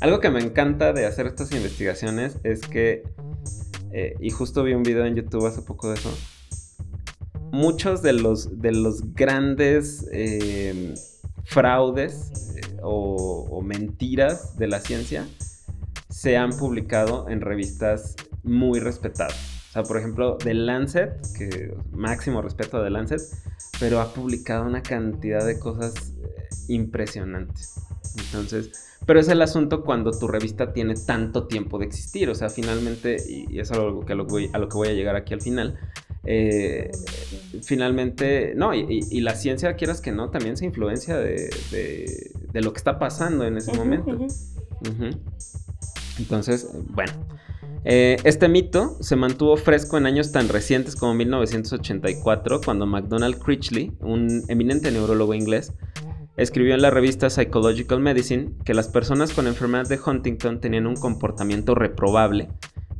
Algo 0.00 0.20
que 0.20 0.28
me 0.28 0.40
encanta 0.40 0.92
de 0.92 1.06
hacer 1.06 1.26
estas 1.26 1.52
investigaciones 1.52 2.36
es 2.44 2.60
que, 2.60 3.02
eh, 3.92 4.14
y 4.20 4.28
justo 4.28 4.62
vi 4.62 4.74
un 4.74 4.82
video 4.82 5.06
en 5.06 5.14
YouTube 5.14 5.46
hace 5.46 5.62
poco 5.62 5.88
de 5.88 5.94
eso, 5.94 6.14
muchos 7.50 8.02
de 8.02 8.12
los, 8.12 8.60
de 8.60 8.72
los 8.72 9.14
grandes 9.14 10.06
eh, 10.12 10.94
fraudes 11.44 12.30
eh, 12.56 12.78
o, 12.82 13.48
o 13.50 13.62
mentiras 13.62 14.58
de 14.58 14.68
la 14.68 14.80
ciencia 14.80 15.26
se 16.10 16.36
han 16.36 16.50
publicado 16.50 17.28
en 17.30 17.40
revistas 17.40 18.16
muy 18.42 18.80
respetadas. 18.80 19.59
O 19.70 19.72
sea, 19.72 19.84
por 19.84 19.98
ejemplo, 19.98 20.36
The 20.36 20.52
Lancet, 20.52 21.12
que 21.38 21.72
máximo 21.92 22.42
respeto 22.42 22.78
a 22.78 22.82
The 22.82 22.90
Lancet, 22.90 23.20
pero 23.78 24.00
ha 24.00 24.12
publicado 24.12 24.66
una 24.66 24.82
cantidad 24.82 25.46
de 25.46 25.60
cosas 25.60 25.94
eh, 26.24 26.48
impresionantes. 26.66 27.76
Entonces, 28.18 28.90
pero 29.06 29.20
es 29.20 29.28
el 29.28 29.40
asunto 29.42 29.84
cuando 29.84 30.10
tu 30.10 30.26
revista 30.26 30.72
tiene 30.72 30.94
tanto 30.94 31.46
tiempo 31.46 31.78
de 31.78 31.86
existir. 31.86 32.28
O 32.30 32.34
sea, 32.34 32.48
finalmente, 32.48 33.16
y, 33.28 33.60
es 33.60 33.70
algo 33.70 34.04
que 34.04 34.14
a 34.14 34.16
lo 34.16 34.26
que, 34.26 34.32
voy, 34.32 34.50
a 34.52 34.58
lo 34.58 34.68
que 34.68 34.76
voy 34.76 34.88
a 34.88 34.92
llegar 34.92 35.14
aquí 35.14 35.34
al 35.34 35.40
final, 35.40 35.78
eh, 36.24 36.90
finalmente, 37.62 38.54
no, 38.56 38.74
y, 38.74 39.20
la 39.20 39.36
ciencia, 39.36 39.76
quieras 39.76 40.00
que 40.00 40.10
no, 40.10 40.30
también 40.30 40.56
se 40.56 40.64
influencia 40.64 41.16
de, 41.16 41.48
lo 42.54 42.72
que 42.72 42.76
está 42.76 42.98
pasando 42.98 43.44
en 43.44 43.56
ese 43.56 43.72
momento. 43.72 44.18
Entonces, 46.18 46.68
bueno. 46.88 47.12
Eh, 47.84 48.16
este 48.24 48.48
mito 48.48 48.96
se 49.00 49.16
mantuvo 49.16 49.56
fresco 49.56 49.96
en 49.96 50.06
años 50.06 50.32
tan 50.32 50.48
recientes 50.48 50.96
como 50.96 51.14
1984, 51.14 52.60
cuando 52.64 52.86
McDonald 52.86 53.38
Critchley, 53.38 53.92
un 54.00 54.42
eminente 54.48 54.90
neurólogo 54.90 55.34
inglés, 55.34 55.72
escribió 56.36 56.74
en 56.74 56.82
la 56.82 56.90
revista 56.90 57.30
Psychological 57.30 58.00
Medicine 58.00 58.52
que 58.64 58.74
las 58.74 58.88
personas 58.88 59.32
con 59.32 59.46
enfermedad 59.46 59.88
de 59.88 59.98
Huntington 60.04 60.60
tenían 60.60 60.86
un 60.86 60.96
comportamiento 60.96 61.74
reprobable 61.74 62.48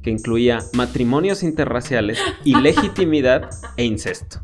que 0.03 0.11
incluía 0.11 0.61
matrimonios 0.72 1.43
interraciales, 1.43 2.18
ilegitimidad 2.45 3.51
e 3.76 3.85
incesto. 3.85 4.41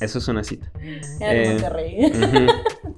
Eso 0.00 0.18
es 0.18 0.28
una 0.28 0.44
cita. 0.44 0.70
De 0.78 1.00
eh. 1.20 2.46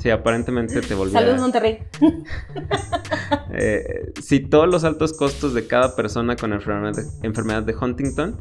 Sí, 0.00 0.08
aparentemente 0.08 0.80
te 0.80 0.94
volvió. 0.94 1.18
Saludos, 1.18 1.40
Monterrey. 1.40 1.78
eh, 3.52 4.12
citó 4.20 4.64
los 4.66 4.84
altos 4.84 5.12
costos 5.12 5.52
de 5.52 5.66
cada 5.66 5.94
persona 5.94 6.36
con 6.36 6.54
enfermedad 6.54 6.96
de, 6.96 7.26
enfermedad 7.26 7.62
de 7.62 7.74
Huntington 7.76 8.40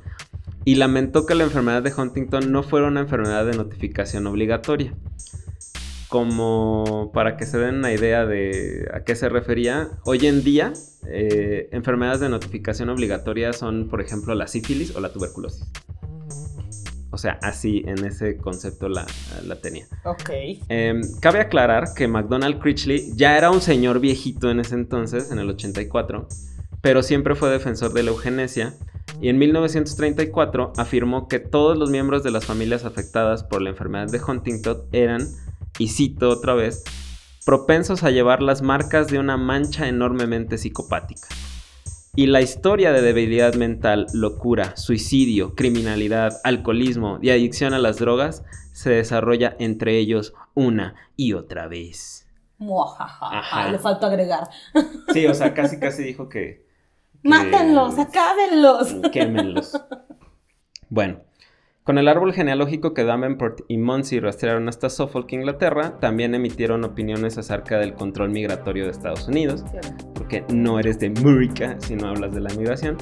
y 0.63 0.75
lamentó 0.75 1.25
que 1.25 1.35
la 1.35 1.43
enfermedad 1.43 1.83
de 1.83 1.93
Huntington 1.93 2.49
no 2.51 2.63
fuera 2.63 2.87
una 2.87 3.01
enfermedad 3.01 3.45
de 3.45 3.57
notificación 3.57 4.25
obligatoria. 4.27 4.93
Como 6.07 7.11
para 7.13 7.35
que 7.35 7.45
se 7.45 7.57
den 7.57 7.75
una 7.75 7.91
idea 7.91 8.25
de 8.25 8.89
a 8.93 9.03
qué 9.03 9.15
se 9.15 9.27
refería, 9.27 9.89
hoy 10.05 10.25
en 10.27 10.43
día 10.43 10.71
eh, 11.07 11.67
enfermedades 11.71 12.21
de 12.21 12.29
notificación 12.29 12.89
obligatoria 12.89 13.51
son, 13.51 13.89
por 13.89 13.99
ejemplo, 13.99 14.33
la 14.33 14.47
sífilis 14.47 14.95
o 14.95 15.01
la 15.01 15.11
tuberculosis. 15.11 15.67
O 17.19 17.21
sea, 17.21 17.37
así 17.41 17.83
en 17.85 18.05
ese 18.05 18.37
concepto 18.37 18.87
la, 18.87 19.05
tenía. 19.61 19.85
Ok. 20.05 20.29
Em, 20.69 21.01
cabe 21.19 21.41
aclarar 21.41 21.93
que 21.93 22.07
McDonald 22.07 22.61
Critchley 22.61 23.11
ya 23.13 23.37
era 23.37 23.51
un 23.51 23.59
señor 23.59 23.99
viejito 23.99 24.49
en 24.49 24.61
ese 24.61 24.75
entonces, 24.75 25.29
en 25.29 25.37
el 25.37 25.49
84, 25.49 26.29
pero 26.79 27.03
siempre 27.03 27.35
fue 27.35 27.49
defensor 27.49 27.91
de 27.91 28.03
la 28.03 28.11
eugenesia 28.11 28.73
y 29.19 29.27
en 29.27 29.37
1934 29.37 30.71
afirmó 30.77 31.27
que 31.27 31.39
todos 31.39 31.77
los 31.77 31.89
miembros 31.89 32.23
de 32.23 32.31
las 32.31 32.45
familias 32.45 32.85
afectadas 32.85 33.43
por 33.43 33.61
la 33.61 33.71
enfermedad 33.71 34.07
de 34.07 34.21
Huntington 34.25 34.83
eran, 34.93 35.27
y 35.77 35.89
cito 35.89 36.29
otra 36.29 36.53
vez, 36.53 36.85
propensos 37.45 38.03
a 38.03 38.11
llevar 38.11 38.41
las 38.41 38.61
marcas 38.61 39.09
de 39.09 39.19
una 39.19 39.35
mancha 39.35 39.89
enormemente 39.89 40.57
psicopática. 40.57 41.27
Y 42.19 42.27
la 42.27 42.41
historia 42.41 42.91
de 42.91 43.01
debilidad 43.01 43.53
mental, 43.53 44.07
locura, 44.11 44.75
suicidio, 44.75 45.55
criminalidad, 45.55 46.41
alcoholismo 46.43 47.17
y 47.21 47.29
adicción 47.29 47.73
a 47.73 47.79
las 47.79 47.97
drogas 47.97 48.43
se 48.73 48.89
desarrolla 48.89 49.55
entre 49.57 49.97
ellos 49.97 50.33
una 50.53 50.95
y 51.15 51.31
otra 51.31 51.69
vez. 51.69 52.27
Ajá. 52.99 53.71
Le 53.71 53.79
falta 53.79 54.07
agregar. 54.07 54.49
Sí, 55.13 55.27
o 55.27 55.33
sea, 55.33 55.53
casi 55.53 55.79
casi 55.79 56.03
dijo 56.03 56.27
que... 56.27 56.65
que 57.23 57.29
Mátenlos, 57.29 57.97
acábenlos. 57.97 58.95
Quémenlos. 59.13 59.81
Bueno, 60.89 61.21
con 61.89 61.97
el 61.97 62.07
árbol 62.07 62.33
genealógico 62.33 62.93
que 62.93 63.03
Davenport 63.03 63.61
y 63.67 63.79
Munsey 63.79 64.19
rastrearon 64.19 64.69
hasta 64.69 64.91
Suffolk, 64.91 65.33
Inglaterra, 65.33 65.97
también 65.99 66.35
emitieron 66.35 66.83
opiniones 66.83 67.39
acerca 67.39 67.79
del 67.79 67.95
control 67.95 68.29
migratorio 68.29 68.85
de 68.85 68.91
Estados 68.91 69.27
Unidos, 69.27 69.65
porque 70.13 70.45
no 70.53 70.77
eres 70.77 70.99
de 70.99 71.07
América 71.07 71.77
si 71.79 71.95
no 71.95 72.09
hablas 72.09 72.31
de 72.35 72.41
la 72.41 72.53
migración. 72.53 72.95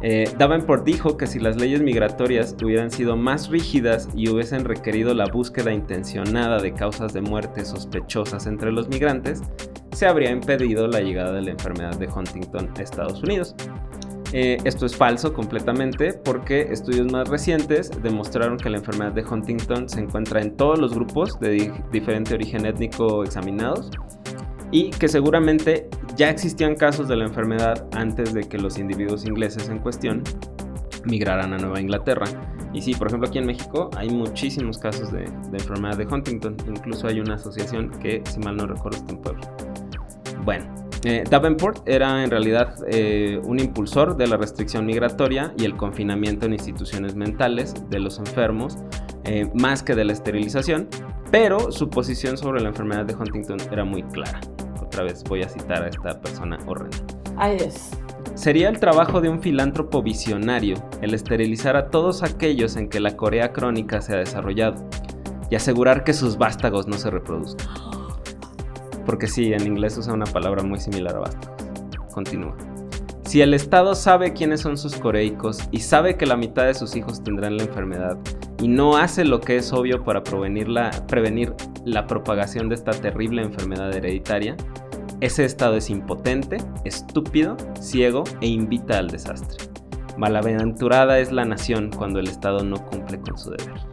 Eh, 0.00 0.32
Davenport 0.38 0.82
dijo 0.82 1.18
que 1.18 1.26
si 1.26 1.40
las 1.40 1.60
leyes 1.60 1.82
migratorias 1.82 2.56
hubieran 2.64 2.90
sido 2.90 3.18
más 3.18 3.50
rígidas 3.50 4.08
y 4.16 4.30
hubiesen 4.30 4.64
requerido 4.64 5.12
la 5.12 5.26
búsqueda 5.26 5.70
intencionada 5.70 6.58
de 6.58 6.72
causas 6.72 7.12
de 7.12 7.20
muerte 7.20 7.66
sospechosas 7.66 8.46
entre 8.46 8.72
los 8.72 8.88
migrantes, 8.88 9.42
se 9.90 10.06
habría 10.06 10.30
impedido 10.30 10.86
la 10.86 11.02
llegada 11.02 11.32
de 11.32 11.42
la 11.42 11.50
enfermedad 11.50 11.98
de 11.98 12.08
Huntington 12.08 12.70
a 12.78 12.80
Estados 12.80 13.22
Unidos. 13.22 13.54
Eh, 14.32 14.56
esto 14.64 14.86
es 14.86 14.96
falso 14.96 15.34
completamente 15.34 16.14
porque 16.14 16.62
estudios 16.70 17.12
más 17.12 17.28
recientes 17.28 17.90
demostraron 18.02 18.56
que 18.56 18.70
la 18.70 18.78
enfermedad 18.78 19.12
de 19.12 19.24
Huntington 19.24 19.90
se 19.90 20.00
encuentra 20.00 20.40
en 20.40 20.56
todos 20.56 20.78
los 20.78 20.94
grupos 20.94 21.38
de 21.38 21.70
diferente 21.92 22.34
origen 22.34 22.64
étnico 22.64 23.24
examinados 23.24 23.90
y 24.70 24.88
que 24.90 25.06
seguramente 25.06 25.88
ya 26.16 26.30
existían 26.30 26.76
casos 26.76 27.08
de 27.08 27.16
la 27.16 27.24
enfermedad 27.24 27.86
antes 27.94 28.32
de 28.32 28.44
que 28.44 28.56
los 28.56 28.78
individuos 28.78 29.26
ingleses 29.26 29.68
en 29.68 29.78
cuestión 29.80 30.22
migraran 31.04 31.52
a 31.52 31.58
Nueva 31.58 31.80
Inglaterra. 31.80 32.24
Y 32.72 32.80
sí, 32.80 32.94
por 32.94 33.08
ejemplo 33.08 33.28
aquí 33.28 33.38
en 33.38 33.46
México 33.46 33.90
hay 33.96 34.08
muchísimos 34.08 34.78
casos 34.78 35.12
de, 35.12 35.24
enfermedad 35.52 35.98
de 35.98 36.06
Huntington, 36.06 36.56
incluso 36.68 37.06
hay 37.06 37.20
una 37.20 37.34
asociación 37.34 37.90
que 38.00 38.22
si 38.24 38.40
mal 38.40 38.56
no 38.56 38.66
recuerdo 38.66 38.96
está 38.96 39.12
en 39.12 39.18
Puebla. 39.18 39.56
Bueno, 40.42 40.81
eh, 41.04 41.24
Davenport 41.28 41.88
era 41.88 42.22
en 42.22 42.30
realidad 42.30 42.76
eh, 42.88 43.40
un 43.42 43.58
impulsor 43.58 44.16
de 44.16 44.28
la 44.28 44.36
restricción 44.36 44.86
migratoria 44.86 45.52
y 45.58 45.64
el 45.64 45.76
confinamiento 45.76 46.46
en 46.46 46.52
instituciones 46.52 47.16
mentales 47.16 47.74
de 47.90 47.98
los 47.98 48.18
enfermos, 48.18 48.78
eh, 49.24 49.50
más 49.54 49.82
que 49.82 49.96
de 49.96 50.04
la 50.04 50.12
esterilización, 50.12 50.88
pero 51.32 51.72
su 51.72 51.90
posición 51.90 52.38
sobre 52.38 52.60
la 52.60 52.68
enfermedad 52.68 53.04
de 53.04 53.14
Huntington 53.14 53.58
era 53.72 53.84
muy 53.84 54.04
clara. 54.04 54.40
Otra 54.80 55.02
vez 55.02 55.24
voy 55.24 55.42
a 55.42 55.48
citar 55.48 55.82
a 55.82 55.88
esta 55.88 56.20
persona 56.20 56.58
horrenda. 56.66 56.98
Ay, 57.36 57.56
es. 57.56 57.90
Sería 58.34 58.68
el 58.68 58.78
trabajo 58.78 59.20
de 59.20 59.28
un 59.28 59.40
filántropo 59.40 60.02
visionario 60.02 60.76
el 61.00 61.14
esterilizar 61.14 61.76
a 61.76 61.90
todos 61.90 62.22
aquellos 62.22 62.76
en 62.76 62.88
que 62.88 63.00
la 63.00 63.16
Corea 63.16 63.52
crónica 63.52 64.00
se 64.00 64.14
ha 64.14 64.18
desarrollado 64.18 64.76
y 65.50 65.56
asegurar 65.56 66.04
que 66.04 66.12
sus 66.12 66.38
vástagos 66.38 66.86
no 66.86 66.96
se 66.96 67.10
reproduzcan. 67.10 67.91
Porque 69.04 69.26
sí, 69.26 69.52
en 69.52 69.66
inglés 69.66 69.96
usa 69.98 70.12
una 70.12 70.26
palabra 70.26 70.62
muy 70.62 70.78
similar 70.78 71.16
a 71.16 71.20
basta. 71.20 71.56
Continúa. 72.12 72.56
Si 73.24 73.40
el 73.40 73.54
Estado 73.54 73.94
sabe 73.94 74.34
quiénes 74.34 74.60
son 74.60 74.76
sus 74.76 74.96
coreicos 74.96 75.60
y 75.70 75.80
sabe 75.80 76.16
que 76.16 76.26
la 76.26 76.36
mitad 76.36 76.66
de 76.66 76.74
sus 76.74 76.94
hijos 76.96 77.24
tendrán 77.24 77.56
la 77.56 77.62
enfermedad 77.62 78.18
y 78.60 78.68
no 78.68 78.96
hace 78.96 79.24
lo 79.24 79.40
que 79.40 79.56
es 79.56 79.72
obvio 79.72 80.04
para 80.04 80.22
prevenir 80.22 80.68
la, 80.68 80.90
prevenir 81.08 81.54
la 81.84 82.06
propagación 82.06 82.68
de 82.68 82.74
esta 82.74 82.90
terrible 82.90 83.42
enfermedad 83.42 83.94
hereditaria, 83.94 84.56
ese 85.22 85.44
Estado 85.44 85.76
es 85.76 85.88
impotente, 85.88 86.58
estúpido, 86.84 87.56
ciego 87.80 88.24
e 88.40 88.48
invita 88.48 88.98
al 88.98 89.08
desastre. 89.08 89.64
Malaventurada 90.18 91.18
es 91.18 91.32
la 91.32 91.44
nación 91.44 91.90
cuando 91.96 92.18
el 92.18 92.28
Estado 92.28 92.62
no 92.64 92.84
cumple 92.84 93.18
con 93.20 93.38
su 93.38 93.50
deber. 93.50 93.91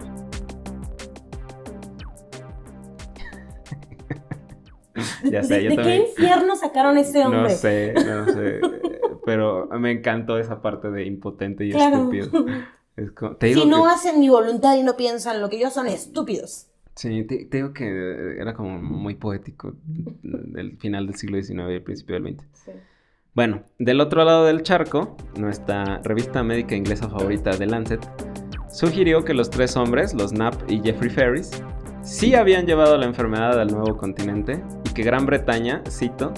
Ya 5.24 5.44
sé, 5.44 5.62
¿De, 5.62 5.76
qué 5.76 5.96
infierno 5.98 6.56
sacaron 6.56 6.98
a 6.98 7.02
este 7.02 7.26
hombre? 7.26 7.42
No 7.42 7.50
sé, 7.50 7.94
no 7.94 8.26
sé. 8.26 8.60
pero 9.26 9.68
me 9.80 9.92
encantó 9.92 10.38
esa 10.38 10.62
parte 10.62 10.90
de 10.90 11.06
impotente 11.06 11.66
y 11.66 11.72
estúpido. 11.72 12.30
si 13.42 13.66
no 13.66 13.88
hacen 13.88 14.20
mi 14.20 14.30
voluntad 14.30 14.76
y 14.76 14.84
no 14.84 14.98
piensan 14.98 15.42
lo 15.42 15.50
que 15.50 15.60
yo 15.60 15.70
son 15.70 15.88
estúpidos. 15.88 16.68
Sí, 16.96 17.24
te, 17.24 17.48
digo 17.50 17.72
que 17.72 18.38
era 18.40 18.54
como 18.54 18.78
muy 18.82 19.16
poético 19.16 19.74
del 19.86 20.78
final 20.78 21.08
del 21.08 21.16
siglo 21.16 21.42
XIX 21.42 21.70
y 21.70 21.74
el 21.74 21.84
principio 21.84 22.20
del 22.20 22.36
XX. 22.36 22.46
Sí. 22.54 22.72
Bueno, 23.36 23.64
del 23.78 24.02
otro 24.02 24.26
lado 24.26 24.46
del 24.46 24.64
charco, 24.64 25.16
nuestra 25.38 26.02
revista 26.04 26.44
médica 26.44 26.76
inglesa 26.76 27.08
favorita, 27.08 27.52
The 27.52 27.68
Lancet, 27.68 28.02
sugirió 28.70 29.24
que 29.24 29.34
los 29.34 29.50
tres 29.50 29.78
hombres, 29.78 30.14
los 30.14 30.32
Knapp 30.32 30.70
y 30.70 30.82
Jeffrey 30.82 31.10
Ferris, 31.10 31.52
sí 32.10 32.34
habían 32.34 32.66
llevado 32.66 32.98
la 32.98 33.06
enfermedad 33.06 33.60
al 33.62 33.68
nuevo 33.68 33.96
continente 33.96 34.64
y 34.84 34.90
que 34.94 35.04
Gran 35.04 35.28
Bretaña, 35.28 35.84
cito, 35.88 36.34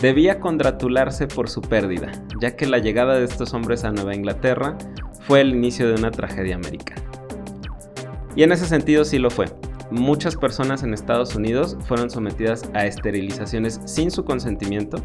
debía 0.00 0.40
congratularse 0.40 1.26
por 1.26 1.50
su 1.50 1.60
pérdida, 1.60 2.10
ya 2.40 2.56
que 2.56 2.66
la 2.66 2.78
llegada 2.78 3.18
de 3.18 3.24
estos 3.24 3.52
hombres 3.52 3.84
a 3.84 3.92
Nueva 3.92 4.14
Inglaterra 4.14 4.78
fue 5.26 5.42
el 5.42 5.50
inicio 5.50 5.86
de 5.88 5.94
una 5.94 6.10
tragedia 6.10 6.56
americana. 6.56 7.02
Y 8.34 8.44
en 8.44 8.52
ese 8.52 8.64
sentido 8.64 9.04
sí 9.04 9.18
lo 9.18 9.28
fue. 9.28 9.46
Muchas 9.90 10.36
personas 10.36 10.82
en 10.84 10.94
Estados 10.94 11.34
Unidos 11.34 11.76
fueron 11.86 12.08
sometidas 12.08 12.62
a 12.72 12.86
esterilizaciones 12.86 13.80
sin 13.84 14.10
su 14.10 14.24
consentimiento, 14.24 15.04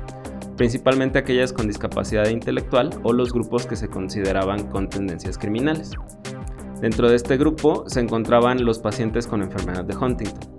principalmente 0.56 1.20
aquellas 1.20 1.52
con 1.52 1.68
discapacidad 1.68 2.30
intelectual 2.30 2.92
o 3.04 3.12
los 3.12 3.34
grupos 3.34 3.66
que 3.66 3.76
se 3.76 3.90
consideraban 3.90 4.68
con 4.68 4.88
tendencias 4.88 5.38
criminales. 5.38 5.92
Dentro 6.82 7.10
de 7.10 7.16
este 7.16 7.38
grupo 7.38 7.86
se 7.88 8.00
encontraban 8.00 8.64
los 8.66 8.80
pacientes 8.80 9.28
con 9.28 9.42
enfermedad 9.42 9.86
de 9.86 9.96
Huntington. 9.96 10.56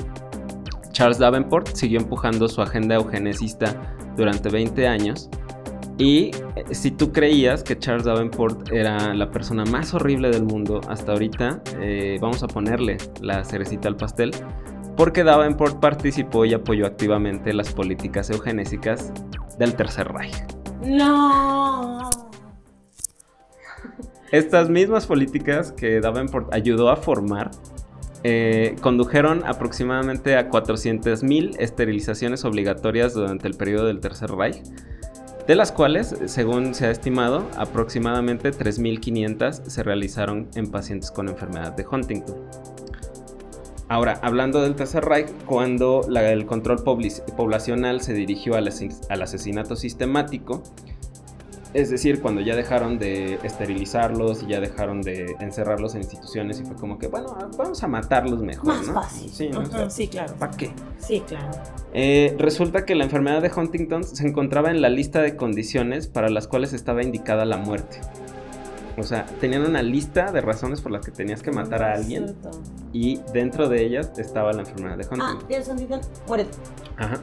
Charles 0.93 1.19
Davenport 1.19 1.69
siguió 1.75 2.01
empujando 2.01 2.49
su 2.49 2.63
agenda 2.63 2.95
eugenesista 2.95 3.95
durante 4.17 4.49
20 4.49 4.89
años 4.89 5.29
y 5.99 6.31
eh, 6.57 6.65
si 6.73 6.91
tú 6.91 7.13
creías 7.13 7.63
que 7.63 7.79
Charles 7.79 8.05
Davenport 8.05 8.71
era 8.71 9.15
la 9.15 9.31
persona 9.31 9.65
más 9.65 9.95
horrible 9.95 10.31
del 10.31 10.45
mundo 10.45 10.81
hasta 10.89 11.13
ahorita, 11.13 11.63
eh, 11.81 12.19
vamos 12.21 12.43
a 12.43 12.49
ponerle 12.49 12.99
la 13.21 13.45
cerecita 13.45 13.89
al 13.89 13.97
pastel, 13.97 14.31
porque 14.97 15.25
Davenport 15.25 15.81
participó 15.81 16.45
y 16.45 16.55
apoyó 16.55 16.87
activamente 16.87 17.53
las 17.53 17.73
políticas 17.73 18.31
eugenésicas 18.31 19.13
del 19.59 19.75
Tercer 19.75 20.09
Reich. 20.13 20.45
No. 20.83 22.11
Estas 24.33 24.69
mismas 24.69 25.07
políticas 25.07 25.73
que 25.73 26.01
Davenport 26.01 26.53
ayudó 26.53 26.91
a 26.91 26.97
formar 26.97 27.51
eh, 28.25 28.75
condujeron 28.81 29.45
aproximadamente 29.47 30.37
a 30.37 30.51
400.000 30.51 31.57
esterilizaciones 31.61 32.45
obligatorias 32.45 33.15
durante 33.15 33.47
el 33.47 33.55
periodo 33.55 33.87
del 33.87 34.01
Tercer 34.01 34.33
Reich, 34.33 34.63
de 35.47 35.55
las 35.55 35.71
cuales, 35.71 36.17
según 36.27 36.75
se 36.75 36.87
ha 36.87 36.91
estimado, 36.91 37.49
aproximadamente 37.57 38.51
3.500 38.51 39.67
se 39.67 39.83
realizaron 39.85 40.49
en 40.57 40.73
pacientes 40.73 41.13
con 41.13 41.29
enfermedad 41.29 41.73
de 41.77 41.87
Huntington. 41.87 42.35
Ahora, 43.89 44.19
hablando 44.23 44.63
del 44.63 44.75
Tercer 44.75 45.05
Reich, 45.05 45.29
cuando 45.45 46.01
el 46.11 46.47
control 46.47 46.83
poblacional 46.83 48.01
se 48.01 48.15
dirigió 48.15 48.57
al, 48.57 48.67
asesinato 49.23 49.77
sistemático, 49.77 50.65
es 51.77 51.91
decir, 51.91 52.23
cuando 52.23 52.41
ya 52.41 52.57
dejaron 52.57 52.99
de 52.99 53.39
esterilizarlos 53.43 54.43
y 54.43 54.47
ya 54.47 54.61
dejaron 54.61 55.03
de 55.03 55.37
encerrarlos 55.41 55.95
en 55.95 56.01
instituciones 56.01 56.59
y 56.59 56.65
fue 56.65 56.75
como 56.75 56.99
que, 56.99 57.07
bueno, 57.09 57.37
vamos 57.59 57.83
a 57.83 57.87
matarlos 57.87 58.41
mejor, 58.41 58.67
Más 58.67 58.87
fácil. 58.87 59.29
Sí, 59.29 59.51
sí, 59.91 60.09
claro. 60.09 60.35
¿Para 60.39 60.57
qué? 60.57 60.71
Sí, 60.99 61.23
claro. 61.27 61.51
Eh, 61.93 62.35
resulta 62.39 62.87
que 62.87 62.95
la 62.95 63.05
enfermedad 63.05 63.43
de 63.43 63.53
Huntington 63.55 64.05
se 64.05 64.27
encontraba 64.27 64.71
en 64.71 64.81
la 64.81 64.89
lista 64.89 65.21
de 65.21 65.37
condiciones 65.37 66.07
para 66.09 66.31
las 66.31 66.49
cuales 66.49 66.73
estaba 66.73 67.03
indicada 67.03 67.45
la 67.45 67.59
muerte. 67.59 68.01
O 68.97 69.03
sea, 69.03 69.27
tenían 69.39 69.67
una 69.67 69.83
lista 69.83 70.33
de 70.33 70.41
razones 70.41 70.81
por 70.81 70.93
las 70.93 71.05
que 71.05 71.13
tenías 71.13 71.43
que 71.43 71.53
matar 71.53 71.83
a 71.83 71.93
alguien. 71.93 72.35
Y 72.95 73.21
dentro 73.35 73.69
de 73.69 73.85
ellas 73.85 74.13
estaba 74.17 74.55
la 74.55 74.63
enfermedad 74.63 74.97
de 74.97 75.05
Huntington. 75.05 75.39
Ah, 75.43 75.45
tienes 75.47 75.69
Huntington, 75.69 76.01
muere. 76.27 76.47
Ajá. 76.97 77.21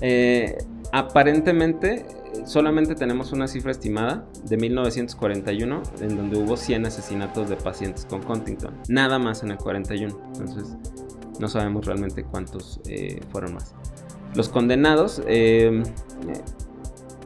Eh, 0.00 0.58
aparentemente, 0.92 2.06
solamente 2.44 2.94
tenemos 2.94 3.32
una 3.32 3.48
cifra 3.48 3.72
estimada 3.72 4.26
de 4.44 4.56
1941, 4.56 5.82
en 6.00 6.16
donde 6.16 6.38
hubo 6.38 6.56
100 6.56 6.86
asesinatos 6.86 7.48
de 7.48 7.56
pacientes 7.56 8.06
con 8.06 8.28
Huntington. 8.28 8.74
Nada 8.88 9.18
más 9.18 9.42
en 9.42 9.52
el 9.52 9.58
41. 9.58 10.18
Entonces, 10.26 10.76
no 11.38 11.48
sabemos 11.48 11.86
realmente 11.86 12.24
cuántos 12.24 12.80
eh, 12.88 13.20
fueron 13.30 13.54
más. 13.54 13.74
Los 14.34 14.48
condenados 14.48 15.22
eh, 15.26 15.82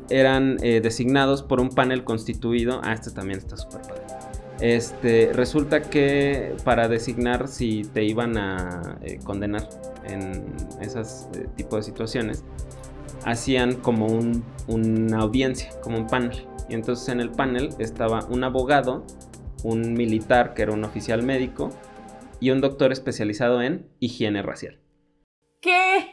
eran 0.08 0.56
eh, 0.62 0.80
designados 0.80 1.42
por 1.42 1.60
un 1.60 1.70
panel 1.70 2.04
constituido. 2.04 2.80
Ah, 2.84 2.92
este 2.92 3.10
también 3.10 3.38
está 3.38 3.56
súper 3.56 3.82
padre. 3.82 4.02
Este, 4.60 5.32
resulta 5.32 5.82
que 5.82 6.54
para 6.64 6.86
designar 6.88 7.48
si 7.48 7.82
te 7.82 8.04
iban 8.04 8.38
a 8.38 8.98
eh, 9.02 9.18
condenar 9.24 9.68
en 10.04 10.44
esas 10.80 11.28
tipo 11.56 11.76
de 11.76 11.82
situaciones, 11.82 12.44
hacían 13.24 13.74
como 13.74 14.06
una 14.68 15.18
audiencia, 15.18 15.70
como 15.80 15.98
un 15.98 16.06
panel. 16.06 16.46
Y 16.68 16.74
entonces 16.74 17.08
en 17.08 17.20
el 17.20 17.30
panel 17.30 17.70
estaba 17.78 18.24
un 18.26 18.44
abogado, 18.44 19.04
un 19.64 19.94
militar 19.94 20.54
que 20.54 20.62
era 20.62 20.72
un 20.72 20.84
oficial 20.84 21.22
médico 21.22 21.70
y 22.40 22.50
un 22.50 22.60
doctor 22.60 22.92
especializado 22.92 23.62
en 23.62 23.86
higiene 24.00 24.42
racial. 24.42 24.78
¿Qué? 25.60 26.06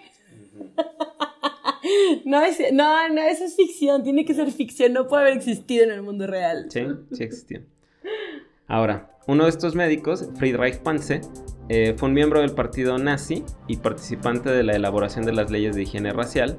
No, 2.26 2.42
no, 2.74 3.10
no, 3.10 3.22
eso 3.22 3.46
es 3.46 3.56
ficción, 3.56 4.04
tiene 4.04 4.26
que 4.26 4.34
ser 4.34 4.52
ficción, 4.52 4.94
no 4.94 5.08
puede 5.08 5.24
haber 5.24 5.38
existido 5.38 5.86
en 5.86 5.92
el 5.92 6.04
mundo 6.04 6.28
real. 6.28 6.68
Sí, 6.70 6.86
sí 7.12 7.24
existió. 7.24 7.62
Ahora, 8.68 9.18
uno 9.28 9.46
de 9.46 9.50
estos 9.50 9.76
médicos, 9.76 10.30
Friedrich 10.38 10.80
Panze, 10.80 11.22
eh, 11.70 11.96
fue 11.98 12.10
un 12.10 12.16
miembro 12.16 12.42
del 12.42 12.54
partido 12.54 12.98
nazi 12.98 13.44
y 13.68 13.78
participante 13.78 14.50
de 14.50 14.64
la 14.64 14.74
elaboración 14.74 15.26
de 15.26 15.34
las 15.34 15.52
leyes 15.52 15.76
de 15.76 15.84
higiene 15.84 16.12
racial, 16.12 16.58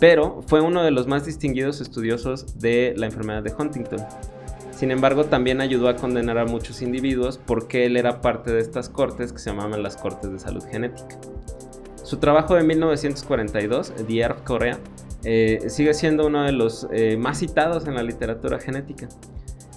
pero 0.00 0.42
fue 0.46 0.60
uno 0.60 0.82
de 0.82 0.90
los 0.90 1.06
más 1.06 1.24
distinguidos 1.24 1.80
estudiosos 1.80 2.58
de 2.58 2.94
la 2.96 3.06
enfermedad 3.06 3.42
de 3.42 3.52
Huntington. 3.56 4.04
Sin 4.72 4.90
embargo, 4.90 5.24
también 5.24 5.60
ayudó 5.60 5.88
a 5.88 5.96
condenar 5.96 6.36
a 6.38 6.44
muchos 6.44 6.82
individuos 6.82 7.38
porque 7.38 7.86
él 7.86 7.96
era 7.96 8.20
parte 8.20 8.52
de 8.52 8.60
estas 8.60 8.88
cortes 8.88 9.32
que 9.32 9.38
se 9.38 9.50
llamaban 9.50 9.82
las 9.82 9.96
cortes 9.96 10.32
de 10.32 10.38
salud 10.38 10.64
genética. 10.70 11.16
Su 12.02 12.18
trabajo 12.18 12.54
de 12.54 12.64
1942, 12.64 13.94
The 14.06 14.18
Earth 14.18 14.44
Korea, 14.44 14.78
eh, 15.22 15.64
sigue 15.68 15.94
siendo 15.94 16.26
uno 16.26 16.42
de 16.42 16.52
los 16.52 16.86
eh, 16.92 17.16
más 17.16 17.38
citados 17.38 17.86
en 17.86 17.94
la 17.94 18.02
literatura 18.02 18.58
genética. 18.58 19.08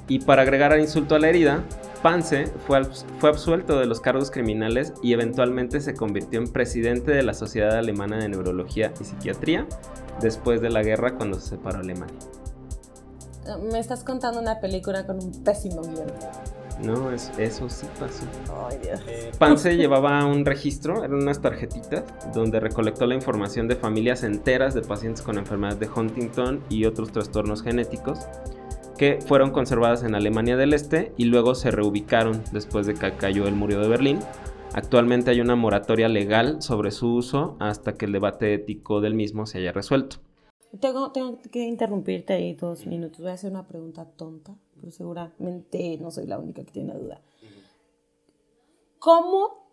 Y 0.10 0.20
para 0.20 0.42
agregar 0.42 0.74
al 0.74 0.82
insulto 0.82 1.16
a 1.16 1.20
la 1.20 1.30
herida, 1.30 1.64
Panse 2.02 2.48
fue, 2.66 2.84
fue 3.20 3.30
absuelto 3.30 3.80
de 3.80 3.86
los 3.86 4.00
cargos 4.00 4.32
criminales 4.32 4.94
y 5.02 5.14
eventualmente 5.14 5.82
se 5.82 5.94
convirtió 5.94 6.40
en 6.40 6.48
presidente 6.48 7.12
de 7.12 7.24
la 7.24 7.34
Sociedad 7.34 7.78
Alemana 7.78 8.18
de 8.18 8.30
Neurología 8.30 8.94
y 9.00 9.04
Psiquiatría 9.04 9.66
después 10.22 10.62
de 10.62 10.70
la 10.70 10.84
guerra 10.84 11.16
cuando 11.16 11.40
se 11.40 11.50
separó 11.50 11.80
Alemania. 11.80 12.18
Me 13.72 13.80
estás 13.80 14.04
contando 14.04 14.42
una 14.42 14.60
película 14.60 15.06
con 15.06 15.24
un 15.24 15.44
pésimo 15.44 15.82
guion. 15.82 16.08
No, 16.84 17.12
eso 17.12 17.70
sí 17.70 17.88
pasó. 18.00 18.26
Ay, 18.70 18.78
Dios. 18.84 19.02
Pance 19.40 19.76
llevaba 19.76 20.26
un 20.26 20.46
registro, 20.46 21.04
eran 21.04 21.16
unas 21.16 21.42
tarjetitas, 21.42 22.04
donde 22.34 22.60
recolectó 22.60 23.08
la 23.08 23.16
información 23.16 23.68
de 23.68 23.76
familias 23.76 24.24
enteras 24.24 24.76
de 24.76 24.82
pacientes 24.82 25.24
con 25.24 25.38
enfermedad 25.38 25.78
de 25.78 25.90
Huntington 25.90 26.64
y 26.70 26.86
otros 26.86 27.12
trastornos 27.12 27.64
genéticos 27.64 28.20
que 28.98 29.20
fueron 29.22 29.52
conservadas 29.52 30.04
en 30.04 30.16
Alemania 30.16 30.58
del 30.58 30.74
Este 30.74 31.14
y 31.18 31.26
luego 31.26 31.56
se 31.56 31.72
reubicaron 31.72 32.44
después 32.52 32.88
de 32.88 32.94
que 32.94 33.12
cayó 33.14 33.48
el 33.48 33.56
muro 33.56 33.82
de 33.82 33.88
Berlín. 33.88 34.20
Actualmente 34.74 35.32
hay 35.32 35.40
una 35.40 35.56
moratoria 35.56 36.10
legal 36.10 36.62
sobre 36.62 36.92
su 36.92 37.14
uso 37.14 37.56
hasta 37.60 37.94
que 37.94 38.06
el 38.06 38.12
debate 38.12 38.54
ético 38.54 39.02
del 39.02 39.14
mismo 39.14 39.46
se 39.46 39.60
haya 39.60 39.72
resuelto. 39.72 40.18
Tengo, 40.82 41.12
tengo 41.12 41.40
que 41.52 41.64
interrumpirte 41.64 42.34
ahí 42.34 42.54
dos 42.54 42.86
minutos. 42.86 43.20
Voy 43.20 43.30
a 43.30 43.34
hacer 43.34 43.52
una 43.52 43.68
pregunta 43.68 44.06
tonta 44.06 44.56
pero 44.80 44.92
seguramente 44.92 45.98
no 45.98 46.12
soy 46.12 46.28
la 46.28 46.40
única 46.40 46.64
que 46.64 46.72
tiene 46.72 46.94
duda. 46.94 47.22
¿Cómo 49.00 49.68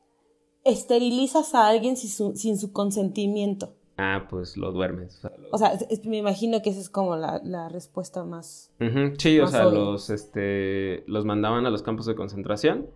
esterilizas 0.65 1.55
a 1.55 1.69
alguien 1.69 1.97
sin 1.97 2.59
su, 2.59 2.73
consentimiento? 2.73 3.75
Ah, 3.97 4.27
pues 4.29 4.57
lo 4.57 4.73
duermes. 4.73 5.23
O 5.53 5.59
sea, 5.59 5.73
me 6.05 6.19
imagino 6.19 6.63
que 6.63 6.71
esa 6.71 6.81
es 6.81 6.91
como 6.91 7.17
la, 7.17 7.69
respuesta 7.69 8.25
más. 8.25 8.73
Sí, 9.19 9.39
o 9.39 9.47
sea, 9.47 9.65
los, 9.67 10.11
este, 10.11 11.05
los 11.07 11.25
mandaban 11.25 11.65
a 11.67 11.71
los 11.71 11.83
campos 11.83 12.07
de 12.07 12.17
concentración 12.17 12.89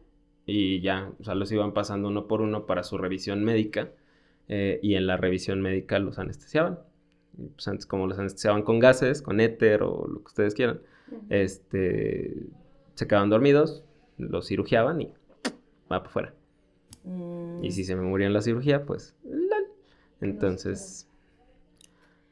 y 0.45 0.81
ya, 0.81 1.13
o 1.21 1.25
sea, 1.25 1.35
los 1.35 1.53
iban 1.53 1.73
pasando 1.73 2.09
uno 2.09 2.27
por 2.27 2.41
uno 2.41 2.67
para 2.67 2.83
su 2.83 2.99
revisión 2.99 3.45
médica 3.45 3.91
eh, 4.49 4.81
y 4.83 4.95
en 4.95 5.07
la 5.07 5.17
revisión 5.17 5.61
médica 5.61 5.99
los 5.99 6.19
anestesiaban. 6.19 6.81
Pues 7.55 7.69
antes, 7.69 7.87
como 7.87 8.09
los 8.09 8.19
anestesiaban 8.19 8.63
con 8.63 8.81
gases, 8.81 9.23
con 9.23 9.41
éter 9.41 9.83
o 9.85 10.09
lo 10.09 10.21
que 10.21 10.27
ustedes 10.27 10.55
quieran, 10.55 10.81
este, 11.29 12.35
se 12.95 13.07
quedaban 13.07 13.31
dormidos, 13.31 13.85
los 14.17 14.49
cirugiaban 14.49 15.01
y 15.03 15.07
va 15.91 16.03
para 16.03 16.07
afuera. 16.07 16.35
Mm. 17.05 17.63
Y 17.63 17.71
si 17.71 17.85
se 17.85 17.95
me 17.95 18.03
moría 18.03 18.27
en 18.27 18.33
la 18.33 18.43
cirugía, 18.43 18.85
pues... 18.85 19.15
Entonces... 20.21 21.07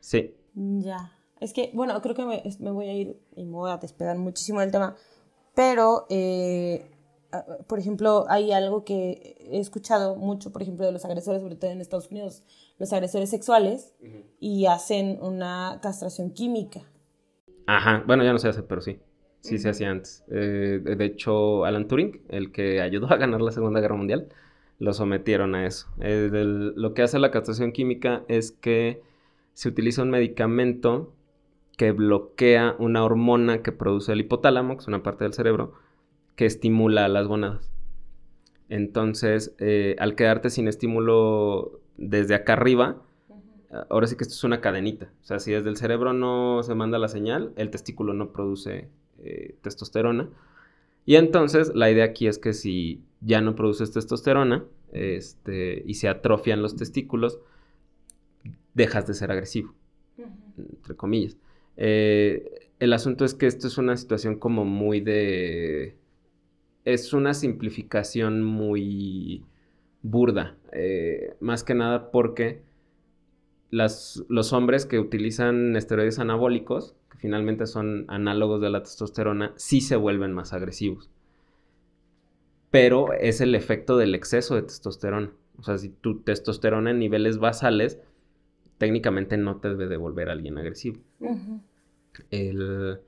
Sí. 0.00 0.34
Ya. 0.54 1.12
Es 1.40 1.52
que, 1.52 1.70
bueno, 1.74 2.00
creo 2.00 2.14
que 2.14 2.24
me, 2.24 2.42
me 2.60 2.70
voy 2.70 2.88
a 2.88 2.94
ir 2.94 3.20
y 3.36 3.44
me 3.44 3.52
voy 3.52 3.70
a 3.70 3.76
despegar 3.76 4.16
muchísimo 4.16 4.60
del 4.60 4.70
tema, 4.70 4.96
pero, 5.54 6.06
eh, 6.08 6.90
por 7.66 7.78
ejemplo, 7.78 8.24
hay 8.28 8.52
algo 8.52 8.84
que 8.84 9.36
he 9.50 9.58
escuchado 9.58 10.16
mucho, 10.16 10.52
por 10.52 10.62
ejemplo, 10.62 10.86
de 10.86 10.92
los 10.92 11.04
agresores, 11.04 11.42
sobre 11.42 11.56
todo 11.56 11.70
en 11.70 11.80
Estados 11.80 12.10
Unidos, 12.10 12.42
los 12.78 12.92
agresores 12.92 13.30
sexuales, 13.30 13.94
y 14.38 14.66
hacen 14.66 15.18
una 15.20 15.80
castración 15.82 16.30
química. 16.30 16.82
Ajá, 17.66 18.04
bueno, 18.06 18.22
ya 18.22 18.32
no 18.32 18.38
se 18.38 18.48
hace, 18.48 18.62
pero 18.62 18.80
sí. 18.80 18.98
Sí 19.40 19.58
se 19.58 19.68
hacía 19.68 19.90
antes. 19.90 20.24
Eh, 20.28 20.80
de 20.84 21.04
hecho, 21.04 21.64
Alan 21.64 21.86
Turing, 21.86 22.22
el 22.28 22.50
que 22.50 22.80
ayudó 22.80 23.10
a 23.10 23.16
ganar 23.16 23.40
la 23.40 23.52
Segunda 23.52 23.80
Guerra 23.80 23.96
Mundial, 23.96 24.28
lo 24.78 24.92
sometieron 24.92 25.54
a 25.54 25.66
eso. 25.66 25.88
Eh, 26.00 26.28
lo 26.32 26.94
que 26.94 27.02
hace 27.02 27.18
la 27.18 27.30
castración 27.30 27.72
química 27.72 28.24
es 28.28 28.52
que 28.52 29.02
se 29.54 29.68
utiliza 29.68 30.02
un 30.02 30.10
medicamento 30.10 31.12
que 31.76 31.92
bloquea 31.92 32.74
una 32.78 33.04
hormona 33.04 33.62
que 33.62 33.72
produce 33.72 34.12
el 34.12 34.20
hipotálamo, 34.20 34.76
que 34.76 34.82
es 34.82 34.88
una 34.88 35.02
parte 35.02 35.24
del 35.24 35.34
cerebro, 35.34 35.74
que 36.34 36.46
estimula 36.46 37.08
las 37.08 37.26
gonadas. 37.26 37.70
Entonces, 38.68 39.54
eh, 39.58 39.96
al 39.98 40.14
quedarte 40.14 40.50
sin 40.50 40.68
estímulo 40.68 41.80
desde 41.96 42.34
acá 42.34 42.54
arriba, 42.54 43.02
ahora 43.90 44.06
sí 44.06 44.16
que 44.16 44.24
esto 44.24 44.34
es 44.34 44.44
una 44.44 44.60
cadenita. 44.60 45.10
O 45.22 45.24
sea, 45.24 45.38
si 45.38 45.52
desde 45.52 45.68
el 45.68 45.76
cerebro 45.76 46.12
no 46.12 46.62
se 46.62 46.74
manda 46.74 46.98
la 46.98 47.08
señal, 47.08 47.52
el 47.56 47.70
testículo 47.70 48.12
no 48.14 48.32
produce 48.32 48.88
eh, 49.18 49.56
testosterona. 49.62 50.28
Y 51.06 51.14
entonces, 51.14 51.72
la 51.74 51.90
idea 51.90 52.04
aquí 52.04 52.26
es 52.26 52.38
que 52.38 52.52
si 52.52 53.00
ya 53.20 53.40
no 53.40 53.54
produces 53.54 53.92
testosterona 53.92 54.64
este, 54.92 55.82
y 55.86 55.94
se 55.94 56.08
atrofian 56.08 56.60
los 56.62 56.76
testículos, 56.76 57.38
dejas 58.74 59.06
de 59.06 59.14
ser 59.14 59.30
agresivo, 59.30 59.72
entre 60.58 60.96
comillas. 60.96 61.36
Eh, 61.76 62.70
el 62.78 62.92
asunto 62.92 63.24
es 63.24 63.34
que 63.34 63.46
esto 63.46 63.68
es 63.68 63.78
una 63.78 63.96
situación 63.96 64.38
como 64.38 64.64
muy 64.64 65.00
de... 65.00 65.96
Es 66.84 67.12
una 67.12 67.34
simplificación 67.34 68.42
muy 68.42 69.44
burda, 70.02 70.56
eh, 70.72 71.34
más 71.40 71.64
que 71.64 71.74
nada 71.74 72.10
porque 72.10 72.62
las, 73.70 74.24
los 74.28 74.52
hombres 74.52 74.86
que 74.86 75.00
utilizan 75.00 75.74
esteroides 75.74 76.18
anabólicos, 76.18 76.94
que 77.16 77.20
finalmente 77.20 77.66
son 77.66 78.04
análogos 78.08 78.60
de 78.60 78.70
la 78.70 78.82
testosterona, 78.82 79.52
sí 79.56 79.80
se 79.80 79.96
vuelven 79.96 80.32
más 80.32 80.52
agresivos. 80.52 81.10
Pero 82.70 83.12
es 83.12 83.40
el 83.40 83.54
efecto 83.54 83.96
del 83.96 84.14
exceso 84.14 84.54
de 84.54 84.62
testosterona. 84.62 85.30
O 85.58 85.62
sea, 85.62 85.78
si 85.78 85.88
tu 85.88 86.20
testosterona 86.20 86.90
en 86.90 86.98
niveles 86.98 87.38
basales, 87.38 87.98
técnicamente 88.78 89.36
no 89.36 89.56
te 89.56 89.68
debe 89.68 89.86
de 89.86 89.96
volver 89.96 90.28
alguien 90.28 90.58
agresivo. 90.58 90.98
el, 92.30 93.00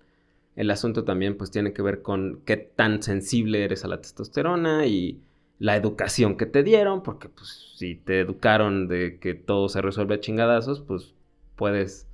el, 0.56 0.70
asunto 0.70 1.04
también 1.04 1.36
pues 1.36 1.50
tiene 1.50 1.72
que 1.72 1.82
ver 1.82 2.02
con 2.02 2.40
qué 2.44 2.56
tan 2.56 3.02
sensible 3.02 3.64
eres 3.64 3.84
a 3.84 3.88
la 3.88 4.00
testosterona 4.00 4.86
y 4.86 5.20
la 5.58 5.76
educación 5.76 6.36
que 6.36 6.46
te 6.46 6.62
dieron, 6.62 7.02
porque 7.02 7.28
pues 7.28 7.72
si 7.74 7.96
te 7.96 8.20
educaron 8.20 8.86
de 8.88 9.18
que 9.18 9.34
todo 9.34 9.68
se 9.68 9.82
resuelve 9.82 10.14
a 10.14 10.20
chingadazos, 10.20 10.80
pues 10.80 11.14
puedes 11.56 12.07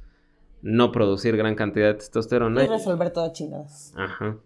no 0.64 0.92
producir 0.92 1.36
gran 1.36 1.54
cantidad 1.54 1.88
de 1.88 1.94
testosterona. 1.94 2.64
Y 2.64 2.66
resolver 2.66 3.12
todo 3.12 3.26
a 3.26 3.32
chingadazos. 3.32 3.92
Ajá. 3.96 4.38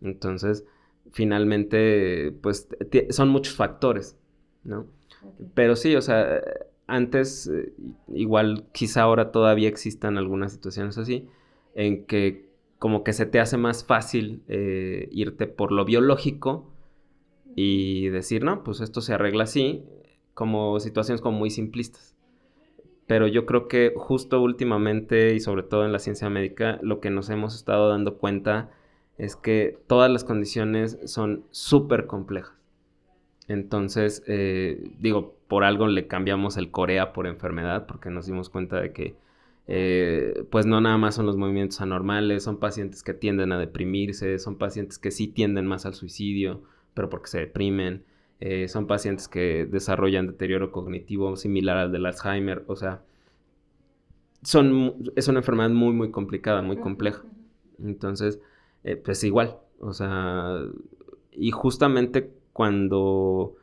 Entonces, 0.00 0.64
finalmente, 1.10 2.32
pues 2.40 2.68
son 3.10 3.30
muchos 3.30 3.56
factores, 3.56 4.16
¿no? 4.62 4.86
Pero 5.54 5.74
sí, 5.74 5.96
o 5.96 6.02
sea, 6.02 6.40
antes, 6.86 7.48
eh, 7.48 7.72
igual 8.14 8.66
quizá 8.72 9.02
ahora 9.02 9.32
todavía 9.32 9.68
existan 9.68 10.18
algunas 10.18 10.52
situaciones 10.52 10.98
así, 10.98 11.28
en 11.74 12.06
que 12.06 12.48
como 12.78 13.02
que 13.02 13.12
se 13.12 13.26
te 13.26 13.40
hace 13.40 13.56
más 13.56 13.84
fácil 13.84 14.44
eh, 14.46 15.08
irte 15.10 15.48
por 15.48 15.72
lo 15.72 15.84
biológico 15.84 16.70
y 17.56 18.08
decir, 18.10 18.44
no, 18.44 18.62
pues 18.62 18.80
esto 18.80 19.00
se 19.00 19.14
arregla 19.14 19.44
así, 19.44 19.84
como 20.32 20.78
situaciones 20.78 21.20
como 21.20 21.38
muy 21.38 21.50
simplistas. 21.50 22.15
Pero 23.06 23.28
yo 23.28 23.46
creo 23.46 23.68
que 23.68 23.92
justo 23.96 24.40
últimamente 24.42 25.34
y 25.34 25.40
sobre 25.40 25.62
todo 25.62 25.84
en 25.84 25.92
la 25.92 25.98
ciencia 26.00 26.28
médica, 26.28 26.78
lo 26.82 27.00
que 27.00 27.10
nos 27.10 27.30
hemos 27.30 27.54
estado 27.54 27.88
dando 27.88 28.18
cuenta 28.18 28.70
es 29.18 29.36
que 29.36 29.78
todas 29.86 30.10
las 30.10 30.24
condiciones 30.24 30.98
son 31.04 31.44
súper 31.50 32.06
complejas. 32.06 32.56
Entonces, 33.48 34.24
eh, 34.26 34.90
digo, 34.98 35.36
por 35.48 35.64
algo 35.64 35.86
le 35.86 36.06
cambiamos 36.06 36.56
el 36.56 36.70
Corea 36.70 37.12
por 37.12 37.26
enfermedad, 37.26 37.86
porque 37.86 38.10
nos 38.10 38.26
dimos 38.26 38.50
cuenta 38.50 38.80
de 38.80 38.92
que, 38.92 39.14
eh, 39.68 40.44
pues 40.50 40.66
no 40.66 40.80
nada 40.80 40.98
más 40.98 41.14
son 41.14 41.26
los 41.26 41.36
movimientos 41.36 41.80
anormales, 41.80 42.42
son 42.42 42.58
pacientes 42.58 43.02
que 43.02 43.14
tienden 43.14 43.52
a 43.52 43.58
deprimirse, 43.58 44.38
son 44.38 44.56
pacientes 44.58 44.98
que 44.98 45.10
sí 45.10 45.28
tienden 45.28 45.66
más 45.66 45.86
al 45.86 45.94
suicidio, 45.94 46.62
pero 46.94 47.08
porque 47.08 47.28
se 47.28 47.38
deprimen, 47.38 48.04
eh, 48.40 48.68
son 48.68 48.86
pacientes 48.86 49.28
que 49.28 49.66
desarrollan 49.66 50.26
deterioro 50.26 50.72
cognitivo 50.72 51.36
similar 51.36 51.76
al 51.76 51.92
del 51.92 52.06
Alzheimer, 52.06 52.64
o 52.66 52.76
sea, 52.76 53.02
son, 54.42 55.10
es 55.16 55.28
una 55.28 55.40
enfermedad 55.40 55.70
muy, 55.70 55.92
muy 55.92 56.10
complicada, 56.10 56.62
muy 56.62 56.76
compleja. 56.76 57.22
Entonces, 57.82 58.38
pues 59.04 59.24
igual, 59.24 59.58
o 59.80 59.92
sea, 59.92 60.60
y 61.32 61.50
justamente 61.50 62.30
cuando 62.52 63.56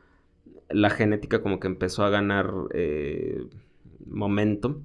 la 0.70 0.90
genética 0.90 1.42
como 1.42 1.60
que 1.60 1.68
empezó 1.68 2.04
a 2.04 2.10
ganar 2.10 2.54
eh, 2.74 3.46
momento, 4.06 4.82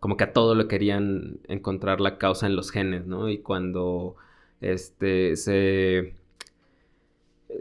como 0.00 0.16
que 0.16 0.24
a 0.24 0.32
todo 0.32 0.54
le 0.54 0.68
querían 0.68 1.38
encontrar 1.48 2.00
la 2.00 2.18
causa 2.18 2.46
en 2.46 2.56
los 2.56 2.70
genes, 2.70 3.06
¿no? 3.06 3.28
Y 3.28 3.38
cuando 3.38 4.16
este 4.60 5.36
se 5.36 6.14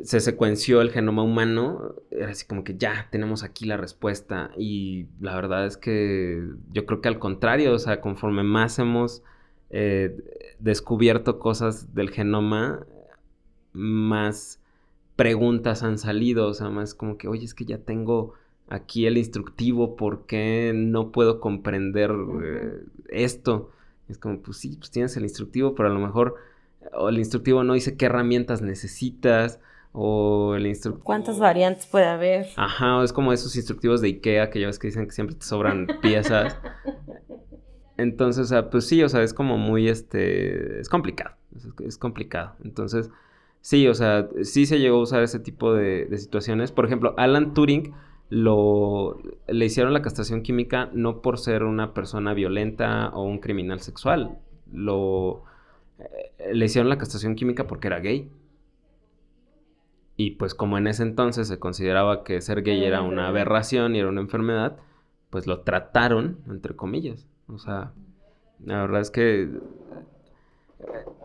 se 0.03 0.19
secuenció 0.19 0.81
el 0.81 0.91
genoma 0.91 1.23
humano, 1.23 1.95
era 2.09 2.29
así 2.31 2.45
como 2.45 2.63
que 2.63 2.77
ya 2.77 3.07
tenemos 3.11 3.43
aquí 3.43 3.65
la 3.65 3.77
respuesta. 3.77 4.51
Y 4.57 5.07
la 5.19 5.35
verdad 5.35 5.65
es 5.65 5.77
que 5.77 6.43
yo 6.71 6.85
creo 6.85 7.01
que 7.01 7.07
al 7.07 7.19
contrario, 7.19 7.73
o 7.73 7.79
sea, 7.79 8.01
conforme 8.01 8.43
más 8.43 8.79
hemos 8.79 9.23
eh, 9.69 10.17
descubierto 10.59 11.39
cosas 11.39 11.93
del 11.93 12.09
genoma, 12.09 12.85
más 13.73 14.59
preguntas 15.15 15.83
han 15.83 15.97
salido, 15.97 16.47
o 16.47 16.53
sea, 16.53 16.69
más 16.69 16.93
como 16.93 17.17
que, 17.17 17.27
oye, 17.27 17.45
es 17.45 17.53
que 17.53 17.65
ya 17.65 17.77
tengo 17.77 18.33
aquí 18.69 19.05
el 19.05 19.17
instructivo, 19.17 19.95
¿por 19.95 20.25
qué 20.25 20.71
no 20.75 21.11
puedo 21.11 21.39
comprender 21.39 22.11
eh, 22.43 22.83
esto? 23.09 23.71
Es 24.07 24.17
como, 24.17 24.41
pues 24.41 24.57
sí, 24.57 24.75
pues 24.77 24.91
tienes 24.91 25.15
el 25.17 25.23
instructivo, 25.23 25.75
pero 25.75 25.89
a 25.89 25.93
lo 25.93 25.99
mejor 25.99 26.35
el 27.07 27.17
instructivo 27.19 27.63
no 27.63 27.73
dice 27.73 27.95
qué 27.95 28.07
herramientas 28.07 28.61
necesitas, 28.61 29.59
o 29.93 30.55
el 30.55 30.67
instructivo... 30.67 31.03
¿Cuántas 31.03 31.39
variantes 31.39 31.85
puede 31.85 32.05
haber? 32.05 32.47
Ajá, 32.55 33.03
es 33.03 33.13
como 33.13 33.33
esos 33.33 33.55
instructivos 33.55 34.01
de 34.01 34.07
Ikea 34.07 34.49
que 34.49 34.59
ya 34.59 34.67
ves 34.67 34.79
que 34.79 34.87
dicen 34.87 35.05
que 35.05 35.11
siempre 35.11 35.35
te 35.35 35.45
sobran 35.45 35.87
piezas. 36.01 36.57
Entonces, 37.97 38.45
o 38.45 38.47
sea, 38.47 38.69
pues 38.69 38.87
sí, 38.87 39.03
o 39.03 39.09
sea, 39.09 39.21
es 39.21 39.33
como 39.33 39.57
muy, 39.57 39.87
este, 39.87 40.79
es 40.79 40.89
complicado, 40.89 41.35
es 41.85 41.97
complicado. 41.97 42.55
Entonces, 42.63 43.11
Sí, 43.61 43.87
o 43.87 43.93
sea, 43.93 44.27
sí 44.41 44.65
se 44.65 44.79
llegó 44.79 44.97
a 44.97 45.01
usar 45.03 45.21
ese 45.21 45.39
tipo 45.39 45.73
de, 45.73 46.07
situaciones. 46.17 46.71
Por 46.71 46.85
ejemplo, 46.85 47.13
Alan 47.17 47.53
Turing 47.53 47.93
lo, 48.29 49.19
le 49.47 49.65
hicieron 49.65 49.93
la 49.93 50.01
castración 50.01 50.41
química 50.41 50.89
no 50.93 51.21
por 51.21 51.37
ser 51.37 51.63
una 51.63 51.93
persona 51.93 52.33
violenta 52.33 53.09
o 53.09 53.23
un 53.23 53.37
criminal 53.39 53.79
sexual. 53.79 54.39
Lo, 54.73 55.43
eh, 55.99 56.53
le 56.53 56.65
hicieron 56.65 56.89
la 56.89 56.97
castración 56.97 57.35
química 57.35 57.67
porque 57.67 57.87
era 57.87 57.99
gay. 57.99 58.31
Y 60.22 60.32
pues 60.32 60.53
como 60.53 60.78
en 60.78 60.86
ese 60.86 61.01
entonces 61.01 61.47
se 61.47 61.57
consideraba 61.57 62.24
que 62.24 62.41
ser 62.41 62.61
gay 62.61 62.84
era 62.84 63.01
una 63.01 63.28
aberración 63.28 63.95
y 63.95 63.99
era 63.99 64.09
una 64.09 64.22
enfermedad, 64.22 64.78
pues 65.32 65.47
lo 65.47 65.61
trataron, 65.61 66.38
entre 66.47 66.76
comillas. 66.76 67.28
O 67.47 67.57
sea, 67.57 67.91
la 68.63 68.82
verdad 68.82 69.01
es 69.01 69.09
que 69.09 69.41
eh, 69.41 69.49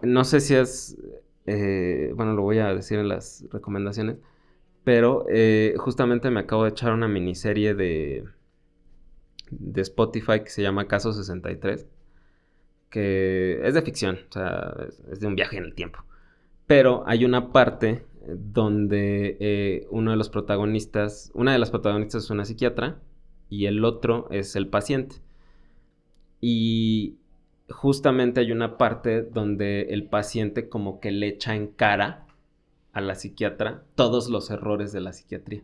no 0.01 0.25
sé 0.25 0.41
si 0.41 0.55
es 0.55 0.97
eh, 1.45 2.11
bueno, 2.17 2.33
lo 2.33 2.41
voy 2.41 2.59
a 2.59 2.75
decir 2.75 2.99
en 2.99 3.09
las 3.09 3.45
recomendaciones, 3.53 4.17
pero 4.83 5.27
eh, 5.29 5.75
justamente 5.77 6.31
me 6.31 6.41
acabo 6.41 6.65
de 6.65 6.71
echar 6.71 6.95
una 6.95 7.07
miniserie 7.07 7.75
de, 7.75 8.25
de 9.51 9.81
Spotify 9.83 10.41
que 10.41 10.49
se 10.49 10.63
llama 10.63 10.89
Caso 10.89 11.13
63, 11.13 11.87
que 12.89 13.61
es 13.63 13.75
de 13.75 13.83
ficción, 13.83 14.21
o 14.31 14.33
sea, 14.33 14.75
es, 15.11 15.21
de 15.21 15.27
un 15.27 15.37
viaje 15.37 15.59
en 15.59 15.65
el 15.65 15.75
tiempo. 15.75 15.99
Pero 16.67 17.05
hay 17.07 17.27
una 17.27 17.53
parte 17.53 18.07
donde 18.29 19.37
eh, 19.41 19.87
uno 19.91 20.11
de 20.11 20.17
los 20.17 20.29
protagonistas, 20.29 21.31
una 21.35 21.53
de 21.53 21.59
las 21.59 21.71
protagonistas 21.71 22.25
es 22.25 22.31
una 22.31 22.45
psiquiatra 22.45 23.01
y 23.49 23.67
el 23.67 23.85
otro 23.85 24.29
es 24.31 24.57
el 24.57 24.69
paciente. 24.69 25.17
Y 26.41 27.17
justamente 27.69 28.41
hay 28.41 28.53
una 28.53 28.79
parte 28.79 29.23
donde 29.23 29.83
el 29.91 30.09
paciente 30.09 30.69
como 30.69 31.01
que 31.01 31.11
le 31.11 31.29
echa 31.29 31.55
en 31.55 31.69
cara 31.69 32.27
a 32.93 33.01
la 33.01 33.15
psiquiatra 33.15 33.85
todos 33.95 34.29
los 34.31 34.51
errores 34.51 34.93
de 34.93 35.01
la 35.01 35.13
psiquiatría. 35.13 35.63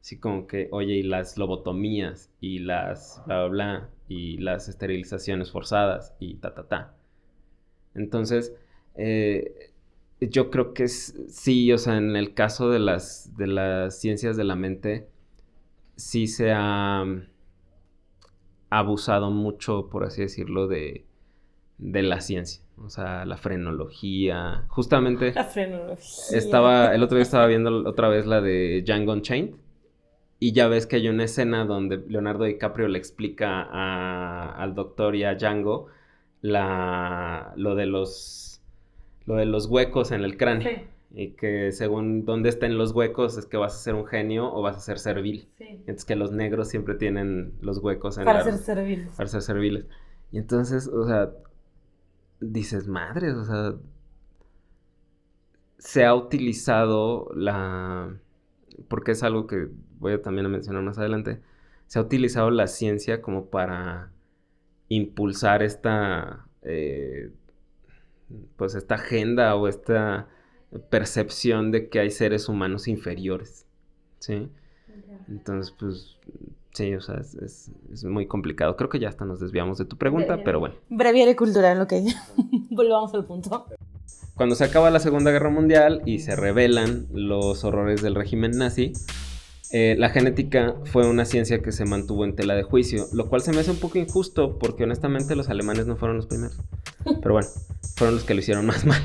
Así 0.00 0.18
como 0.18 0.46
que, 0.46 0.68
oye, 0.70 0.94
y 0.94 1.02
las 1.02 1.36
lobotomías 1.36 2.30
y 2.40 2.60
las 2.60 3.22
bla, 3.26 3.46
bla, 3.46 3.48
bla. 3.48 3.90
y 4.08 4.38
las 4.38 4.68
esterilizaciones 4.68 5.50
forzadas 5.50 6.14
y 6.20 6.34
ta, 6.36 6.54
ta, 6.54 6.68
ta. 6.68 6.94
Entonces, 7.94 8.54
eh, 8.94 9.72
yo 10.20 10.50
creo 10.50 10.72
que 10.72 10.88
sí, 10.88 11.72
o 11.72 11.78
sea, 11.78 11.96
en 11.96 12.16
el 12.16 12.34
caso 12.34 12.70
de 12.70 12.78
las, 12.78 13.36
de 13.36 13.46
las 13.46 13.98
ciencias 14.00 14.36
de 14.36 14.44
la 14.44 14.56
mente, 14.56 15.08
sí 15.96 16.26
se 16.26 16.52
ha 16.52 17.04
abusado 18.70 19.30
mucho, 19.30 19.88
por 19.88 20.04
así 20.04 20.22
decirlo, 20.22 20.68
de, 20.68 21.04
de 21.78 22.02
la 22.02 22.20
ciencia. 22.20 22.62
O 22.78 22.90
sea, 22.90 23.24
la 23.24 23.36
frenología. 23.36 24.64
Justamente. 24.68 25.32
La 25.34 25.44
frenología. 25.44 26.38
Estaba, 26.38 26.94
el 26.94 27.02
otro 27.02 27.16
día 27.16 27.22
estaba 27.22 27.46
viendo 27.46 27.88
otra 27.88 28.08
vez 28.08 28.26
la 28.26 28.42
de 28.42 28.82
Django 28.84 29.14
Unchained. 29.14 29.54
Y 30.38 30.52
ya 30.52 30.68
ves 30.68 30.86
que 30.86 30.96
hay 30.96 31.08
una 31.08 31.24
escena 31.24 31.64
donde 31.64 31.96
Leonardo 32.06 32.44
DiCaprio 32.44 32.88
le 32.88 32.98
explica 32.98 33.62
al 33.62 34.74
doctor 34.74 35.16
y 35.16 35.24
a 35.24 35.34
Django 35.34 35.86
la, 36.42 37.54
lo 37.56 37.74
de 37.74 37.86
los 37.86 38.45
lo 39.26 39.34
de 39.36 39.46
los 39.46 39.66
huecos 39.66 40.12
en 40.12 40.22
el 40.22 40.36
cráneo. 40.36 40.70
Y 41.12 41.30
que 41.30 41.72
según 41.72 42.24
dónde 42.24 42.48
estén 42.48 42.76
los 42.76 42.92
huecos 42.92 43.38
es 43.38 43.46
que 43.46 43.56
vas 43.56 43.74
a 43.74 43.78
ser 43.78 43.94
un 43.94 44.06
genio 44.06 44.52
o 44.52 44.60
vas 44.60 44.76
a 44.76 44.80
ser 44.80 44.98
servil. 44.98 45.48
Sí. 45.56 45.64
Entonces 45.68 46.04
que 46.04 46.16
los 46.16 46.32
negros 46.32 46.68
siempre 46.68 46.94
tienen 46.94 47.54
los 47.60 47.78
huecos 47.78 48.18
en 48.18 48.24
Para 48.24 48.42
ser 48.42 48.58
serviles. 48.58 49.14
Para 49.16 49.28
ser 49.28 49.42
serviles. 49.42 49.86
Y 50.32 50.38
entonces, 50.38 50.88
o 50.88 51.06
sea, 51.06 51.30
dices, 52.40 52.86
madre, 52.88 53.32
o 53.32 53.44
sea, 53.44 53.74
se 55.78 56.04
ha 56.04 56.14
utilizado 56.14 57.30
la, 57.34 58.16
porque 58.88 59.12
es 59.12 59.22
algo 59.22 59.46
que 59.46 59.68
voy 59.98 60.14
a 60.14 60.22
también 60.22 60.46
a 60.46 60.48
mencionar 60.48 60.82
más 60.82 60.98
adelante, 60.98 61.40
se 61.86 61.98
ha 61.98 62.02
utilizado 62.02 62.50
la 62.50 62.66
ciencia 62.66 63.22
como 63.22 63.46
para 63.46 64.10
impulsar 64.88 65.62
esta, 65.62 66.46
eh, 66.62 67.30
pues 68.56 68.74
esta 68.74 68.96
agenda 68.96 69.54
o 69.54 69.68
esta 69.68 70.28
percepción 70.90 71.70
de 71.70 71.88
que 71.88 72.00
hay 72.00 72.10
seres 72.10 72.48
humanos 72.48 72.88
inferiores, 72.88 73.66
¿sí? 74.18 74.48
Entonces, 75.28 75.74
pues, 75.78 76.16
sí, 76.72 76.94
o 76.94 77.00
sea, 77.00 77.16
es, 77.16 77.70
muy 78.04 78.26
complicado. 78.26 78.76
Creo 78.76 78.88
que 78.88 78.98
ya 78.98 79.08
hasta 79.08 79.24
nos 79.24 79.40
desviamos 79.40 79.78
de 79.78 79.84
tu 79.84 79.96
pregunta, 79.96 80.40
pero 80.44 80.60
bueno. 80.60 80.76
Breviario 80.88 81.34
cultural, 81.36 81.80
ok. 81.80 81.92
Volvamos 82.70 83.12
al 83.14 83.24
punto. 83.24 83.66
Cuando 84.34 84.54
se 84.54 84.64
acaba 84.64 84.90
la 84.90 85.00
Segunda 85.00 85.30
Guerra 85.30 85.50
Mundial 85.50 86.02
y 86.04 86.18
se 86.18 86.36
revelan 86.36 87.06
los 87.12 87.64
horrores 87.64 88.02
del 88.02 88.14
régimen 88.14 88.52
nazi, 88.52 88.92
eh, 89.72 89.96
la 89.98 90.10
genética 90.10 90.76
fue 90.84 91.08
una 91.08 91.24
ciencia 91.24 91.60
que 91.60 91.72
se 91.72 91.84
mantuvo 91.86 92.24
en 92.24 92.36
tela 92.36 92.54
de 92.54 92.62
juicio, 92.62 93.06
lo 93.12 93.28
cual 93.28 93.40
se 93.40 93.52
me 93.52 93.60
hace 93.60 93.70
un 93.70 93.78
poco 93.78 93.98
injusto 93.98 94.58
porque 94.58 94.84
honestamente 94.84 95.34
los 95.34 95.48
alemanes 95.48 95.86
no 95.86 95.96
fueron 95.96 96.18
los 96.18 96.26
primeros. 96.26 96.56
Pero 97.22 97.34
bueno, 97.34 97.48
fueron 97.96 98.16
los 98.16 98.24
que 98.24 98.34
lo 98.34 98.40
hicieron 98.40 98.66
más 98.66 98.84
mal. 98.84 99.02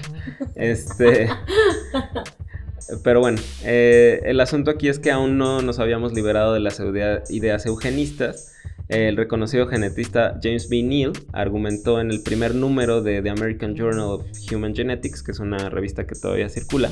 Este, 0.55 1.29
pero 3.03 3.19
bueno, 3.19 3.39
eh, 3.63 4.21
el 4.25 4.39
asunto 4.39 4.71
aquí 4.71 4.87
es 4.87 4.99
que 4.99 5.11
aún 5.11 5.37
no 5.37 5.61
nos 5.61 5.79
habíamos 5.79 6.13
liberado 6.13 6.53
de 6.53 6.59
las 6.59 6.81
ideas 7.29 7.65
eugenistas. 7.65 8.53
El 8.89 9.15
reconocido 9.15 9.67
genetista 9.67 10.37
James 10.43 10.67
B. 10.67 10.83
Neal 10.83 11.13
argumentó 11.31 12.01
en 12.01 12.11
el 12.11 12.21
primer 12.21 12.55
número 12.55 13.01
de 13.01 13.21
The 13.21 13.29
American 13.29 13.75
Journal 13.75 14.01
of 14.01 14.25
Human 14.51 14.75
Genetics, 14.75 15.23
que 15.23 15.31
es 15.31 15.39
una 15.39 15.69
revista 15.69 16.05
que 16.05 16.15
todavía 16.15 16.49
circula, 16.49 16.91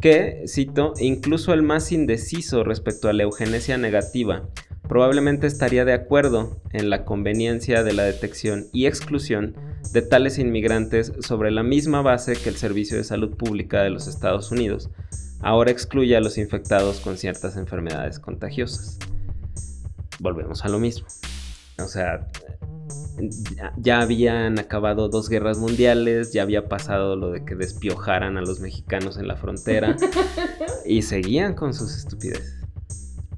que, 0.00 0.42
cito, 0.48 0.94
incluso 0.98 1.52
el 1.52 1.62
más 1.62 1.92
indeciso 1.92 2.64
respecto 2.64 3.08
a 3.08 3.12
la 3.12 3.22
eugenesia 3.22 3.78
negativa 3.78 4.48
probablemente 4.92 5.46
estaría 5.46 5.86
de 5.86 5.94
acuerdo 5.94 6.60
en 6.74 6.90
la 6.90 7.06
conveniencia 7.06 7.82
de 7.82 7.94
la 7.94 8.02
detección 8.02 8.66
y 8.74 8.84
exclusión 8.84 9.56
de 9.94 10.02
tales 10.02 10.38
inmigrantes 10.38 11.14
sobre 11.20 11.50
la 11.50 11.62
misma 11.62 12.02
base 12.02 12.34
que 12.34 12.50
el 12.50 12.56
Servicio 12.56 12.98
de 12.98 13.04
Salud 13.04 13.34
Pública 13.34 13.80
de 13.80 13.88
los 13.88 14.06
Estados 14.06 14.50
Unidos 14.50 14.90
ahora 15.40 15.70
excluye 15.70 16.14
a 16.14 16.20
los 16.20 16.36
infectados 16.36 17.00
con 17.00 17.16
ciertas 17.16 17.56
enfermedades 17.56 18.18
contagiosas. 18.18 18.98
Volvemos 20.20 20.62
a 20.62 20.68
lo 20.68 20.78
mismo. 20.78 21.06
O 21.78 21.88
sea, 21.88 22.28
ya 23.78 24.02
habían 24.02 24.58
acabado 24.58 25.08
dos 25.08 25.30
guerras 25.30 25.56
mundiales, 25.56 26.34
ya 26.34 26.42
había 26.42 26.68
pasado 26.68 27.16
lo 27.16 27.30
de 27.30 27.46
que 27.46 27.54
despiojaran 27.54 28.36
a 28.36 28.42
los 28.42 28.60
mexicanos 28.60 29.16
en 29.16 29.26
la 29.26 29.36
frontera 29.36 29.96
y 30.84 31.00
seguían 31.00 31.54
con 31.54 31.72
sus 31.72 31.96
estupideces. 31.96 32.61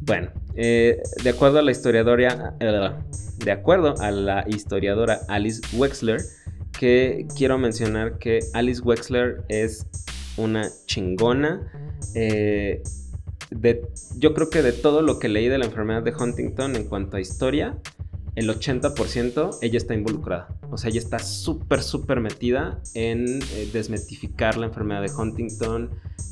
Bueno, 0.06 0.30
eh, 0.54 1.00
de 1.22 1.30
acuerdo 1.30 1.58
a 1.60 1.62
la 1.62 1.70
historiadora, 1.70 2.54
de 2.58 3.50
acuerdo 3.50 3.94
a 4.00 4.10
la 4.10 4.44
historiadora 4.46 5.20
Alice 5.28 5.62
Wexler, 5.74 6.20
que 6.78 7.26
quiero 7.34 7.56
mencionar 7.56 8.18
que 8.18 8.40
Alice 8.52 8.82
Wexler 8.82 9.44
es 9.48 9.86
una 10.36 10.68
chingona. 10.84 11.72
Eh, 12.14 12.82
yo 14.18 14.34
creo 14.34 14.50
que 14.50 14.60
de 14.60 14.72
todo 14.72 15.00
lo 15.00 15.18
que 15.18 15.30
leí 15.30 15.48
de 15.48 15.56
la 15.56 15.64
enfermedad 15.64 16.02
de 16.02 16.12
Huntington 16.14 16.76
en 16.76 16.84
cuanto 16.84 17.16
a 17.16 17.20
historia, 17.20 17.78
el 18.34 18.48
80% 18.48 19.58
ella 19.62 19.76
está 19.76 19.94
involucrada. 19.94 20.48
O 20.70 20.78
sea, 20.78 20.90
ella 20.90 21.00
está 21.00 21.18
súper, 21.18 21.82
súper 21.82 22.20
metida 22.20 22.80
en 22.94 23.40
eh, 23.42 23.70
desmetificar 23.72 24.56
la 24.56 24.66
enfermedad 24.66 25.02
de 25.02 25.12
Huntington, 25.12 25.90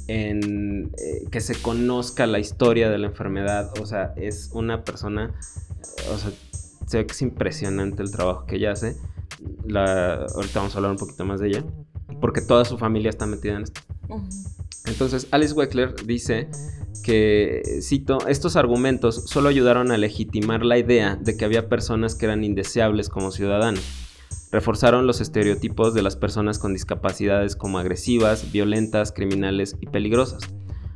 en 0.09 0.91
eh, 0.99 1.25
que 1.31 1.41
se 1.41 1.55
conozca 1.55 2.27
la 2.27 2.39
historia 2.39 2.91
de 2.91 2.99
la 2.99 3.07
enfermedad. 3.09 3.73
O 3.81 3.87
sea, 3.87 4.13
es 4.17 4.51
una 4.53 4.85
persona, 4.85 5.33
o 6.13 6.19
sea, 6.19 6.33
se 6.87 6.99
ve 6.99 7.07
que 7.07 7.13
es 7.13 7.23
impresionante 7.23 8.03
el 8.03 8.11
trabajo 8.11 8.47
que 8.47 8.57
ella 8.57 8.73
hace. 8.73 8.97
La, 9.65 10.27
ahorita 10.35 10.59
vamos 10.59 10.75
a 10.75 10.79
hablar 10.79 10.93
un 10.93 10.99
poquito 10.99 11.25
más 11.25 11.41
de 11.41 11.49
ella, 11.49 11.65
porque 12.21 12.41
toda 12.41 12.65
su 12.65 12.79
familia 12.79 13.11
está 13.11 13.27
metida 13.27 13.57
en 13.57 13.63
esto. 13.63 13.81
Entonces, 14.87 15.29
Alice 15.31 15.55
Weckler 15.55 15.95
dice 16.07 16.49
que, 17.03 17.81
cito, 17.83 18.19
estos 18.27 18.57
argumentos 18.57 19.25
solo 19.27 19.49
ayudaron 19.49 19.91
a 19.91 19.99
legitimar 19.99 20.65
la 20.65 20.79
idea 20.79 21.17
de 21.17 21.37
que 21.37 21.45
había 21.45 21.69
personas 21.69 22.15
que 22.15 22.27
eran 22.27 22.45
indeseables 22.45 23.09
como 23.09 23.31
ciudadanos. 23.31 23.83
Reforzaron 24.51 25.07
los 25.07 25.21
estereotipos 25.21 25.95
de 25.95 26.03
las 26.03 26.17
personas 26.17 26.59
con 26.59 26.75
discapacidades 26.75 27.57
como 27.57 27.79
agresivas, 27.79 28.53
violentas, 28.53 29.13
criminales 29.13 29.77
y 29.81 29.87
peligrosas, 29.87 30.43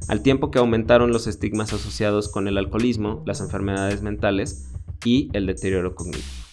al 0.08 0.22
tiempo 0.22 0.50
que 0.50 0.58
aumentaron 0.58 1.10
los 1.10 1.26
estigmas 1.26 1.72
asociados 1.72 2.28
con 2.28 2.48
el 2.48 2.58
alcoholismo, 2.58 3.22
las 3.26 3.40
enfermedades 3.40 4.02
mentales 4.02 4.68
y 5.04 5.30
el 5.32 5.46
deterioro 5.46 5.94
cognitivo. 5.94 6.45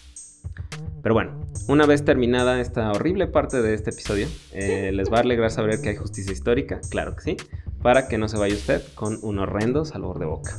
Pero 1.04 1.12
bueno, 1.12 1.32
una 1.68 1.84
vez 1.84 2.02
terminada 2.02 2.62
esta 2.62 2.90
horrible 2.90 3.26
parte 3.26 3.60
de 3.60 3.74
este 3.74 3.90
episodio, 3.90 4.26
eh, 4.52 4.90
les 4.90 5.12
va 5.12 5.18
a 5.18 5.20
alegrar 5.20 5.50
saber 5.50 5.82
que 5.82 5.90
hay 5.90 5.96
justicia 5.96 6.32
histórica, 6.32 6.80
claro 6.88 7.14
que 7.14 7.22
sí, 7.22 7.36
para 7.82 8.08
que 8.08 8.16
no 8.16 8.26
se 8.26 8.38
vaya 8.38 8.54
usted 8.54 8.82
con 8.94 9.18
un 9.20 9.38
horrendo 9.38 9.84
sabor 9.84 10.18
de 10.18 10.24
boca. 10.24 10.56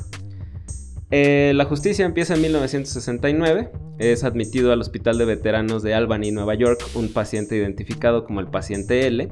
Eh, 1.09 1.53
la 1.55 1.65
justicia 1.65 2.05
empieza 2.05 2.35
en 2.35 2.43
1969. 2.43 3.71
Es 3.97 4.23
admitido 4.23 4.71
al 4.71 4.81
Hospital 4.81 5.17
de 5.17 5.25
Veteranos 5.25 5.81
de 5.81 5.95
Albany, 5.95 6.29
Nueva 6.31 6.53
York, 6.53 6.79
un 6.93 7.11
paciente 7.11 7.55
identificado 7.55 8.23
como 8.23 8.39
el 8.39 8.47
paciente 8.47 9.07
L, 9.07 9.29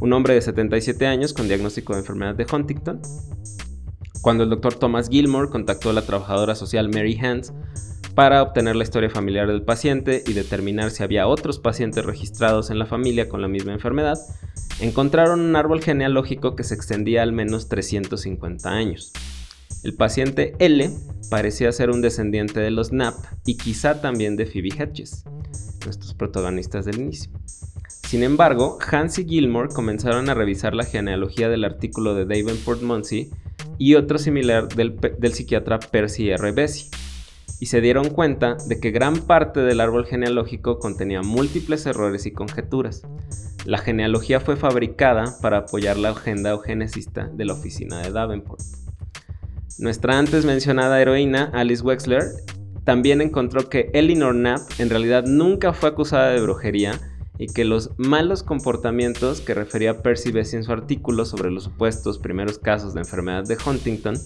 un 0.00 0.12
hombre 0.12 0.34
de 0.34 0.40
77 0.40 1.06
años 1.06 1.34
con 1.34 1.46
diagnóstico 1.46 1.92
de 1.92 2.00
enfermedad 2.00 2.34
de 2.34 2.46
Huntington. 2.52 3.00
Cuando 4.22 4.42
el 4.42 4.50
doctor 4.50 4.74
Thomas 4.74 5.08
Gilmore 5.08 5.50
contactó 5.50 5.90
a 5.90 5.92
la 5.92 6.02
trabajadora 6.02 6.56
social 6.56 6.88
Mary 6.88 7.16
Hans 7.22 7.52
para 8.18 8.42
obtener 8.42 8.74
la 8.74 8.82
historia 8.82 9.08
familiar 9.08 9.46
del 9.46 9.62
paciente 9.62 10.24
y 10.26 10.32
determinar 10.32 10.90
si 10.90 11.04
había 11.04 11.28
otros 11.28 11.60
pacientes 11.60 12.04
registrados 12.04 12.68
en 12.68 12.80
la 12.80 12.84
familia 12.84 13.28
con 13.28 13.40
la 13.40 13.46
misma 13.46 13.72
enfermedad, 13.72 14.18
encontraron 14.80 15.38
un 15.38 15.54
árbol 15.54 15.80
genealógico 15.80 16.56
que 16.56 16.64
se 16.64 16.74
extendía 16.74 17.22
al 17.22 17.30
menos 17.30 17.68
350 17.68 18.68
años. 18.70 19.12
El 19.84 19.94
paciente 19.94 20.56
L 20.58 20.90
parecía 21.30 21.70
ser 21.70 21.90
un 21.90 22.02
descendiente 22.02 22.58
de 22.58 22.72
los 22.72 22.88
Knapp 22.88 23.14
y 23.46 23.56
quizá 23.56 24.00
también 24.00 24.34
de 24.34 24.46
Phoebe 24.46 24.70
Hedges, 24.76 25.22
nuestros 25.84 26.12
protagonistas 26.14 26.86
del 26.86 26.98
inicio. 26.98 27.30
Sin 27.86 28.24
embargo, 28.24 28.80
Hans 28.90 29.20
y 29.20 29.28
Gilmore 29.28 29.72
comenzaron 29.72 30.28
a 30.28 30.34
revisar 30.34 30.74
la 30.74 30.84
genealogía 30.84 31.48
del 31.48 31.62
artículo 31.62 32.16
de 32.16 32.24
Davenport 32.24 32.82
Munsey 32.82 33.30
y 33.78 33.94
otro 33.94 34.18
similar 34.18 34.66
del, 34.66 34.98
psiquiatra 35.32 35.78
Percy 35.78 36.30
R. 36.30 36.50
Bessie, 36.50 36.90
y 37.60 37.66
se 37.66 37.80
dieron 37.80 38.10
cuenta 38.10 38.56
de 38.66 38.78
que 38.80 38.90
gran 38.90 39.16
parte 39.16 39.60
del 39.60 39.80
árbol 39.80 40.06
genealógico 40.06 40.78
contenía 40.78 41.22
múltiples 41.22 41.86
errores 41.86 42.26
y 42.26 42.32
conjeturas. 42.32 43.02
La 43.64 43.78
genealogía 43.78 44.40
fue 44.40 44.56
fabricada 44.56 45.36
para 45.42 45.58
apoyar 45.58 45.96
la 45.96 46.10
agenda 46.10 46.50
eugenesista 46.50 47.28
de 47.32 47.44
la 47.44 47.54
oficina 47.54 48.00
de 48.00 48.12
Davenport. 48.12 48.62
Nuestra 49.78 50.18
antes 50.18 50.44
mencionada 50.44 51.00
heroína, 51.00 51.50
Alice 51.52 51.82
Wexler, 51.82 52.24
también 52.84 53.20
encontró 53.20 53.68
que 53.68 53.90
Eleanor 53.92 54.34
Knapp 54.34 54.60
en 54.78 54.90
realidad 54.90 55.24
nunca 55.24 55.72
fue 55.72 55.90
acusada 55.90 56.30
de 56.30 56.40
brujería 56.40 56.98
y 57.38 57.46
que 57.46 57.64
los 57.64 57.90
malos 57.98 58.42
comportamientos 58.42 59.40
que 59.40 59.54
refería 59.54 60.02
Percy 60.02 60.32
Bessie 60.32 60.58
en 60.58 60.64
su 60.64 60.72
artículo 60.72 61.24
sobre 61.24 61.50
los 61.50 61.64
supuestos 61.64 62.18
primeros 62.18 62.58
casos 62.58 62.94
de 62.94 63.00
enfermedad 63.00 63.44
de 63.44 63.56
Huntington 63.64 64.16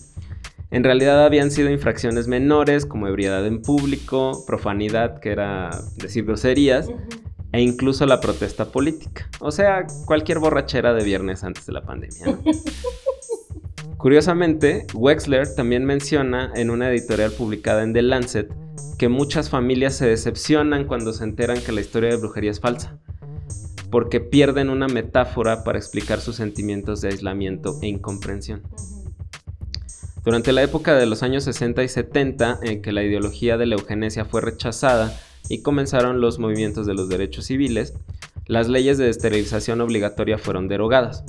en 0.73 0.85
realidad 0.85 1.25
habían 1.25 1.51
sido 1.51 1.70
infracciones 1.70 2.29
menores 2.29 2.87
como 2.87 3.07
ebriedad 3.07 3.47
en 3.47 3.61
público, 3.61 4.43
profanidad, 4.47 5.20
que 5.20 5.31
era 5.31 5.68
decir 5.97 6.25
groserías, 6.25 6.89
e 7.53 7.61
incluso 7.61 8.07
la 8.07 8.20
protesta 8.20 8.64
política. 8.73 9.29
O 9.39 9.51
sea, 9.51 9.87
cualquier 10.07 10.39
borrachera 10.39 10.95
de 10.95 11.05
viernes 11.05 11.45
antes 11.45 11.66
de 11.66 11.73
la 11.75 11.83
pandemia. 11.83 12.39
Curiosamente, 13.99 14.87
Wexler 14.95 15.55
también 15.55 15.85
menciona 15.85 16.51
en 16.55 16.70
una 16.70 16.89
editorial 16.89 17.33
publicada 17.33 17.83
en 17.83 17.93
The 17.93 18.01
Lancet 18.01 18.51
que 18.99 19.11
muchas 19.11 19.51
familias 19.51 19.95
se 19.95 20.07
decepcionan 20.07 20.87
cuando 20.87 21.12
se 21.12 21.25
enteran 21.25 21.61
que 21.61 21.73
la 21.73 21.83
historia 21.83 22.09
de 22.09 22.16
brujería 22.16 22.51
es 22.51 22.61
falsa, 22.61 22.99
porque 23.91 24.20
pierden 24.20 24.70
una 24.70 24.89
metáfora 24.89 25.64
para 25.64 25.79
explicar 25.79 26.18
sus 26.20 26.37
sentimientos 26.37 27.03
de 27.03 27.09
aislamiento 27.09 27.79
e 27.83 27.89
incomprensión. 27.89 28.62
Durante 30.25 30.53
la 30.53 30.62
época 30.62 30.95
de 30.95 31.07
los 31.07 31.25
años 31.25 31.43
60 31.45 31.83
y 31.83 31.89
70, 31.89 32.61
en 32.62 32.81
que 32.81 32.93
la 32.93 33.03
ideología 33.03 33.57
de 33.57 33.66
la 33.66 33.75
eugenesia 33.75 34.25
fue 34.25 34.41
rechazada 34.41 35.18
y 35.49 35.62
comenzaron 35.62 36.20
los 36.20 36.39
movimientos 36.39 36.87
de 36.87 36.95
los 36.95 37.09
derechos 37.09 37.47
civiles, 37.47 37.95
las 38.47 38.68
leyes 38.68 38.99
de 38.99 39.09
esterilización 39.09 39.81
obligatoria 39.81 40.39
fueron 40.39 40.68
derogadas. 40.68 41.25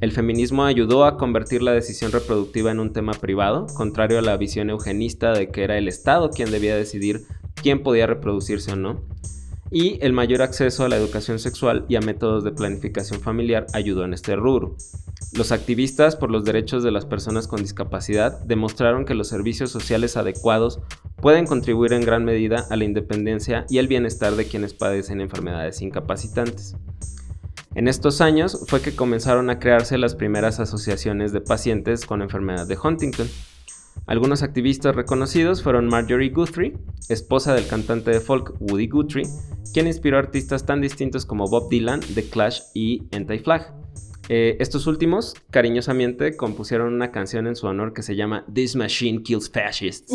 El 0.00 0.12
feminismo 0.12 0.64
ayudó 0.64 1.06
a 1.06 1.16
convertir 1.16 1.60
la 1.60 1.72
decisión 1.72 2.12
reproductiva 2.12 2.70
en 2.70 2.78
un 2.78 2.92
tema 2.92 3.14
privado, 3.14 3.66
contrario 3.74 4.20
a 4.20 4.22
la 4.22 4.36
visión 4.36 4.70
eugenista 4.70 5.32
de 5.32 5.50
que 5.50 5.64
era 5.64 5.76
el 5.76 5.88
Estado 5.88 6.30
quien 6.30 6.52
debía 6.52 6.76
decidir 6.76 7.24
quién 7.60 7.82
podía 7.82 8.06
reproducirse 8.06 8.72
o 8.72 8.76
no. 8.76 9.00
Y 9.72 9.98
el 10.04 10.12
mayor 10.12 10.42
acceso 10.42 10.84
a 10.84 10.88
la 10.88 10.96
educación 10.96 11.40
sexual 11.40 11.84
y 11.88 11.96
a 11.96 12.00
métodos 12.00 12.44
de 12.44 12.52
planificación 12.52 13.20
familiar 13.20 13.66
ayudó 13.72 14.04
en 14.04 14.14
este 14.14 14.36
rubro. 14.36 14.76
Los 15.32 15.52
activistas 15.52 16.16
por 16.16 16.30
los 16.30 16.44
derechos 16.44 16.82
de 16.82 16.92
las 16.92 17.04
personas 17.04 17.48
con 17.48 17.60
discapacidad 17.60 18.40
demostraron 18.44 19.04
que 19.04 19.14
los 19.14 19.28
servicios 19.28 19.70
sociales 19.70 20.16
adecuados 20.16 20.80
pueden 21.16 21.46
contribuir 21.46 21.92
en 21.92 22.02
gran 22.02 22.24
medida 22.24 22.66
a 22.70 22.76
la 22.76 22.84
independencia 22.84 23.66
y 23.68 23.78
el 23.78 23.88
bienestar 23.88 24.36
de 24.36 24.46
quienes 24.46 24.72
padecen 24.72 25.20
enfermedades 25.20 25.82
incapacitantes. 25.82 26.76
En 27.74 27.88
estos 27.88 28.22
años 28.22 28.64
fue 28.68 28.80
que 28.80 28.96
comenzaron 28.96 29.50
a 29.50 29.58
crearse 29.58 29.98
las 29.98 30.14
primeras 30.14 30.60
asociaciones 30.60 31.32
de 31.32 31.42
pacientes 31.42 32.06
con 32.06 32.22
enfermedad 32.22 32.66
de 32.66 32.78
Huntington. 32.82 33.28
Algunos 34.06 34.42
activistas 34.42 34.96
reconocidos 34.96 35.62
fueron 35.62 35.88
Marjorie 35.88 36.30
Guthrie, 36.30 36.78
esposa 37.10 37.52
del 37.52 37.66
cantante 37.66 38.12
de 38.12 38.20
folk 38.20 38.54
Woody 38.60 38.88
Guthrie, 38.88 39.28
quien 39.74 39.86
inspiró 39.86 40.16
artistas 40.16 40.64
tan 40.64 40.80
distintos 40.80 41.26
como 41.26 41.48
Bob 41.48 41.68
Dylan, 41.68 42.00
The 42.14 42.30
Clash 42.30 42.60
y 42.72 43.02
Anti-Flag. 43.14 43.85
Eh, 44.28 44.56
estos 44.60 44.86
últimos, 44.86 45.34
cariñosamente, 45.50 46.36
compusieron 46.36 46.92
una 46.92 47.12
canción 47.12 47.46
en 47.46 47.56
su 47.56 47.66
honor 47.66 47.92
que 47.92 48.02
se 48.02 48.16
llama 48.16 48.44
This 48.52 48.76
Machine 48.76 49.22
Kills 49.22 49.50
Fascists. 49.50 50.12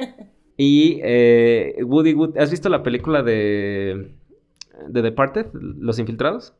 y 0.56 1.00
eh, 1.02 1.76
Woody 1.84 2.12
Guthrie, 2.12 2.42
¿has 2.42 2.50
visto 2.50 2.68
la 2.68 2.82
película 2.82 3.22
de 3.22 4.14
The 4.92 5.02
Departed, 5.02 5.46
Los 5.52 5.98
Infiltrados? 5.98 6.54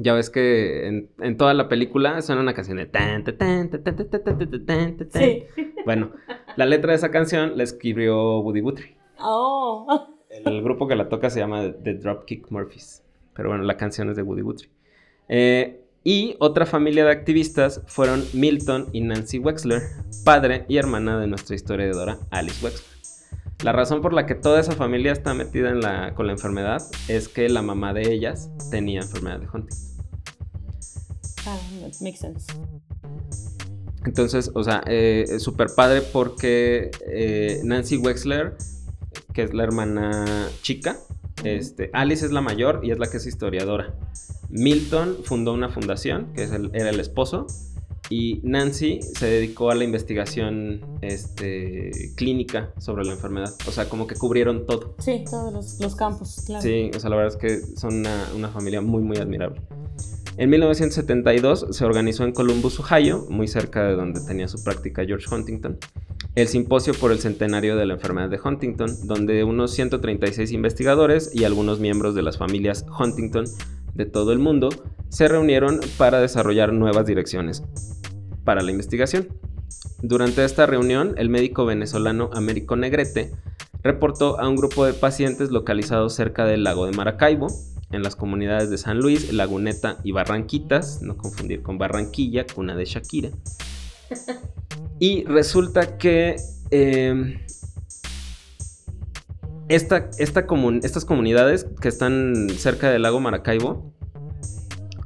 Ya 0.00 0.14
ves 0.14 0.30
que 0.30 0.86
en, 0.86 1.36
toda 1.36 1.54
la 1.54 1.68
película 1.68 2.22
suena 2.22 2.40
una 2.40 2.54
canción 2.54 2.76
de 2.76 2.86
tan, 2.86 3.24
sí. 5.10 5.44
Bueno, 5.84 6.12
la 6.56 6.66
letra 6.66 6.92
de 6.92 6.96
esa 6.96 7.10
canción 7.10 7.56
la 7.56 7.64
escribió 7.64 8.40
Woody 8.40 8.60
Guthrie. 8.60 8.96
Oh. 9.18 10.06
El 10.30 10.62
grupo 10.62 10.86
que 10.86 10.94
la 10.94 11.08
toca 11.08 11.30
se 11.30 11.40
llama 11.40 11.72
The 11.82 11.94
Dropkick 11.94 12.50
Murphys. 12.50 13.02
Pero 13.34 13.48
bueno, 13.48 13.64
la 13.64 13.76
canción 13.76 14.08
es 14.10 14.16
de 14.16 14.22
Woody 14.22 14.42
Guthrie. 14.42 14.70
Eh, 15.28 15.84
y 16.04 16.36
otra 16.38 16.64
familia 16.64 17.04
de 17.04 17.10
activistas 17.10 17.82
fueron 17.86 18.24
Milton 18.32 18.88
y 18.92 19.02
Nancy 19.02 19.38
Wexler, 19.38 19.82
padre 20.24 20.64
y 20.68 20.78
hermana 20.78 21.18
de 21.18 21.26
nuestra 21.26 21.54
historiadora 21.54 22.18
Alice 22.30 22.64
Wexler. 22.64 22.98
La 23.64 23.72
razón 23.72 24.00
por 24.00 24.12
la 24.12 24.24
que 24.24 24.36
toda 24.36 24.60
esa 24.60 24.72
familia 24.72 25.12
está 25.12 25.34
metida 25.34 25.70
en 25.70 25.80
la, 25.80 26.14
con 26.14 26.26
la 26.26 26.32
enfermedad 26.32 26.80
es 27.08 27.28
que 27.28 27.48
la 27.48 27.60
mamá 27.60 27.92
de 27.92 28.12
ellas 28.12 28.50
tenía 28.70 29.00
enfermedad 29.00 29.40
de 29.40 29.46
Huntington. 29.52 29.88
Ah, 31.44 31.58
makes 32.00 32.18
sense. 32.18 32.46
Entonces, 34.04 34.50
o 34.54 34.62
sea, 34.62 34.82
eh, 34.86 35.24
es 35.28 35.42
súper 35.42 35.68
padre 35.74 36.02
porque 36.02 36.90
eh, 37.06 37.60
Nancy 37.64 37.96
Wexler, 37.96 38.56
que 39.34 39.42
es 39.42 39.52
la 39.52 39.64
hermana 39.64 40.48
chica, 40.62 40.96
este, 41.42 41.90
Alice 41.92 42.24
es 42.24 42.32
la 42.32 42.40
mayor 42.40 42.80
y 42.84 42.92
es 42.92 42.98
la 42.98 43.10
que 43.10 43.16
es 43.16 43.26
historiadora. 43.26 43.94
Milton 44.48 45.18
fundó 45.24 45.52
una 45.52 45.68
fundación, 45.68 46.32
que 46.34 46.44
es 46.44 46.50
era 46.50 46.90
el 46.90 47.00
esposo, 47.00 47.46
y 48.10 48.40
Nancy 48.42 49.00
se 49.02 49.26
dedicó 49.26 49.70
a 49.70 49.74
la 49.74 49.84
investigación 49.84 50.80
este, 51.02 52.12
clínica 52.16 52.72
sobre 52.78 53.04
la 53.04 53.12
enfermedad. 53.12 53.52
O 53.66 53.70
sea, 53.70 53.88
como 53.88 54.06
que 54.06 54.14
cubrieron 54.14 54.66
todo. 54.66 54.94
Sí, 54.98 55.24
todos 55.28 55.78
los, 55.78 55.94
campos, 55.94 56.42
claro. 56.46 56.62
Sí, 56.62 56.90
o 56.94 57.00
sea, 57.00 57.10
la 57.10 57.16
verdad 57.16 57.34
es 57.34 57.40
que 57.40 57.76
son 57.76 58.06
una, 58.34 58.48
familia 58.48 58.80
muy, 58.80 59.02
muy 59.02 59.18
admirable. 59.18 59.60
En 60.38 60.50
1972 60.50 61.66
se 61.70 61.84
organizó 61.84 62.24
en 62.24 62.32
Columbus, 62.32 62.78
Ohio, 62.80 63.26
muy 63.28 63.48
cerca 63.48 63.84
de 63.84 63.94
donde 63.94 64.20
tenía 64.20 64.46
su 64.46 64.62
práctica 64.62 65.04
George 65.04 65.26
Huntington, 65.34 65.78
el 66.36 66.46
simposio 66.46 66.94
por 66.94 67.10
el 67.10 67.18
centenario 67.18 67.76
de 67.76 67.84
la 67.84 67.94
enfermedad 67.94 68.28
de 68.28 68.38
Huntington, 68.42 69.08
donde 69.08 69.42
unos 69.42 69.72
136 69.72 70.52
investigadores 70.52 71.34
y 71.34 71.42
algunos 71.42 71.80
miembros 71.80 72.14
de 72.14 72.22
las 72.22 72.38
familias 72.38 72.86
Huntington 72.98 73.46
de 73.98 74.06
todo 74.06 74.32
el 74.32 74.38
mundo 74.38 74.70
se 75.10 75.28
reunieron 75.28 75.80
para 75.98 76.20
desarrollar 76.20 76.72
nuevas 76.72 77.04
direcciones 77.04 77.62
para 78.44 78.62
la 78.62 78.70
investigación. 78.70 79.28
Durante 80.00 80.44
esta 80.44 80.64
reunión, 80.64 81.14
el 81.18 81.28
médico 81.28 81.66
venezolano 81.66 82.30
Américo 82.32 82.76
Negrete 82.76 83.32
reportó 83.82 84.40
a 84.40 84.48
un 84.48 84.56
grupo 84.56 84.86
de 84.86 84.94
pacientes 84.94 85.50
localizados 85.50 86.14
cerca 86.14 86.46
del 86.46 86.64
lago 86.64 86.86
de 86.86 86.92
Maracaibo, 86.92 87.48
en 87.90 88.02
las 88.02 88.16
comunidades 88.16 88.70
de 88.70 88.78
San 88.78 88.98
Luis, 88.98 89.32
Laguneta 89.32 89.98
y 90.04 90.12
Barranquitas, 90.12 91.00
no 91.02 91.16
confundir 91.16 91.62
con 91.62 91.78
Barranquilla, 91.78 92.46
cuna 92.46 92.76
de 92.76 92.84
Shakira. 92.84 93.30
Y 95.00 95.22
resulta 95.24 95.96
que 95.96 96.34
eh, 96.72 97.46
esta, 99.68 100.10
esta 100.18 100.46
estas 100.82 101.04
comunidades 101.04 101.66
que 101.80 101.88
están 101.88 102.48
cerca 102.50 102.90
del 102.90 103.02
lago 103.02 103.20
Maracaibo, 103.20 103.92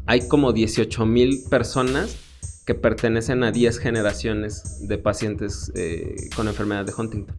hay 0.06 0.26
como 0.28 0.52
18 0.52 1.06
mil 1.06 1.42
personas 1.50 2.16
que 2.64 2.74
pertenecen 2.74 3.42
a 3.42 3.50
10 3.50 3.78
generaciones 3.78 4.86
de 4.86 4.98
pacientes 4.98 5.72
eh, 5.74 6.14
con 6.36 6.48
enfermedad 6.48 6.84
de 6.84 6.92
Huntington. 6.96 7.36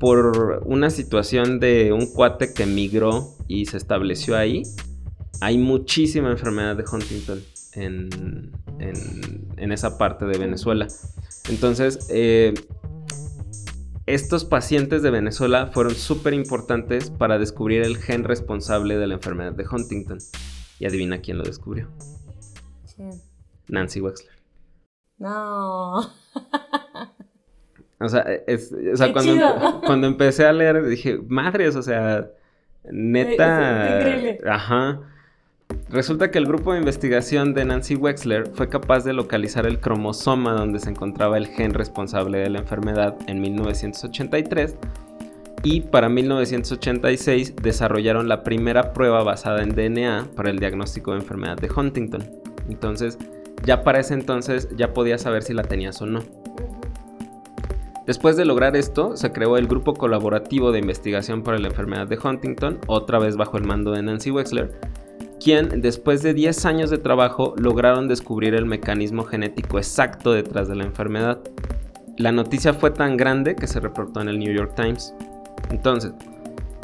Por 0.00 0.62
una 0.64 0.90
situación 0.90 1.60
de 1.60 1.92
un 1.92 2.06
cuate 2.06 2.52
que 2.52 2.66
migró 2.66 3.36
y 3.46 3.66
se 3.66 3.76
estableció 3.76 4.36
ahí, 4.36 4.62
hay 5.40 5.58
muchísima 5.58 6.30
enfermedad 6.30 6.76
de 6.76 6.84
Huntington 6.90 7.40
en, 7.74 8.52
en, 8.78 9.72
esa 9.72 9.96
parte 9.96 10.24
de 10.24 10.38
Venezuela. 10.38 10.88
Entonces, 11.48 12.06
eh, 12.10 12.52
estos 14.06 14.44
pacientes 14.44 15.02
de 15.02 15.10
Venezuela 15.10 15.68
fueron 15.68 15.94
súper 15.94 16.34
importantes 16.34 17.10
para 17.10 17.38
descubrir 17.38 17.82
el 17.82 17.98
gen 17.98 18.24
responsable 18.24 18.96
de 18.96 19.06
la 19.06 19.14
enfermedad 19.14 19.52
de 19.52 19.64
Huntington. 19.70 20.18
Y 20.78 20.86
adivina 20.86 21.20
quién 21.20 21.38
lo 21.38 21.44
descubrió. 21.44 21.88
Nancy 23.68 24.00
Wexler. 24.00 24.32
No. 25.18 25.98
o 28.00 28.08
sea, 28.08 28.24
cuando, 29.12 29.80
cuando, 29.86 30.06
empecé 30.08 30.46
a 30.46 30.52
leer 30.52 30.84
dije, 30.86 31.20
madres, 31.28 31.76
o 31.76 31.82
sea, 31.82 32.28
neta. 32.90 34.36
Ajá. 34.46 35.00
Resulta 35.90 36.30
que 36.30 36.38
el 36.38 36.46
grupo 36.46 36.72
de 36.72 36.78
investigación 36.78 37.54
de 37.54 37.64
Nancy 37.64 37.96
Wexler 37.96 38.48
fue 38.54 38.68
capaz 38.68 39.04
de 39.04 39.12
localizar 39.12 39.66
el 39.66 39.78
cromosoma 39.78 40.52
donde 40.52 40.78
se 40.78 40.90
encontraba 40.90 41.36
el 41.36 41.46
gen 41.48 41.74
responsable 41.74 42.38
de 42.38 42.50
la 42.50 42.60
enfermedad 42.60 43.16
en 43.26 43.40
1983 43.40 44.76
y 45.62 45.82
para 45.82 46.08
1986 46.08 47.56
desarrollaron 47.56 48.28
la 48.28 48.42
primera 48.42 48.92
prueba 48.92 49.22
basada 49.22 49.62
en 49.62 49.74
DNA 49.74 50.28
para 50.34 50.50
el 50.50 50.58
diagnóstico 50.58 51.12
de 51.12 51.18
enfermedad 51.18 51.56
de 51.56 51.70
Huntington. 51.70 52.24
Entonces, 52.68 53.18
ya 53.64 53.84
para 53.84 54.00
ese 54.00 54.14
entonces 54.14 54.68
ya 54.76 54.92
podía 54.92 55.18
saber 55.18 55.42
si 55.42 55.54
la 55.54 55.62
tenías 55.62 56.00
o 56.02 56.06
no. 56.06 56.22
Después 58.06 58.36
de 58.36 58.44
lograr 58.44 58.74
esto, 58.74 59.16
se 59.16 59.30
creó 59.30 59.56
el 59.56 59.68
Grupo 59.68 59.94
Colaborativo 59.94 60.72
de 60.72 60.80
Investigación 60.80 61.42
para 61.42 61.58
la 61.58 61.68
Enfermedad 61.68 62.08
de 62.08 62.18
Huntington, 62.18 62.80
otra 62.88 63.20
vez 63.20 63.36
bajo 63.36 63.56
el 63.56 63.64
mando 63.64 63.92
de 63.92 64.02
Nancy 64.02 64.32
Wexler, 64.32 64.72
quien 65.42 65.80
después 65.82 66.22
de 66.22 66.34
10 66.34 66.64
años 66.66 66.90
de 66.90 66.98
trabajo 66.98 67.54
lograron 67.56 68.06
descubrir 68.06 68.54
el 68.54 68.64
mecanismo 68.64 69.24
genético 69.24 69.78
exacto 69.78 70.32
detrás 70.32 70.68
de 70.68 70.76
la 70.76 70.84
enfermedad. 70.84 71.40
La 72.16 72.30
noticia 72.30 72.74
fue 72.74 72.90
tan 72.90 73.16
grande 73.16 73.56
que 73.56 73.66
se 73.66 73.80
reportó 73.80 74.20
en 74.20 74.28
el 74.28 74.38
New 74.38 74.54
York 74.54 74.74
Times. 74.76 75.14
Entonces, 75.70 76.12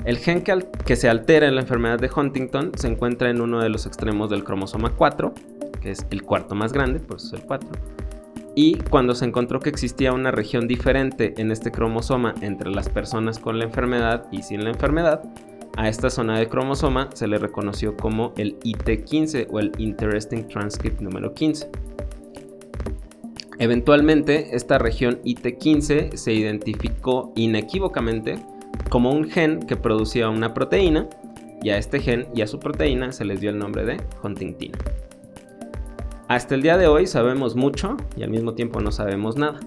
el 0.04 0.18
gen 0.18 0.42
que, 0.42 0.96
se 0.96 1.08
altera 1.08 1.46
en 1.46 1.54
la 1.54 1.60
enfermedad 1.60 1.98
de 1.98 2.10
Huntington 2.14 2.72
se 2.76 2.88
encuentra 2.88 3.30
en 3.30 3.40
uno 3.40 3.60
de 3.60 3.68
los 3.68 3.86
extremos 3.86 4.30
del 4.30 4.42
cromosoma 4.42 4.94
4, 4.96 5.34
que 5.80 5.90
es 5.90 6.06
el 6.10 6.22
cuarto 6.22 6.54
más 6.54 6.72
grande, 6.72 6.98
por 6.98 7.18
eso 7.18 7.26
es 7.28 7.42
el 7.42 7.46
4, 7.46 7.68
Y 8.54 8.76
cuando 8.90 9.14
se 9.14 9.24
encontró 9.24 9.60
que 9.60 9.68
existía 9.68 10.12
una 10.12 10.30
región 10.30 10.66
diferente 10.66 11.34
en 11.36 11.52
este 11.52 11.70
cromosoma 11.70 12.34
entre 12.40 12.70
las 12.70 12.88
personas 12.88 13.38
con 13.38 13.58
la 13.58 13.64
enfermedad 13.64 14.26
y 14.32 14.42
sin 14.42 14.64
la 14.64 14.70
enfermedad, 14.70 15.22
a 15.78 15.88
esta 15.88 16.10
zona 16.10 16.40
de 16.40 16.48
cromosoma 16.48 17.08
se 17.14 17.28
le 17.28 17.38
reconoció 17.38 17.96
como 17.96 18.34
el 18.36 18.58
IT15 18.60 19.46
o 19.48 19.60
el 19.60 19.70
Interesting 19.78 20.48
Transcript 20.48 21.00
número 21.00 21.32
15. 21.32 21.70
Eventualmente, 23.60 24.56
esta 24.56 24.78
región 24.78 25.22
IT15 25.22 26.16
se 26.16 26.32
identificó 26.32 27.32
inequívocamente 27.36 28.40
como 28.88 29.12
un 29.12 29.30
gen 29.30 29.60
que 29.60 29.76
producía 29.76 30.28
una 30.28 30.52
proteína 30.52 31.08
y 31.62 31.70
a 31.70 31.78
este 31.78 32.00
gen 32.00 32.26
y 32.34 32.42
a 32.42 32.48
su 32.48 32.58
proteína 32.58 33.12
se 33.12 33.24
les 33.24 33.40
dio 33.40 33.50
el 33.50 33.58
nombre 33.58 33.84
de 33.84 34.02
Huntingtina. 34.24 34.78
Hasta 36.26 36.56
el 36.56 36.62
día 36.62 36.76
de 36.76 36.88
hoy 36.88 37.06
sabemos 37.06 37.54
mucho 37.54 37.96
y 38.16 38.24
al 38.24 38.30
mismo 38.30 38.54
tiempo 38.54 38.80
no 38.80 38.90
sabemos 38.90 39.36
nada. 39.36 39.60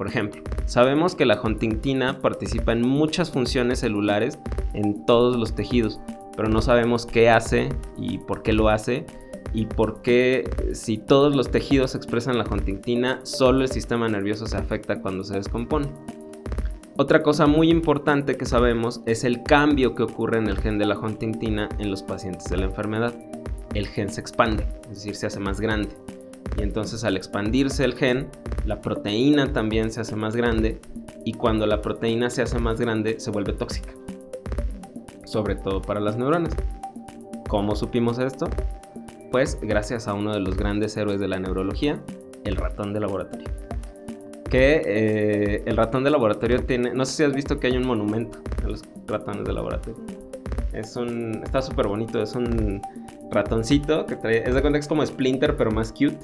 Por 0.00 0.06
ejemplo, 0.06 0.42
sabemos 0.64 1.14
que 1.14 1.26
la 1.26 1.38
huntingtina 1.38 2.22
participa 2.22 2.72
en 2.72 2.80
muchas 2.80 3.30
funciones 3.30 3.80
celulares 3.80 4.38
en 4.72 5.04
todos 5.04 5.36
los 5.36 5.54
tejidos, 5.54 6.00
pero 6.34 6.48
no 6.48 6.62
sabemos 6.62 7.04
qué 7.04 7.28
hace 7.28 7.68
y 7.98 8.16
por 8.16 8.42
qué 8.42 8.54
lo 8.54 8.70
hace 8.70 9.04
y 9.52 9.66
por 9.66 10.00
qué 10.00 10.48
si 10.72 10.96
todos 10.96 11.36
los 11.36 11.50
tejidos 11.50 11.94
expresan 11.94 12.38
la 12.38 12.46
huntingtina, 12.50 13.20
solo 13.24 13.60
el 13.60 13.68
sistema 13.68 14.08
nervioso 14.08 14.46
se 14.46 14.56
afecta 14.56 15.02
cuando 15.02 15.22
se 15.22 15.34
descompone. 15.34 15.90
Otra 16.96 17.22
cosa 17.22 17.46
muy 17.46 17.68
importante 17.68 18.38
que 18.38 18.46
sabemos 18.46 19.02
es 19.04 19.22
el 19.22 19.42
cambio 19.42 19.94
que 19.94 20.04
ocurre 20.04 20.38
en 20.38 20.46
el 20.46 20.56
gen 20.56 20.78
de 20.78 20.86
la 20.86 20.98
huntingtina 20.98 21.68
en 21.78 21.90
los 21.90 22.02
pacientes 22.02 22.48
de 22.48 22.56
la 22.56 22.64
enfermedad. 22.64 23.12
El 23.74 23.86
gen 23.86 24.08
se 24.08 24.22
expande, 24.22 24.66
es 24.84 24.94
decir, 24.94 25.14
se 25.14 25.26
hace 25.26 25.40
más 25.40 25.60
grande. 25.60 25.90
Y 26.58 26.62
entonces 26.62 27.04
al 27.04 27.16
expandirse 27.16 27.84
el 27.84 27.94
gen, 27.94 28.28
la 28.64 28.80
proteína 28.80 29.52
también 29.52 29.90
se 29.90 30.00
hace 30.00 30.16
más 30.16 30.36
grande 30.36 30.80
y 31.24 31.32
cuando 31.32 31.66
la 31.66 31.82
proteína 31.82 32.30
se 32.30 32.42
hace 32.42 32.58
más 32.58 32.80
grande 32.80 33.20
se 33.20 33.30
vuelve 33.30 33.52
tóxica. 33.52 33.90
Sobre 35.24 35.54
todo 35.54 35.80
para 35.82 36.00
las 36.00 36.16
neuronas. 36.16 36.54
¿Cómo 37.48 37.74
supimos 37.76 38.18
esto? 38.18 38.48
Pues 39.30 39.58
gracias 39.60 40.08
a 40.08 40.14
uno 40.14 40.32
de 40.32 40.40
los 40.40 40.56
grandes 40.56 40.96
héroes 40.96 41.20
de 41.20 41.28
la 41.28 41.38
neurología, 41.38 42.00
el 42.44 42.56
ratón 42.56 42.92
de 42.92 43.00
laboratorio. 43.00 43.48
Que 44.48 44.82
eh, 44.84 45.62
el 45.66 45.76
ratón 45.76 46.02
de 46.02 46.10
laboratorio 46.10 46.64
tiene, 46.64 46.92
no 46.92 47.04
sé 47.04 47.12
si 47.12 47.22
has 47.24 47.32
visto 47.32 47.60
que 47.60 47.68
hay 47.68 47.76
un 47.76 47.86
monumento 47.86 48.38
a 48.64 48.68
los 48.68 48.82
ratones 49.06 49.44
de 49.44 49.52
laboratorio. 49.52 50.19
Es 50.72 50.96
un, 50.96 51.42
está 51.42 51.62
súper 51.62 51.88
bonito, 51.88 52.22
es 52.22 52.34
un 52.34 52.80
ratoncito 53.30 54.06
que 54.06 54.16
trae, 54.16 54.38
es 54.38 54.54
de 54.54 54.60
cuenta 54.60 54.78
que 54.78 54.82
es 54.82 54.88
como 54.88 55.04
Splinter 55.04 55.56
pero 55.56 55.70
más 55.70 55.92
cute, 55.92 56.18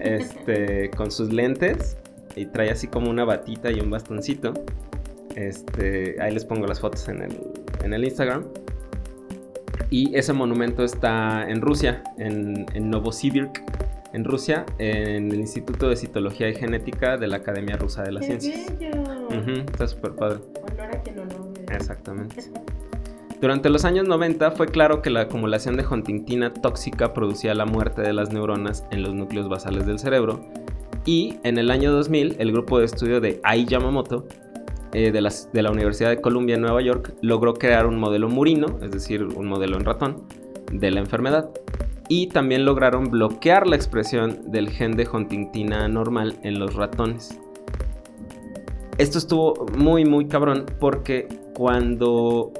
este, 0.00 0.90
con 0.96 1.10
sus 1.10 1.32
lentes 1.32 1.96
y 2.36 2.46
trae 2.46 2.70
así 2.70 2.86
como 2.86 3.10
una 3.10 3.24
batita 3.24 3.70
y 3.70 3.80
un 3.80 3.90
bastoncito. 3.90 4.54
Este, 5.36 6.16
ahí 6.20 6.32
les 6.32 6.44
pongo 6.44 6.66
las 6.66 6.80
fotos 6.80 7.08
en 7.08 7.22
el, 7.22 7.38
en 7.82 7.92
el 7.92 8.04
Instagram. 8.04 8.44
Y 9.90 10.14
ese 10.16 10.32
monumento 10.32 10.84
está 10.84 11.48
en 11.48 11.60
Rusia, 11.60 12.02
en, 12.16 12.64
en 12.72 12.88
Novosibirsk, 12.88 13.60
en 14.14 14.24
Rusia, 14.24 14.64
en 14.78 15.30
el 15.30 15.40
Instituto 15.40 15.88
de 15.88 15.96
Citología 15.96 16.48
y 16.48 16.54
Genética 16.54 17.18
de 17.18 17.28
la 17.28 17.38
Academia 17.38 17.76
Rusa 17.76 18.02
de 18.02 18.12
las 18.12 18.26
¡Qué 18.26 18.40
Ciencias. 18.40 18.78
bello! 18.78 19.64
está 19.70 19.86
súper 19.86 20.12
padre. 20.12 20.38
A 20.66 20.86
merece. 20.86 21.74
Exactamente. 21.74 22.42
Durante 23.42 23.70
los 23.70 23.84
años 23.84 24.06
90 24.06 24.52
fue 24.52 24.68
claro 24.68 25.02
que 25.02 25.10
la 25.10 25.22
acumulación 25.22 25.76
de 25.76 25.84
huntingtina 25.84 26.52
tóxica 26.52 27.12
producía 27.12 27.56
la 27.56 27.66
muerte 27.66 28.00
de 28.00 28.12
las 28.12 28.32
neuronas 28.32 28.86
en 28.92 29.02
los 29.02 29.14
núcleos 29.14 29.48
basales 29.48 29.84
del 29.84 29.98
cerebro 29.98 30.38
y 31.04 31.38
en 31.42 31.58
el 31.58 31.72
año 31.72 31.90
2000 31.90 32.36
el 32.38 32.52
grupo 32.52 32.78
de 32.78 32.84
estudio 32.84 33.20
de 33.20 33.40
Ai 33.42 33.64
Yamamoto 33.64 34.28
eh, 34.92 35.10
de, 35.10 35.28
de 35.52 35.62
la 35.62 35.72
Universidad 35.72 36.10
de 36.10 36.20
Columbia 36.20 36.54
en 36.54 36.60
Nueva 36.60 36.82
York 36.82 37.14
logró 37.20 37.54
crear 37.54 37.84
un 37.88 37.98
modelo 37.98 38.28
murino, 38.28 38.78
es 38.80 38.92
decir, 38.92 39.24
un 39.24 39.48
modelo 39.48 39.76
en 39.76 39.86
ratón, 39.86 40.22
de 40.70 40.92
la 40.92 41.00
enfermedad. 41.00 41.50
Y 42.08 42.28
también 42.28 42.64
lograron 42.64 43.10
bloquear 43.10 43.66
la 43.66 43.74
expresión 43.74 44.52
del 44.52 44.70
gen 44.70 44.92
de 44.92 45.08
huntingtina 45.12 45.84
anormal 45.84 46.38
en 46.44 46.60
los 46.60 46.74
ratones. 46.74 47.40
Esto 48.98 49.18
estuvo 49.18 49.66
muy, 49.76 50.04
muy 50.04 50.28
cabrón 50.28 50.64
porque 50.78 51.26
cuando 51.54 52.52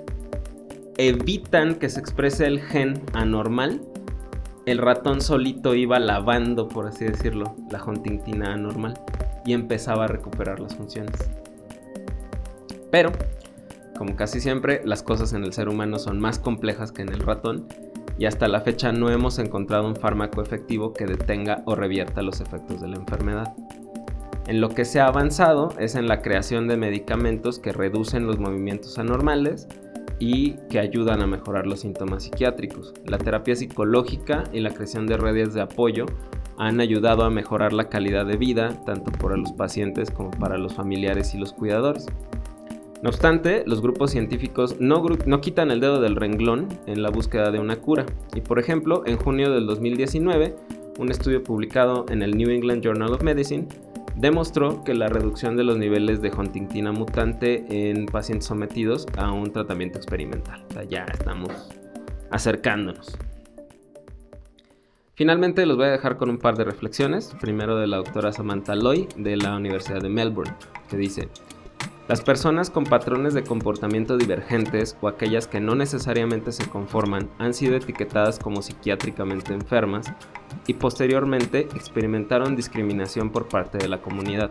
evitan 0.99 1.77
que 1.77 1.89
se 1.89 2.01
exprese 2.01 2.47
el 2.47 2.61
gen 2.61 3.03
anormal, 3.13 3.83
el 4.67 4.79
ratón 4.79 5.21
solito 5.21 5.75
iba 5.75 5.99
lavando, 5.99 6.69
por 6.69 6.87
así 6.87 7.05
decirlo, 7.05 7.57
la 7.71 7.83
huntingtina 7.83 8.55
anormal 8.55 8.95
y 9.45 9.55
empezaba 9.55 10.05
a 10.05 10.09
recuperar 10.09 10.61
las 10.61 10.77
funciones. 10.77 11.31
Pero, 12.91 13.11
como 13.97 14.15
casi 14.17 14.41
siempre, 14.41 14.83
las 14.85 15.03
cosas 15.03 15.33
en 15.33 15.45
el 15.45 15.53
ser 15.53 15.69
humano 15.69 15.99
son 15.99 16.21
más 16.21 16.39
complejas 16.39 16.93
que 16.93 17.03
en 17.03 17.09
el 17.09 17.21
ratón 17.21 17.67
y 18.19 18.27
hasta 18.27 18.47
la 18.47 18.61
fecha 18.61 18.93
no 18.93 19.11
hemos 19.11 19.39
encontrado 19.39 19.89
un 19.89 19.97
fármaco 19.97 20.43
efectivo 20.43 20.93
que 20.93 21.07
detenga 21.07 21.63
o 21.65 21.75
revierta 21.75 22.23
los 22.23 22.41
efectos 22.41 22.81
de 22.81 22.89
la 22.89 22.97
enfermedad. 22.97 23.55
En 24.47 24.61
lo 24.61 24.69
que 24.69 24.85
se 24.85 25.01
ha 25.01 25.07
avanzado 25.07 25.75
es 25.79 25.95
en 25.95 26.07
la 26.07 26.21
creación 26.21 26.69
de 26.69 26.77
medicamentos 26.77 27.59
que 27.59 27.73
reducen 27.73 28.27
los 28.27 28.39
movimientos 28.39 28.99
anormales 28.99 29.69
y 30.23 30.55
que 30.71 30.79
ayudan 30.79 31.21
a 31.21 31.27
mejorar 31.27 31.67
los 31.67 31.81
síntomas 31.81 32.23
psiquiátricos. 32.23 32.95
La 33.07 33.19
terapia 33.19 33.57
psicológica 33.57 34.45
y 34.53 34.61
la 34.61 34.71
creación 34.71 35.05
de 35.05 35.17
redes 35.17 35.53
de 35.53 35.63
apoyo 35.63 36.07
han 36.59 36.81
ayudado 36.81 37.25
a 37.25 37.31
mejorar 37.31 37.73
la 37.73 37.89
calidad 37.89 38.25
de 38.25 38.37
vida 38.37 38.69
tanto 38.87 39.11
para 39.11 39.37
los 39.37 39.51
pacientes 39.51 40.13
como 40.13 40.31
para 40.31 40.59
los 40.59 40.75
familiares 40.75 41.35
y 41.35 41.39
los 41.39 41.53
cuidadores. 41.53 42.07
No 43.03 43.09
obstante, 43.09 43.65
los 43.67 43.83
grupos 43.83 44.13
científicos 44.13 44.77
no, 44.79 45.03
quitan 45.41 45.73
el 45.73 45.81
dedo 45.81 46.01
del 46.01 46.15
renglón 46.15 46.69
en 46.87 47.03
la 47.03 47.11
búsqueda 47.11 47.51
de 47.51 47.59
una 47.59 47.81
cura. 47.81 48.07
Y 48.37 48.43
por 48.43 48.61
ejemplo, 48.61 49.03
en 49.07 49.17
junio 49.17 49.51
del 49.51 49.67
2019, 49.67 50.55
un 51.01 51.11
estudio 51.11 51.43
publicado 51.43 52.07
en 52.11 52.23
el 52.23 52.37
New 52.37 52.49
England 52.49 52.85
Journal 52.85 53.13
of 53.13 53.25
Medicine 53.25 53.67
demostró 54.17 54.85
que 54.85 54.95
la 54.95 55.09
reducción 55.09 55.57
de 55.57 55.65
los 55.65 55.79
niveles 55.79 56.21
de 56.23 56.31
huntingtina 56.31 56.93
mutante 56.93 57.91
en 57.91 58.07
pacientes 58.07 58.47
sometidos 58.47 59.07
a 59.17 59.33
un 59.33 59.53
tratamiento 59.53 59.99
experimental. 59.99 60.65
Ya 60.89 61.05
estamos 61.05 61.51
acercándonos. 62.31 63.17
Finalmente 65.15 65.67
los 65.67 65.77
voy 65.77 65.87
a 65.87 65.91
dejar 65.91 66.17
con 66.17 66.31
un 66.31 66.39
par 66.39 66.57
de 66.57 66.65
reflexiones. 66.65 67.35
Primero 67.41 67.77
de 67.77 67.87
la 67.87 67.99
doctora 67.99 68.33
Samantha 68.33 68.75
Loy 68.75 69.09
de 69.17 69.37
la 69.37 69.55
Universidad 69.55 70.01
de 70.01 70.09
Melbourne, 70.09 70.55
que 70.89 70.97
dice, 70.97 71.29
las 72.09 72.21
personas 72.21 72.69
con 72.69 72.85
patrones 72.85 73.33
de 73.33 73.45
comportamiento 73.45 74.17
divergentes 74.17 74.97
o 75.01 75.09
aquellas 75.09 75.47
que 75.47 75.61
no 75.61 75.77
necesariamente 75.77 76.51
se 76.51 76.69
conforman 76.69 77.31
han 77.39 77.55
sido 77.55 77.77
etiquetadas 77.77 78.41
como 78.41 78.61
psiquiátricamente 78.61 79.55
enfermas 79.55 80.13
y 80.67 80.75
posteriormente 80.75 81.61
experimentaron 81.77 82.57
discriminación 82.57 83.31
por 83.31 83.49
parte 83.49 83.79
de 83.79 83.89
la 83.89 84.03
comunidad. 84.03 84.51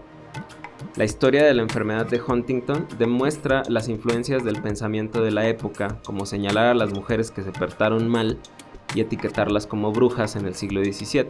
La 0.96 1.04
historia 1.04 1.44
de 1.44 1.54
la 1.54 1.62
enfermedad 1.62 2.06
de 2.06 2.22
Huntington 2.22 2.88
demuestra 2.98 3.64
las 3.68 3.90
influencias 3.90 4.44
del 4.44 4.62
pensamiento 4.62 5.22
de 5.22 5.32
la 5.32 5.48
época, 5.48 6.00
como 6.06 6.26
señalar 6.26 6.68
a 6.68 6.74
las 6.74 6.92
mujeres 6.94 7.32
que 7.32 7.44
se 7.44 7.52
portaron 7.52 8.08
mal 8.08 8.40
y 8.96 9.02
etiquetarlas 9.02 9.68
como 9.68 9.92
brujas 9.92 10.36
en 10.36 10.46
el 10.46 10.56
siglo 10.56 10.84
XVII. 10.84 11.28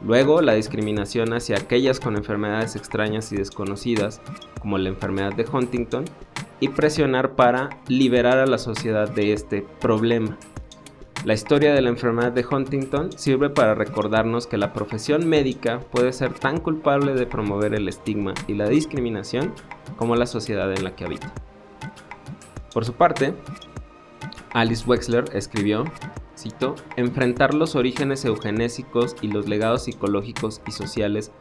Luego, 0.00 0.42
la 0.42 0.54
discriminación 0.54 1.32
hacia 1.32 1.56
aquellas 1.56 1.98
con 1.98 2.16
enfermedades 2.16 2.76
extrañas 2.76 3.32
y 3.32 3.36
desconocidas, 3.36 4.20
como 4.60 4.78
la 4.78 4.88
enfermedad 4.88 5.34
de 5.34 5.44
Huntington, 5.44 6.04
y 6.60 6.68
presionar 6.68 7.32
para 7.32 7.70
liberar 7.88 8.38
a 8.38 8.46
la 8.46 8.58
sociedad 8.58 9.08
de 9.08 9.32
este 9.32 9.66
problema. 9.80 10.36
La 11.24 11.34
historia 11.34 11.74
de 11.74 11.82
la 11.82 11.88
enfermedad 11.88 12.30
de 12.30 12.46
Huntington 12.48 13.10
sirve 13.18 13.50
para 13.50 13.74
recordarnos 13.74 14.46
que 14.46 14.56
la 14.56 14.72
profesión 14.72 15.28
médica 15.28 15.80
puede 15.90 16.12
ser 16.12 16.32
tan 16.32 16.58
culpable 16.60 17.14
de 17.14 17.26
promover 17.26 17.74
el 17.74 17.88
estigma 17.88 18.34
y 18.46 18.54
la 18.54 18.68
discriminación 18.68 19.52
como 19.96 20.14
la 20.14 20.26
sociedad 20.26 20.72
en 20.72 20.84
la 20.84 20.94
que 20.94 21.04
habita. 21.04 21.32
Por 22.72 22.84
su 22.84 22.92
parte, 22.92 23.34
Alice 24.52 24.84
Wexler 24.86 25.24
escribió, 25.32 25.84
cito, 26.38 26.76
enfrentar 26.96 27.52
los 27.52 27.74
orígenes 27.74 28.24
eugenésicos 28.24 29.16
y 29.20 29.28
los 29.28 29.48
legados 29.48 29.84
psicológicos 29.84 30.62
y 30.66 30.70
sociales 30.70 31.32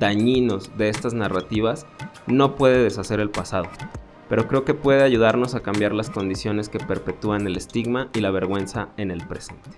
dañinos 0.00 0.76
de 0.78 0.88
estas 0.88 1.12
narrativas 1.12 1.86
no 2.26 2.56
puede 2.56 2.82
deshacer 2.82 3.20
el 3.20 3.30
pasado, 3.30 3.68
pero 4.28 4.48
creo 4.48 4.64
que 4.64 4.74
puede 4.74 5.02
ayudarnos 5.02 5.54
a 5.54 5.60
cambiar 5.60 5.92
las 5.92 6.10
condiciones 6.10 6.68
que 6.68 6.78
perpetúan 6.78 7.46
el 7.46 7.56
estigma 7.56 8.08
y 8.14 8.20
la 8.20 8.30
vergüenza 8.30 8.88
en 8.96 9.10
el 9.10 9.26
presente. 9.26 9.70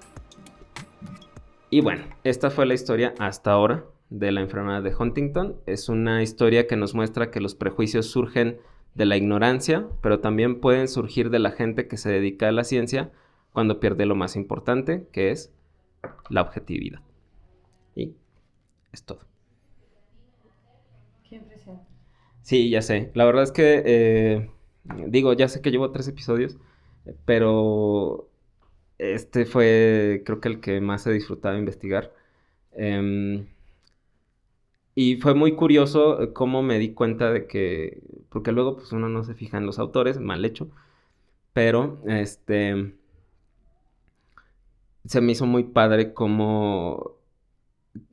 Y 1.70 1.81
bueno, 1.81 2.05
esta 2.24 2.51
fue 2.51 2.64
la 2.64 2.74
historia 2.74 3.14
hasta 3.18 3.53
ahora 3.53 3.85
de 4.09 4.33
la 4.33 4.41
enfermedad 4.41 4.83
de 4.83 4.95
Huntington. 4.95 5.57
Es 5.66 5.91
una 5.91 6.22
historia 6.22 6.66
que 6.66 6.76
nos 6.76 6.95
muestra 6.95 7.31
que 7.31 7.41
los 7.41 7.55
prejuicios 7.55 8.07
surgen 8.07 8.59
de 8.95 9.05
la 9.05 9.16
ignorancia, 9.18 9.87
pero 10.01 10.20
también 10.20 10.61
pueden 10.61 10.89
surgir 10.89 11.29
de 11.29 11.39
la 11.39 11.51
gente 11.51 11.87
que 11.87 11.99
se 11.99 12.11
dedica 12.11 12.49
a 12.49 12.53
la 12.53 12.64
ciencia 12.64 13.11
cuando 13.59 13.81
pierde 13.81 14.07
lo 14.07 14.15
más 14.15 14.37
importante, 14.37 15.09
que 15.11 15.33
es 15.33 15.53
la 16.31 16.43
objetividad. 16.43 17.01
Y 17.97 18.15
es 18.93 19.03
todo. 19.03 19.19
Sí, 22.43 22.71
ya 22.71 22.83
sé. 22.83 23.11
La 23.15 23.25
verdad 23.25 23.43
es 23.43 23.51
que, 23.51 23.83
eh, 23.85 24.51
digo, 25.09 25.33
ya 25.33 25.49
sé 25.49 25.61
que 25.61 25.73
llevo 25.73 25.91
tres 25.91 26.07
episodios, 26.07 26.57
pero 27.25 28.31
este 28.99 29.45
fue, 29.45 30.23
creo 30.25 30.41
que 30.41 30.49
el 30.51 30.61
que 30.61 30.81
más 30.81 31.05
he 31.09 31.13
disfrutado 31.13 31.55
de 31.55 31.59
investigar. 31.59 32.15
Em, 32.75 33.49
y 34.95 35.17
fue 35.17 35.35
muy 35.35 35.57
curioso 35.57 36.33
cómo 36.33 36.63
me 36.63 36.79
di 36.79 36.95
cuenta 36.95 37.33
de 37.33 37.49
que, 37.49 38.03
porque 38.29 38.53
luego 38.53 38.77
pues 38.77 38.93
uno 38.93 39.09
no 39.09 39.25
se 39.25 39.35
fija 39.35 39.59
en 39.59 39.67
los 39.67 39.81
autores, 39.81 40.21
mal 40.21 40.45
hecho, 40.45 40.71
pero 41.53 42.01
este, 42.07 42.95
se 45.05 45.21
me 45.21 45.33
hizo 45.33 45.47
muy 45.47 45.65
padre 45.65 46.13
cómo, 46.15 47.17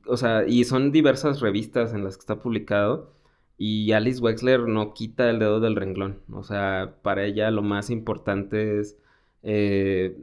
o 0.06 0.16
sea, 0.16 0.46
y 0.46 0.64
son 0.64 0.92
diversas 0.92 1.40
revistas 1.40 1.94
en 1.94 2.04
las 2.04 2.16
que 2.16 2.20
está 2.20 2.38
publicado, 2.38 3.12
y 3.58 3.92
Alice 3.92 4.20
Wexler 4.20 4.68
no 4.68 4.94
quita 4.94 5.30
el 5.30 5.38
dedo 5.38 5.60
del 5.60 5.76
renglón, 5.76 6.20
o 6.32 6.42
sea, 6.42 6.96
para 7.02 7.24
ella 7.24 7.50
lo 7.50 7.62
más 7.62 7.90
importante 7.90 8.80
es 8.80 8.98
eh, 9.42 10.16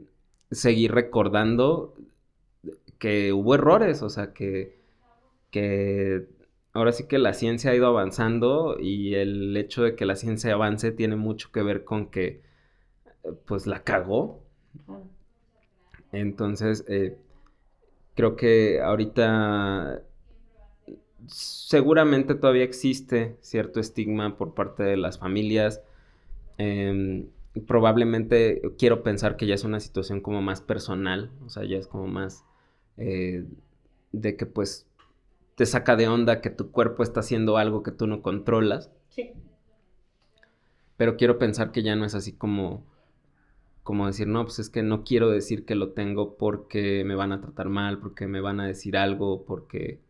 seguir 0.50 0.92
recordando 0.92 1.94
que 2.98 3.32
hubo 3.32 3.54
errores, 3.54 4.02
o 4.02 4.10
sea, 4.10 4.32
que, 4.32 4.78
que 5.50 6.26
ahora 6.72 6.92
sí 6.92 7.06
que 7.06 7.18
la 7.18 7.32
ciencia 7.32 7.70
ha 7.70 7.74
ido 7.74 7.86
avanzando 7.86 8.78
y 8.80 9.14
el 9.14 9.56
hecho 9.56 9.82
de 9.84 9.96
que 9.96 10.04
la 10.04 10.16
ciencia 10.16 10.52
avance 10.52 10.92
tiene 10.92 11.16
mucho 11.16 11.50
que 11.52 11.62
ver 11.62 11.84
con 11.84 12.10
que 12.10 12.42
pues 13.46 13.66
la 13.66 13.82
cagó. 13.82 14.42
Entonces, 16.14 16.84
eh, 16.88 17.16
creo 18.14 18.36
que 18.36 18.80
ahorita 18.80 20.02
seguramente 21.26 22.34
todavía 22.34 22.64
existe 22.64 23.36
cierto 23.40 23.80
estigma 23.80 24.36
por 24.36 24.54
parte 24.54 24.82
de 24.82 24.96
las 24.96 25.18
familias. 25.18 25.82
Em, 26.58 27.26
probablemente 27.66 28.62
quiero 28.78 29.02
pensar 29.02 29.36
que 29.36 29.46
ya 29.46 29.54
es 29.54 29.64
una 29.64 29.80
situación 29.80 30.20
como 30.20 30.42
más 30.42 30.60
personal, 30.60 31.30
o 31.44 31.50
sea, 31.50 31.64
ya 31.64 31.76
es 31.76 31.86
como 31.86 32.06
más 32.06 32.44
eh, 32.96 33.44
de 34.12 34.36
que 34.36 34.46
pues 34.46 34.86
te 35.56 35.66
saca 35.66 35.96
de 35.96 36.08
onda 36.08 36.40
que 36.40 36.50
tu 36.50 36.70
cuerpo 36.70 37.02
está 37.02 37.20
haciendo 37.20 37.56
algo 37.56 37.82
que 37.82 37.92
tú 37.92 38.06
no 38.06 38.22
controlas. 38.22 38.90
Sí. 39.08 39.32
Pero 40.96 41.16
quiero 41.16 41.38
pensar 41.38 41.72
que 41.72 41.82
ya 41.82 41.96
no 41.96 42.04
es 42.04 42.14
así 42.14 42.32
como 42.32 42.84
como 43.84 44.06
decir, 44.06 44.26
no, 44.26 44.44
pues 44.44 44.58
es 44.58 44.70
que 44.70 44.82
no 44.82 45.04
quiero 45.04 45.30
decir 45.30 45.66
que 45.66 45.74
lo 45.74 45.90
tengo 45.92 46.36
porque 46.36 47.04
me 47.04 47.14
van 47.14 47.32
a 47.32 47.40
tratar 47.42 47.68
mal, 47.68 47.98
porque 47.98 48.26
me 48.26 48.40
van 48.40 48.58
a 48.60 48.66
decir 48.66 48.96
algo, 48.96 49.44
porque 49.44 50.00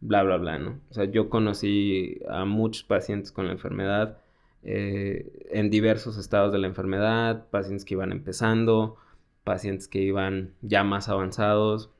bla, 0.00 0.22
bla, 0.22 0.36
bla, 0.36 0.58
¿no? 0.58 0.80
O 0.90 0.94
sea, 0.94 1.06
yo 1.06 1.30
conocí 1.30 2.20
a 2.28 2.44
muchos 2.44 2.84
pacientes 2.84 3.32
con 3.32 3.46
la 3.46 3.52
enfermedad 3.52 4.18
eh, 4.62 5.48
en 5.50 5.70
diversos 5.70 6.18
estados 6.18 6.52
de 6.52 6.58
la 6.58 6.66
enfermedad, 6.66 7.48
pacientes 7.50 7.86
que 7.86 7.94
iban 7.94 8.12
empezando, 8.12 8.96
pacientes 9.42 9.88
que 9.88 10.00
iban 10.00 10.54
ya 10.60 10.84
más 10.84 11.08
avanzados. 11.08 11.90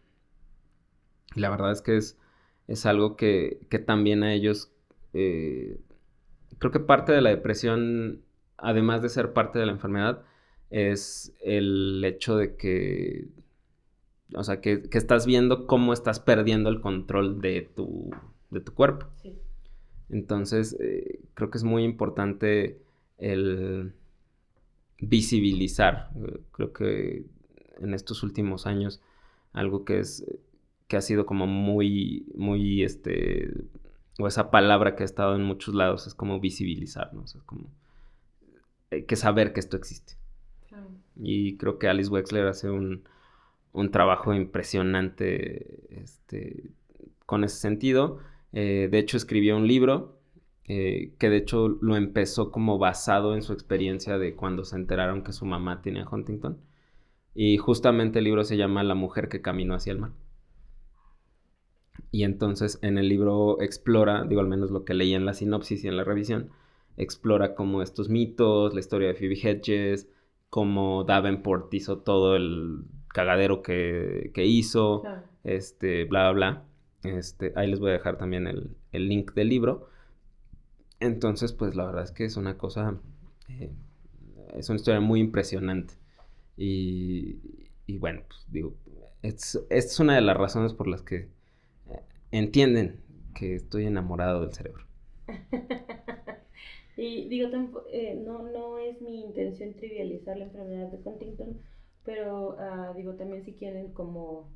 La 1.35 1.49
verdad 1.49 1.73
es 1.73 1.81
que 1.81 1.97
es, 1.97 2.19
es 2.69 2.85
algo 2.87 3.17
que, 3.17 3.61
que, 3.71 3.79
también 3.79 4.23
a 4.25 4.35
ellos, 4.35 4.73
eh, 5.15 5.81
creo 6.59 6.71
que 6.71 6.81
parte 6.81 7.13
de 7.13 7.23
la 7.23 7.31
depresión, 7.31 8.23
además 8.59 9.01
de 9.03 9.09
ser 9.09 9.33
parte 9.33 9.59
de 9.59 9.67
la 9.67 9.73
enfermedad, 9.73 10.23
es 10.75 11.33
el 11.41 12.05
hecho 12.05 12.37
de 12.37 12.57
que, 12.57 13.29
o 14.35 14.43
sea, 14.43 14.61
que, 14.61 14.83
estás 14.91 15.25
viendo 15.25 15.69
cómo 15.69 15.93
estás 15.93 16.19
perdiendo 16.19 16.69
el 16.69 16.81
control 16.81 17.41
de 17.41 17.71
tu, 17.77 18.11
de 18.51 18.61
tu 18.61 18.75
cuerpo. 18.75 19.07
Entonces, 20.11 20.77
eh, 20.81 21.21
creo 21.35 21.49
que 21.53 21.59
es 21.59 21.65
muy 21.65 21.85
importante 21.85 22.83
el 23.19 23.95
visibilizar. 24.99 26.11
Eh, 26.17 26.41
creo 26.51 26.73
que 26.73 27.25
en 27.79 27.95
estos 27.95 28.25
últimos 28.25 28.67
años, 28.67 29.01
algo 29.53 29.85
que 29.85 30.01
es 30.01 30.25
que 30.89 30.97
ha 30.97 31.03
sido 31.03 31.25
como 31.25 31.47
muy, 31.47 32.27
muy, 32.35 32.83
este, 32.83 33.49
o 34.19 34.27
esa 34.27 34.51
palabra 34.51 34.97
que 34.97 35.05
ha 35.05 35.07
estado 35.07 35.37
en 35.37 35.45
muchos 35.45 35.73
lados 35.73 36.09
es 36.09 36.17
como 36.17 36.41
visibilizar, 36.41 37.15
¿no? 37.15 37.23
O 37.23 37.27
sea, 37.29 37.41
como 37.47 37.71
hay 38.91 39.05
que 39.05 39.15
saber 39.15 39.53
que 39.53 39.61
esto 39.61 39.77
existe. 39.77 40.24
Y 41.17 41.57
creo 41.57 41.79
que 41.79 41.89
Alice 41.89 42.11
Wexler 42.11 42.47
hace 42.47 42.71
un, 42.71 43.05
trabajo 43.93 44.35
impresionante 44.35 46.03
este, 46.03 46.71
con 47.27 47.45
ese 47.45 47.57
sentido. 47.57 48.19
Eh, 48.53 48.89
de 48.91 48.99
hecho, 48.99 49.17
escribió 49.17 49.57
un 49.57 49.67
libro 49.67 50.21
eh, 50.67 51.13
que 51.19 51.29
de 51.29 51.37
hecho 51.37 51.69
lo 51.69 51.95
empezó 51.97 52.51
como 52.51 52.79
basado 52.79 53.35
en 53.35 53.43
su 53.43 53.53
experiencia 53.53 54.17
de 54.17 54.35
cuando 54.35 54.65
se 54.65 54.77
enteraron 54.77 55.23
que 55.23 55.33
su 55.33 55.45
mamá 55.45 55.83
tenía 55.83 56.09
Huntington. 56.11 56.59
Y 57.35 57.59
justamente 57.59 58.21
el 58.21 58.25
libro 58.27 58.45
se 58.45 58.57
llama 58.57 58.83
La 58.83 58.95
mujer 58.95 59.29
que 59.29 59.43
caminó 59.43 59.75
hacia 59.75 59.93
el 59.93 59.99
mar. 59.99 60.13
Y 62.11 62.25
entonces 62.25 62.79
en 62.83 62.97
el 62.97 63.09
libro 63.09 63.61
explora, 63.61 64.25
digo 64.25 64.41
al 64.41 64.49
menos 64.49 64.71
lo 64.71 64.85
que 64.85 64.95
leí 64.95 65.15
en 65.15 65.27
la 65.27 65.35
sinopsis 65.35 65.85
y 65.85 65.89
en 65.89 65.97
la 65.97 66.05
revisión, 66.05 66.51
explora 66.97 67.55
como 67.55 67.83
estos 67.83 68.09
mitos, 68.09 68.73
la 68.73 68.81
historia 68.81 69.09
de 69.09 69.15
Phoebe 69.15 69.35
Hedges, 69.35 70.09
cómo 70.55 71.03
Davenport 71.03 71.75
hizo 71.75 71.99
todo 71.99 72.37
el 72.37 72.85
cagadero 73.09 73.61
que, 73.61 74.31
hizo, 74.37 75.03
este, 75.43 76.05
bla, 76.05 76.31
bla, 76.31 76.63
bla. 77.03 77.13
Este, 77.17 77.53
ahí 77.57 77.69
les 77.69 77.81
voy 77.81 77.91
a 77.91 77.95
dejar 77.95 78.19
también 78.19 78.47
el, 78.47 78.77
link 78.93 79.35
del 79.35 79.49
libro. 79.49 79.89
Entonces, 81.01 81.53
pues 81.53 81.75
la 81.75 81.87
verdad 81.87 82.05
es 82.05 82.13
que 82.13 82.25
es 82.25 82.37
una 82.37 82.57
cosa, 82.57 83.01
eh, 83.49 83.73
es 84.55 84.69
una 84.69 84.77
historia 84.77 85.01
muy 85.01 85.19
impresionante. 85.19 85.95
Y, 86.57 87.41
bueno, 87.99 88.23
pues 88.29 88.47
digo, 88.49 88.77
esta 89.23 89.59
es 89.71 89.99
una 89.99 90.15
de 90.15 90.21
las 90.21 90.37
razones 90.37 90.73
por 90.73 90.87
las 90.87 91.03
que 91.03 91.17
eh, 91.17 92.01
entienden 92.31 93.01
que 93.35 93.57
estoy 93.57 93.87
enamorado 93.87 94.43
del 94.43 94.53
cerebro. 94.53 94.85
Y 96.97 97.29
digo, 97.29 97.49
eh, 97.91 98.21
no, 98.25 98.43
no 98.43 98.79
es 98.79 99.01
mi 99.01 99.25
intención 99.25 99.75
trivializar 99.75 100.37
la 100.37 100.45
enfermedad 100.45 100.89
de 100.89 101.01
Huntington, 101.05 101.61
pero 102.05 102.57
ah, 102.59 102.93
digo, 102.97 103.15
también 103.15 103.45
si 103.45 103.55
quieren 103.55 103.93
como 103.93 104.49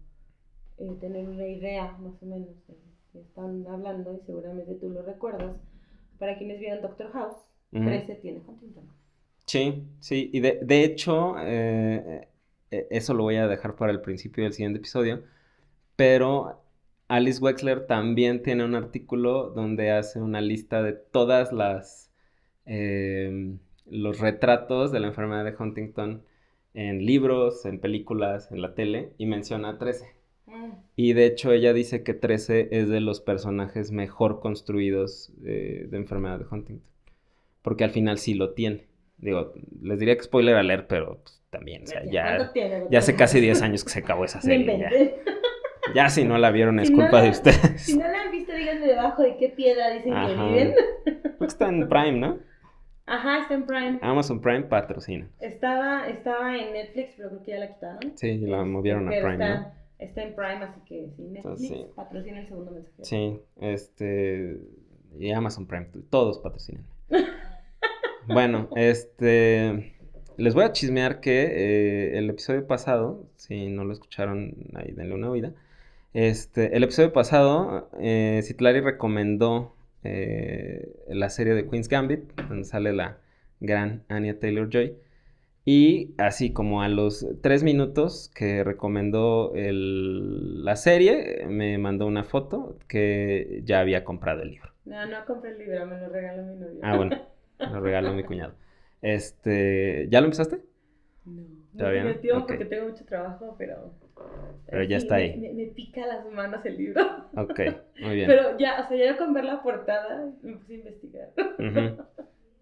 eh, 0.77 0.97
tener 1.01 1.29
una 1.29 1.47
idea 1.47 1.97
más 1.99 2.23
o 2.23 2.27
menos 2.27 2.49
de 2.69 2.77
que 3.13 3.21
están 3.21 3.67
hablando, 3.67 4.15
y 4.15 4.21
seguramente 4.25 4.75
tú 4.75 4.91
lo 4.91 5.03
recuerdas, 5.03 5.57
para 6.19 6.37
quienes 6.39 6.61
vieron 6.61 6.83
Doctor 6.83 7.11
House, 7.13 7.37
13 7.71 8.15
tiene 8.17 8.41
Huntington. 8.47 8.85
Sí, 9.47 9.83
sí, 10.01 10.31
y 10.33 10.41
de, 10.41 10.61
de 10.63 10.85
hecho, 10.85 11.35
eh, 11.41 12.29
eso 12.71 13.15
lo 13.15 13.25
voy 13.25 13.37
a 13.37 13.49
dejar 13.49 13.77
para 13.77 13.93
el 13.93 14.01
principio 14.01 14.45
del 14.45 14.53
siguiente 14.53 14.79
episodio, 14.79 15.23
pero 15.97 16.63
Alice 17.09 17.43
Wexler 17.43 17.87
también 17.87 18.43
tiene 18.43 18.65
un 18.65 18.75
artículo 18.75 19.51
donde 19.51 19.91
hace 19.91 20.21
una 20.21 20.43
lista 20.43 20.83
de 20.83 20.93
todas 20.93 21.53
las 21.53 22.08
Em, 22.69 23.59
los 23.87 24.21
retratos 24.21 24.93
de 24.93 25.01
la 25.01 25.09
enfermedad 25.09 25.45
de 25.45 25.55
Huntington 25.59 26.23
en 26.75 27.07
libros, 27.07 27.65
en 27.65 27.81
películas, 27.81 28.53
en 28.53 28.61
la 28.61 28.75
tele, 28.75 29.13
y 29.17 29.27
menciona 29.27 29.79
13. 29.79 30.07
Mm. 30.47 30.73
Y 30.95 31.15
de 31.15 31.27
hecho 31.27 31.53
ella 31.53 31.73
dice 31.73 32.03
que 32.03 32.13
13 32.15 32.69
es 32.71 32.89
de 32.89 33.01
los 33.01 33.21
personajes 33.21 33.91
mejor 33.91 34.41
construidos 34.41 35.33
de 35.39 35.89
enfermedad 35.93 36.39
de 36.39 36.45
Huntington. 36.51 36.93
Porque 37.63 37.85
al 37.85 37.91
final 37.91 38.19
sí 38.19 38.35
lo 38.35 38.53
tiene. 38.53 38.87
Digo, 39.19 39.53
les 39.83 39.99
diría 39.99 40.17
que 40.17 40.23
spoiler 40.23 40.57
a 40.57 40.63
leer, 40.63 40.87
pero 40.87 41.19
pues, 41.23 41.43
también, 41.51 41.83
o 41.83 41.87
sea, 41.87 42.05
ya, 42.05 42.53
ya 42.91 42.99
hace 42.99 43.17
casi 43.17 43.41
10 43.41 43.63
años 43.63 43.83
que 43.83 43.91
se 43.91 44.01
acabó 44.01 44.25
esa 44.25 44.41
serie. 44.43 44.79
ya. 44.79 44.91
ya. 45.95 46.09
si 46.09 46.25
no 46.25 46.39
la 46.39 46.51
vieron 46.51 46.79
es 46.79 46.91
culpa 46.91 47.23
de 47.23 47.31
ustedes. 47.31 47.83
Si 47.83 47.97
no 47.97 48.07
la 48.07 48.23
han 48.23 48.31
visto, 48.31 48.53
díganme 48.53 48.87
debajo 48.87 49.23
de 49.23 49.37
qué 49.37 49.49
piedra 49.49 49.91
dicen 49.91 50.13
que 50.13 50.35
viven. 50.35 50.75
está 51.41 51.69
en 51.69 51.89
Prime, 51.89 52.13
¿no? 52.13 52.39
Ajá, 53.09 53.39
está 53.39 53.55
en 53.55 53.65
Prime. 53.65 53.99
Amazon 54.03 54.41
Prime 54.41 54.63
patrocina. 54.65 55.29
Estaba, 55.41 56.09
estaba 56.09 56.57
en 56.57 56.75
Netflix, 56.75 57.15
pero 57.17 57.31
creo 57.31 57.43
que 57.43 57.51
ya 57.53 57.59
la 57.59 57.75
quitaron. 57.75 58.13
Sí, 58.17 58.39
la 58.39 58.65
movieron 58.65 59.09
a 59.09 59.11
Prime, 59.11 59.33
está, 59.33 59.61
¿no? 59.61 59.73
Está 59.99 60.23
en 60.23 60.35
Prime, 60.35 60.65
así 60.65 60.81
que 60.87 61.11
sí, 61.17 61.23
Netflix 61.23 61.73
patrocina 61.97 62.41
el 62.41 62.49
segundo 62.49 62.73
mensaje. 62.73 63.05
Sí, 63.05 63.41
este... 63.61 64.61
Y 65.19 65.33
Amazon 65.33 65.67
Prime, 65.67 65.87
todos 66.11 66.39
patrocinan. 66.41 66.85
bueno, 68.29 68.69
este... 68.77 69.95
Les 70.37 70.55
voy 70.55 70.65
a 70.65 70.73
chismear 70.73 71.21
que 71.21 71.47
eh, 71.47 72.19
el 72.19 72.31
episodio 72.31 72.67
pasado, 72.67 73.27
si 73.37 73.69
no 73.69 73.85
lo 73.85 73.93
escucharon, 73.93 74.55
ahí 74.75 74.93
denle 74.93 75.15
una 75.15 75.31
oída. 75.31 75.53
Este, 76.13 76.77
el 76.77 76.85
episodio 76.85 77.13
pasado, 77.13 77.91
eh, 78.01 78.41
Citlari 78.45 78.81
recomendó 78.81 79.75
eh, 80.05 80.95
la 81.09 81.29
serie 81.31 81.55
de 81.55 81.69
Queen's 81.69 81.89
Gambit, 81.89 82.33
donde 82.49 82.65
sale 82.65 82.93
la 82.93 83.19
gran 83.61 84.05
Anya 84.09 84.39
Taylor 84.39 84.69
Joy. 84.71 84.97
Y 85.65 86.15
así 86.17 86.53
como 86.53 86.81
a 86.83 86.89
los 86.89 87.27
tres 87.43 87.63
minutos 87.63 88.31
que 88.35 88.65
recomendó 88.65 89.53
la 89.55 90.77
serie, 90.77 91.45
me 91.47 91.77
mandó 91.77 92.07
una 92.07 92.25
foto 92.25 92.79
que 92.89 93.61
ya 93.65 93.81
había 93.81 94.03
comprado 94.03 94.43
el 94.43 94.53
libro. 94.53 94.73
No, 94.87 95.05
no 95.07 95.25
compré 95.27 95.51
el 95.51 95.59
libro, 95.59 95.87
me 95.87 95.99
lo 96.01 96.09
regaló 96.09 96.43
mi 96.45 96.55
novio. 96.55 96.79
Ah, 96.83 96.97
bueno, 96.97 97.19
me 97.61 97.67
lo 97.67 97.81
regaló 97.81 98.15
mi 98.15 98.25
cuñado. 98.25 98.55
Este, 99.03 100.09
¿ya 100.11 100.21
lo 100.21 100.27
empezaste? 100.27 100.63
No, 101.27 101.43
¿Todavía 101.77 102.05
no? 102.05 102.09
me 102.11 102.15
tiempo 102.15 102.43
Ok. 102.43 102.49
porque 102.49 102.65
tengo 102.65 102.89
mucho 102.89 103.05
trabajo, 103.05 103.55
pero... 103.59 103.93
Pero 104.71 104.83
ya 104.83 105.01
sí, 105.01 105.05
está 105.07 105.15
ahí. 105.17 105.37
Me, 105.39 105.53
me 105.55 105.67
pica 105.67 106.07
las 106.07 106.31
manos 106.31 106.65
el 106.67 106.77
libro. 106.77 107.03
Ok, 107.37 107.61
muy 108.01 108.15
bien. 108.17 108.27
Pero 108.27 108.59
ya, 108.59 108.83
o 108.85 108.89
sea, 108.89 108.97
ya 108.97 109.17
con 109.17 109.33
ver 109.33 109.45
la 109.45 109.63
portada 109.63 110.31
me 110.43 110.57
puse 110.57 110.75
a 110.75 110.77
investigar. 110.77 111.29
Ujú. 111.59 112.03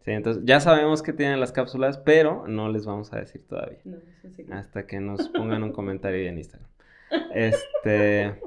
Sí, 0.06 0.12
entonces 0.12 0.44
ya 0.46 0.60
sabemos 0.60 1.02
que 1.02 1.12
tienen 1.12 1.40
las 1.40 1.50
cápsulas, 1.50 1.98
pero 1.98 2.46
no 2.46 2.68
les 2.68 2.86
vamos 2.86 3.12
a 3.12 3.18
decir 3.18 3.44
todavía. 3.44 3.80
No, 3.84 3.96
es 3.96 4.22
un 4.22 4.30
secreto. 4.34 4.54
Hasta 4.54 4.86
que 4.86 5.00
nos 5.00 5.28
pongan 5.30 5.64
un 5.64 5.72
comentario 5.72 6.28
en 6.28 6.38
Instagram. 6.38 6.68
Este. 7.34 8.40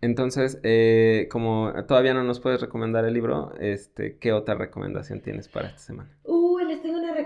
Entonces, 0.00 0.58
eh, 0.62 1.28
como 1.30 1.70
todavía 1.86 2.14
no 2.14 2.24
nos 2.24 2.40
puedes 2.40 2.62
recomendar 2.62 3.04
el 3.04 3.12
libro, 3.12 3.52
este, 3.60 4.16
¿qué 4.16 4.32
otra 4.32 4.54
recomendación 4.54 5.20
tienes 5.20 5.48
para 5.48 5.68
esta 5.68 5.80
semana? 5.80 6.10
Una 6.24 6.41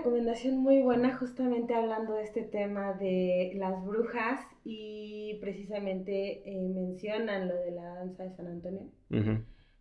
recomendación 0.07 0.59
muy 0.59 0.81
buena 0.81 1.17
justamente 1.17 1.75
hablando 1.75 2.13
de 2.13 2.23
este 2.23 2.43
tema 2.43 2.93
de 2.93 3.51
las 3.55 3.83
brujas 3.83 4.39
y 4.63 5.37
precisamente 5.41 6.49
eh, 6.49 6.69
mencionan 6.69 7.49
lo 7.49 7.55
de 7.55 7.71
la 7.71 7.95
danza 7.95 8.23
de 8.23 8.31
San 8.31 8.47
Antonio. 8.47 8.89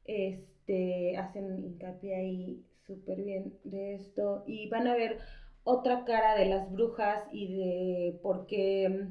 Este, 0.05 1.16
hacen 1.16 1.65
hincapié 1.65 2.16
ahí 2.16 2.65
súper 2.89 3.23
bien 3.23 3.55
de 3.62 3.94
esto 3.94 4.43
y 4.48 4.69
van 4.69 4.89
a 4.89 4.97
ver 4.97 5.19
otra 5.62 6.05
cara 6.05 6.36
de 6.36 6.47
las 6.47 6.73
brujas 6.73 7.23
y 7.31 7.59
de 7.59 8.19
por 8.20 8.47
qué 8.47 9.07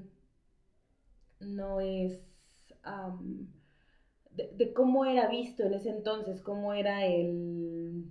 no 1.40 1.80
es... 1.80 2.22
de 4.32 4.74
cómo 4.74 5.06
era 5.06 5.30
visto 5.30 5.64
en 5.64 5.76
ese 5.76 5.92
entonces, 5.92 6.42
cómo 6.42 6.74
era 6.74 7.06
el... 7.06 8.04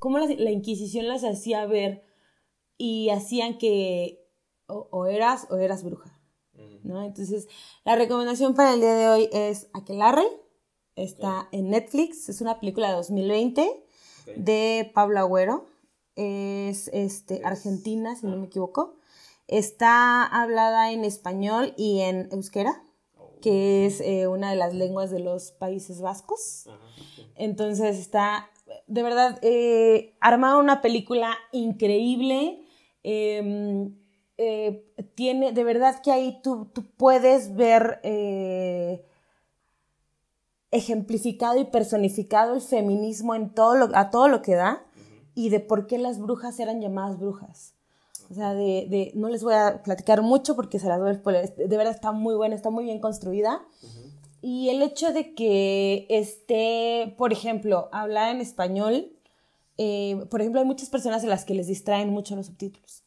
Cómo 0.00 0.18
las- 0.18 0.36
la 0.38 0.50
Inquisición 0.50 1.06
las 1.06 1.22
hacía 1.22 1.64
ver 1.66 2.02
y 2.76 3.10
hacían 3.10 3.56
que 3.58 4.26
o, 4.66 4.88
o 4.90 5.06
eras 5.06 5.46
o 5.50 5.56
eras 5.56 5.84
bruja. 5.84 6.16
¿no? 6.82 7.02
Entonces, 7.04 7.46
la 7.84 7.94
recomendación 7.94 8.54
para 8.54 8.74
el 8.74 8.80
día 8.80 8.94
de 8.94 9.08
hoy 9.08 9.28
es 9.32 9.68
Aquelarre. 9.74 10.24
Está 10.96 11.48
en 11.52 11.70
Netflix. 11.70 12.28
Es 12.28 12.40
una 12.40 12.58
película 12.58 12.88
de 12.88 12.94
2020 12.96 13.84
de 14.36 14.90
Pablo 14.94 15.20
Agüero. 15.20 15.66
Es 16.16 16.88
este, 16.92 17.36
Es- 17.36 17.44
argentina, 17.44 18.16
si 18.16 18.26
no 18.26 18.32
ah. 18.34 18.36
me 18.36 18.46
equivoco. 18.46 18.96
Está 19.46 20.24
hablada 20.24 20.92
en 20.92 21.04
español 21.04 21.74
y 21.76 22.00
en 22.00 22.28
euskera, 22.32 22.82
que 23.42 23.84
es 23.86 24.00
eh, 24.00 24.26
una 24.28 24.50
de 24.50 24.56
las 24.56 24.74
lenguas 24.74 25.10
de 25.10 25.18
los 25.20 25.50
Países 25.52 26.00
Vascos. 26.00 26.66
Entonces 27.34 27.98
está, 27.98 28.48
de 28.86 29.02
verdad, 29.02 29.38
eh, 29.42 30.14
una 30.58 30.80
película 30.80 31.36
increíble. 31.52 32.62
eh, 33.04 33.90
eh, 34.42 34.86
tiene, 35.14 35.52
de 35.52 35.64
verdad 35.64 36.00
que 36.02 36.10
ahí 36.12 36.40
tú, 36.42 36.66
tú 36.72 36.82
puedes 36.96 37.54
ver 37.54 38.00
eh, 38.02 39.04
ejemplificado 40.70 41.58
y 41.58 41.64
personificado 41.64 42.54
el 42.54 42.60
feminismo 42.60 43.34
en 43.34 43.50
todo 43.50 43.74
lo, 43.76 43.88
a 43.96 44.10
todo 44.10 44.28
lo 44.28 44.40
que 44.42 44.54
da 44.54 44.82
y 45.34 45.48
de 45.50 45.60
por 45.60 45.86
qué 45.86 45.98
las 45.98 46.18
brujas 46.18 46.58
eran 46.60 46.80
llamadas 46.80 47.18
brujas. 47.18 47.74
O 48.30 48.34
sea, 48.34 48.54
de, 48.54 48.86
de- 48.88 49.12
no 49.16 49.28
les 49.28 49.42
voy 49.42 49.54
a 49.54 49.82
platicar 49.82 50.22
mucho 50.22 50.54
porque 50.54 50.78
se 50.78 50.86
las 50.86 51.00
voy 51.00 51.10
a. 51.10 51.42
De 51.42 51.76
verdad 51.76 51.92
está 51.94 52.12
muy 52.12 52.34
buena, 52.36 52.54
está 52.54 52.70
muy 52.70 52.84
bien 52.84 53.00
construida. 53.00 53.60
Y 54.42 54.68
el 54.70 54.80
hecho 54.82 55.12
de 55.12 55.34
que 55.34 56.06
esté, 56.08 57.14
por 57.18 57.32
ejemplo, 57.32 57.88
hablada 57.92 58.30
en 58.30 58.40
español, 58.40 59.12
eh, 59.78 60.16
por 60.30 60.40
ejemplo, 60.40 60.60
hay 60.60 60.66
muchas 60.66 60.90
personas 60.90 61.24
a 61.24 61.26
las 61.26 61.44
que 61.44 61.54
les 61.54 61.66
distraen 61.66 62.10
mucho 62.10 62.36
los 62.36 62.46
subtítulos. 62.46 63.02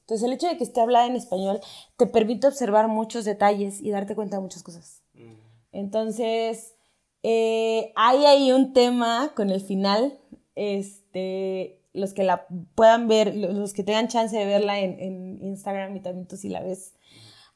Entonces, 0.00 0.22
el 0.24 0.32
hecho 0.32 0.48
de 0.48 0.56
que 0.56 0.64
esté 0.64 0.80
hablada 0.80 1.06
en 1.06 1.16
español 1.16 1.60
te 1.96 2.06
permite 2.06 2.46
observar 2.46 2.88
muchos 2.88 3.24
detalles 3.24 3.80
y 3.80 3.90
darte 3.90 4.14
cuenta 4.14 4.36
de 4.36 4.42
muchas 4.42 4.62
cosas. 4.62 5.02
Entonces, 5.72 6.74
eh, 7.22 7.92
hay 7.96 8.24
ahí 8.24 8.52
un 8.52 8.72
tema 8.72 9.32
con 9.36 9.50
el 9.50 9.60
final. 9.60 10.18
Este, 10.54 11.80
los 11.92 12.12
que 12.12 12.24
la 12.24 12.46
puedan 12.74 13.08
ver, 13.08 13.34
lo- 13.36 13.52
los 13.52 13.72
que 13.72 13.82
tengan 13.82 14.08
chance 14.08 14.36
de 14.36 14.44
verla 14.46 14.80
en, 14.80 14.98
en 15.00 15.38
Instagram 15.42 15.96
y 15.96 16.00
también 16.00 16.26
tú 16.26 16.36
si 16.36 16.48
la 16.48 16.62
ves, 16.62 16.94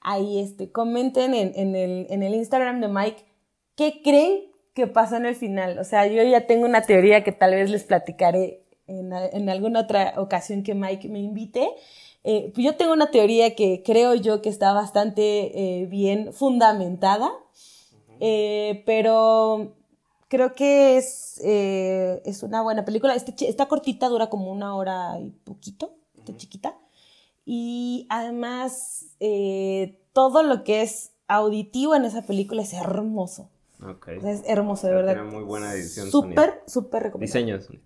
ahí 0.01 0.39
este, 0.39 0.70
comenten 0.70 1.35
en, 1.35 1.52
en 1.55 1.74
el, 1.77 2.06
en 2.10 2.22
el 2.22 2.35
Instagram 2.35 2.81
de 2.81 2.89
Mike 2.89 3.24
qué 3.77 4.01
creen 4.02 4.51
que 4.74 4.86
pasó 4.86 5.16
en 5.16 5.27
el 5.27 5.35
final. 5.35 5.78
O 5.78 5.85
sea, 5.85 6.06
yo 6.06 6.22
ya 6.22 6.47
tengo 6.47 6.64
una 6.66 6.82
teoría 6.82 7.24
que 7.24 7.32
tal 7.32 7.52
vez 7.55 7.70
les 7.70 7.85
platicaré 7.85 8.62
en, 8.86 9.12
en 9.12 9.48
alguna 9.48 9.81
otra 9.81 10.14
ocasión 10.16 10.62
que 10.62 10.74
Mike 10.74 11.09
me 11.09 11.18
invite. 11.18 11.68
Eh, 12.22 12.51
pues 12.55 12.64
yo 12.64 12.77
tengo 12.77 12.93
una 12.93 13.10
teoría 13.10 13.55
que 13.55 13.82
creo 13.85 14.14
yo 14.14 14.43
que 14.43 14.48
está 14.48 14.72
bastante 14.72 15.82
eh, 15.82 15.86
bien 15.86 16.32
fundamentada, 16.32 17.31
eh, 18.20 18.82
pero 18.85 19.74
creo 20.28 20.52
que 20.52 20.98
es, 20.98 21.40
es 21.43 22.43
una 22.43 22.62
buena 22.62 22.85
película. 22.85 23.14
Está, 23.14 23.35
chi- 23.35 23.47
está 23.47 23.66
cortita, 23.66 24.09
dura 24.09 24.28
como 24.28 24.52
una 24.52 24.77
hora 24.77 25.18
y 25.18 25.31
poquito, 25.31 25.94
está 26.16 26.36
chiquita. 26.36 26.77
Y 27.52 28.06
además, 28.10 29.06
eh, 29.18 29.98
todo 30.12 30.44
lo 30.44 30.62
que 30.62 30.82
es 30.82 31.10
auditivo 31.27 31.97
en 31.97 32.05
esa 32.05 32.22
película 32.22 32.62
es 32.62 32.72
hermoso. 32.72 33.51
Ok. 33.82 34.09
O 34.18 34.20
sea, 34.20 34.31
es 34.31 34.43
hermoso, 34.47 34.86
de 34.86 34.93
verdad. 34.94 35.14
tiene 35.14 35.31
muy 35.32 35.43
buena 35.43 35.72
edición 35.74 36.12
Súper, 36.12 36.62
súper 36.68 37.02
recomendable. 37.02 37.27
Diseño 37.27 37.59
de 37.59 37.64
sonido. 37.64 37.85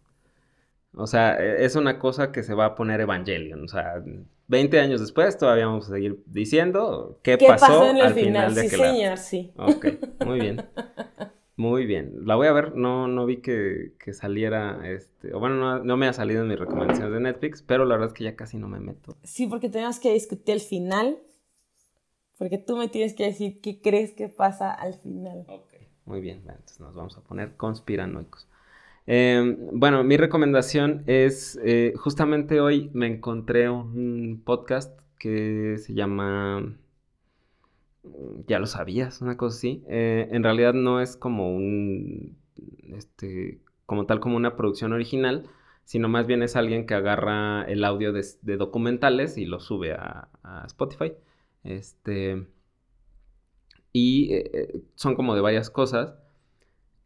O 0.96 1.06
sea, 1.06 1.38
e- 1.42 1.64
es 1.64 1.76
una 1.76 1.98
cosa 1.98 2.30
que 2.30 2.42
se 2.42 2.52
va 2.52 2.66
a 2.66 2.74
poner 2.74 3.00
Evangelion. 3.00 3.64
O 3.64 3.68
sea, 3.68 4.02
20 4.48 4.80
años 4.80 5.00
después 5.00 5.38
todavía 5.38 5.66
vamos 5.66 5.88
a 5.88 5.94
seguir 5.94 6.22
diciendo 6.26 7.18
qué, 7.22 7.38
¿Qué 7.38 7.46
pasó, 7.46 7.66
pasó 7.68 7.84
en 7.88 7.96
el 7.96 8.02
al 8.02 8.12
final? 8.14 8.52
final, 8.52 8.54
de 8.56 8.60
sí, 8.60 8.66
Aquelarre. 8.66 8.96
señor, 8.98 9.16
sí. 9.18 9.52
Ok, 9.56 9.86
muy 10.26 10.40
bien. 10.40 10.66
Muy 11.56 11.86
bien. 11.86 12.26
La 12.26 12.34
voy 12.34 12.48
a 12.48 12.52
ver. 12.52 12.74
No, 12.76 13.06
no 13.08 13.26
vi 13.26 13.38
que, 13.38 13.94
que 13.98 14.12
saliera, 14.12 14.88
este, 14.90 15.34
o 15.34 15.40
bueno, 15.40 15.56
no, 15.56 15.84
no 15.84 15.96
me 15.96 16.06
ha 16.08 16.12
salido 16.12 16.42
en 16.42 16.48
mis 16.48 16.58
recomendaciones 16.58 17.12
de 17.12 17.20
Netflix, 17.20 17.62
pero 17.62 17.84
la 17.84 17.94
verdad 17.94 18.08
es 18.08 18.14
que 18.14 18.24
ya 18.24 18.36
casi 18.36 18.58
no 18.58 18.68
me 18.68 18.80
meto. 18.80 19.16
Sí, 19.22 19.46
porque 19.46 19.68
tenemos 19.68 20.00
que 20.00 20.12
discutir 20.12 20.54
el 20.54 20.60
final. 20.60 21.18
Porque 22.36 22.58
tú 22.58 22.76
me 22.76 22.88
tienes 22.88 23.14
que 23.14 23.24
decir 23.24 23.60
qué 23.60 23.80
crees 23.80 24.12
que 24.12 24.28
pasa 24.28 24.72
al 24.72 24.94
final. 24.94 25.44
Ok. 25.48 25.74
Muy 26.04 26.20
bien, 26.20 26.42
bueno, 26.44 26.58
entonces 26.58 26.80
nos 26.80 26.94
vamos 26.94 27.16
a 27.16 27.22
poner 27.22 27.56
conspiranoicos. 27.56 28.48
Eh, 29.06 29.56
bueno, 29.72 30.02
mi 30.04 30.16
recomendación 30.16 31.02
es, 31.06 31.58
eh, 31.64 31.94
justamente 31.96 32.60
hoy 32.60 32.90
me 32.92 33.06
encontré 33.06 33.70
un 33.70 34.42
podcast 34.44 34.98
que 35.18 35.76
se 35.78 35.94
llama, 35.94 36.76
ya 38.46 38.58
lo 38.58 38.66
sabías, 38.66 39.20
una 39.20 39.36
cosa 39.36 39.56
así. 39.56 39.82
Eh, 39.88 40.28
en 40.30 40.42
realidad 40.42 40.74
no 40.74 41.00
es 41.00 41.16
como 41.16 41.54
un, 41.54 42.36
este, 42.96 43.60
como 43.86 44.06
tal 44.06 44.20
como 44.20 44.36
una 44.36 44.56
producción 44.56 44.92
original, 44.92 45.48
sino 45.84 46.08
más 46.08 46.26
bien 46.26 46.42
es 46.42 46.56
alguien 46.56 46.86
que 46.86 46.94
agarra 46.94 47.64
el 47.64 47.84
audio 47.84 48.12
de, 48.12 48.24
de 48.42 48.56
documentales 48.56 49.38
y 49.38 49.44
lo 49.46 49.60
sube 49.60 49.92
a, 49.92 50.28
a 50.42 50.64
Spotify. 50.66 51.12
Este, 51.62 52.46
y 53.94 54.34
eh, 54.34 54.50
eh, 54.52 54.82
son 54.96 55.14
como 55.14 55.34
de 55.34 55.40
varias 55.40 55.70
cosas. 55.70 56.14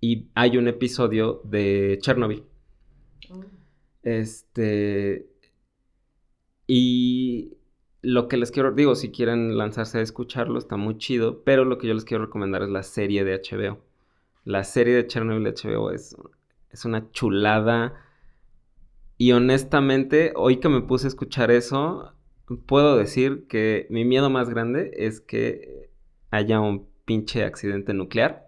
Y 0.00 0.28
hay 0.34 0.56
un 0.56 0.68
episodio 0.68 1.42
de 1.44 1.98
Chernobyl. 2.00 2.44
Este. 4.02 5.28
Y 6.66 7.57
lo 8.00 8.28
que 8.28 8.36
les 8.36 8.50
quiero, 8.50 8.72
digo, 8.72 8.94
si 8.94 9.10
quieren 9.10 9.56
lanzarse 9.58 9.98
a 9.98 10.02
escucharlo, 10.02 10.58
está 10.58 10.76
muy 10.76 10.98
chido. 10.98 11.42
Pero 11.44 11.64
lo 11.64 11.78
que 11.78 11.88
yo 11.88 11.94
les 11.94 12.04
quiero 12.04 12.24
recomendar 12.26 12.62
es 12.62 12.68
la 12.68 12.82
serie 12.82 13.24
de 13.24 13.40
HBO. 13.40 13.80
La 14.44 14.64
serie 14.64 14.94
de 14.94 15.06
Chernobyl 15.06 15.44
de 15.44 15.52
HBO 15.52 15.90
es, 15.90 16.16
es 16.70 16.84
una 16.84 17.10
chulada. 17.10 17.94
Y 19.16 19.32
honestamente, 19.32 20.32
hoy 20.36 20.58
que 20.58 20.68
me 20.68 20.80
puse 20.80 21.06
a 21.06 21.08
escuchar 21.08 21.50
eso, 21.50 22.12
puedo 22.66 22.96
decir 22.96 23.46
que 23.48 23.86
mi 23.90 24.04
miedo 24.04 24.30
más 24.30 24.48
grande 24.48 24.92
es 24.94 25.20
que 25.20 25.90
haya 26.30 26.60
un 26.60 26.88
pinche 27.04 27.44
accidente 27.44 27.94
nuclear. 27.94 28.46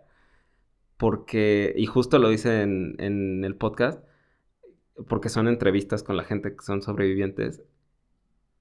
Porque, 0.97 1.73
y 1.77 1.87
justo 1.87 2.19
lo 2.19 2.29
dice 2.29 2.63
en, 2.63 2.95
en 2.99 3.45
el 3.45 3.57
podcast, 3.57 4.05
porque 5.09 5.29
son 5.31 5.49
entrevistas 5.49 6.03
con 6.03 6.17
la 6.17 6.25
gente 6.25 6.55
que 6.55 6.63
son 6.63 6.83
sobrevivientes. 6.83 7.63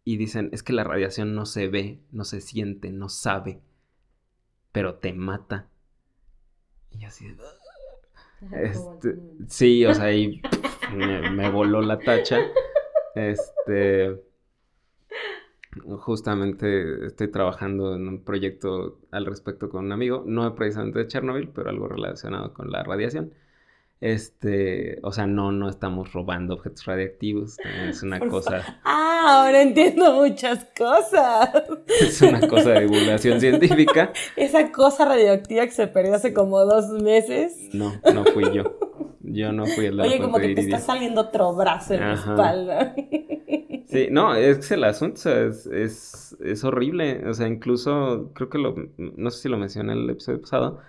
Y 0.10 0.18
dicen, 0.18 0.50
es 0.54 0.64
que 0.64 0.74
la 0.74 0.84
radiación 0.84 1.36
no 1.36 1.46
se 1.46 1.68
ve, 1.68 2.00
no 2.12 2.26
se 2.26 2.42
siente, 2.42 2.90
no 2.90 3.10
sabe, 3.10 3.62
pero 4.72 4.96
te 4.96 5.14
mata. 5.14 5.68
Y 6.90 7.06
así, 7.06 7.28
este, 8.52 9.20
sí, 9.48 9.86
o 9.86 9.94
sea, 9.94 10.06
ahí 10.06 10.42
me, 10.96 11.30
me 11.30 11.52
voló 11.52 11.84
la 11.84 12.00
tacha. 12.00 12.40
Este. 13.14 14.20
Justamente 16.00 17.06
estoy 17.06 17.28
trabajando 17.28 17.96
en 17.96 18.08
un 18.08 18.24
proyecto 18.24 19.02
al 19.12 19.28
respecto 19.28 19.70
con 19.70 19.86
un 19.86 19.92
amigo, 19.92 20.24
no 20.26 20.56
precisamente 20.56 20.98
de 20.98 21.08
Chernobyl, 21.08 21.50
pero 21.50 21.70
algo 21.70 21.88
relacionado 21.88 22.52
con 22.56 22.72
la 22.72 22.82
radiación. 22.82 23.32
Este, 24.02 24.98
o 25.04 25.12
sea, 25.12 25.28
no, 25.28 25.52
no 25.52 25.70
estamos 25.70 26.14
robando 26.14 26.56
objetos 26.56 26.86
radiactivos, 26.86 27.58
es 27.88 28.02
una 28.02 28.20
cosa. 28.20 28.80
Ah, 28.84 29.09
ahora 29.28 29.62
entiendo 29.62 30.14
muchas 30.14 30.66
cosas. 30.78 31.50
Es 31.88 32.22
una 32.22 32.48
cosa 32.48 32.72
de 32.72 32.82
divulgación 32.82 33.40
científica. 33.42 34.12
Esa 34.36 34.72
cosa 34.72 35.06
radioactiva 35.06 35.66
que 35.66 35.72
se 35.72 35.88
perdió 35.88 36.16
hace 36.16 36.34
como 36.34 36.60
dos 36.66 36.90
meses. 36.90 37.70
No, 37.74 37.94
no 38.14 38.26
fui 38.26 38.52
yo. 38.54 38.78
Yo 39.22 39.52
no 39.52 39.66
fui 39.66 39.86
el 39.86 39.98
de 39.98 40.04
Oye, 40.04 40.20
como 40.20 40.38
que 40.38 40.56
te 40.56 40.62
está 40.62 40.80
saliendo 40.80 41.22
otro 41.22 41.54
brazo 41.54 41.94
en 41.94 42.00
la 42.00 42.14
espalda. 42.14 42.96
Sí, 43.90 44.08
no, 44.12 44.36
es 44.36 44.70
el 44.72 44.84
asunto, 44.84 45.30
es, 45.30 45.66
es, 45.66 46.38
es, 46.40 46.64
horrible. 46.64 47.28
O 47.28 47.34
sea, 47.34 47.48
incluso 47.48 48.32
creo 48.36 48.50
que 48.50 48.60
lo, 48.60 48.76
no 48.98 49.32
sé 49.32 49.42
si 49.42 49.50
lo 49.50 49.58
mencioné 49.58 49.94
en 49.94 50.00
el 50.00 50.10
episodio 50.12 50.42
pasado. 50.42 50.80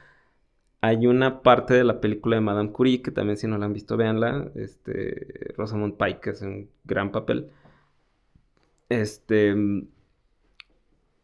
Hay 0.83 1.07
una 1.07 1.43
parte 1.43 1.75
de 1.75 1.85
la 1.85 2.01
película 2.01 2.37
de 2.37 2.43
Madame 2.43 2.73
Curie, 2.73 3.03
que 3.03 3.11
también 3.11 3.37
si 3.37 3.47
no 3.47 3.59
la 3.59 3.67
han 3.67 3.73
visto, 3.73 3.97
véanla. 3.97 4.51
Este, 4.55 5.53
Rosamund 5.57 5.97
Pike 5.97 6.31
hace 6.31 6.47
un 6.47 6.71
gran 6.85 7.11
papel. 7.11 7.51
Este, 8.91 9.55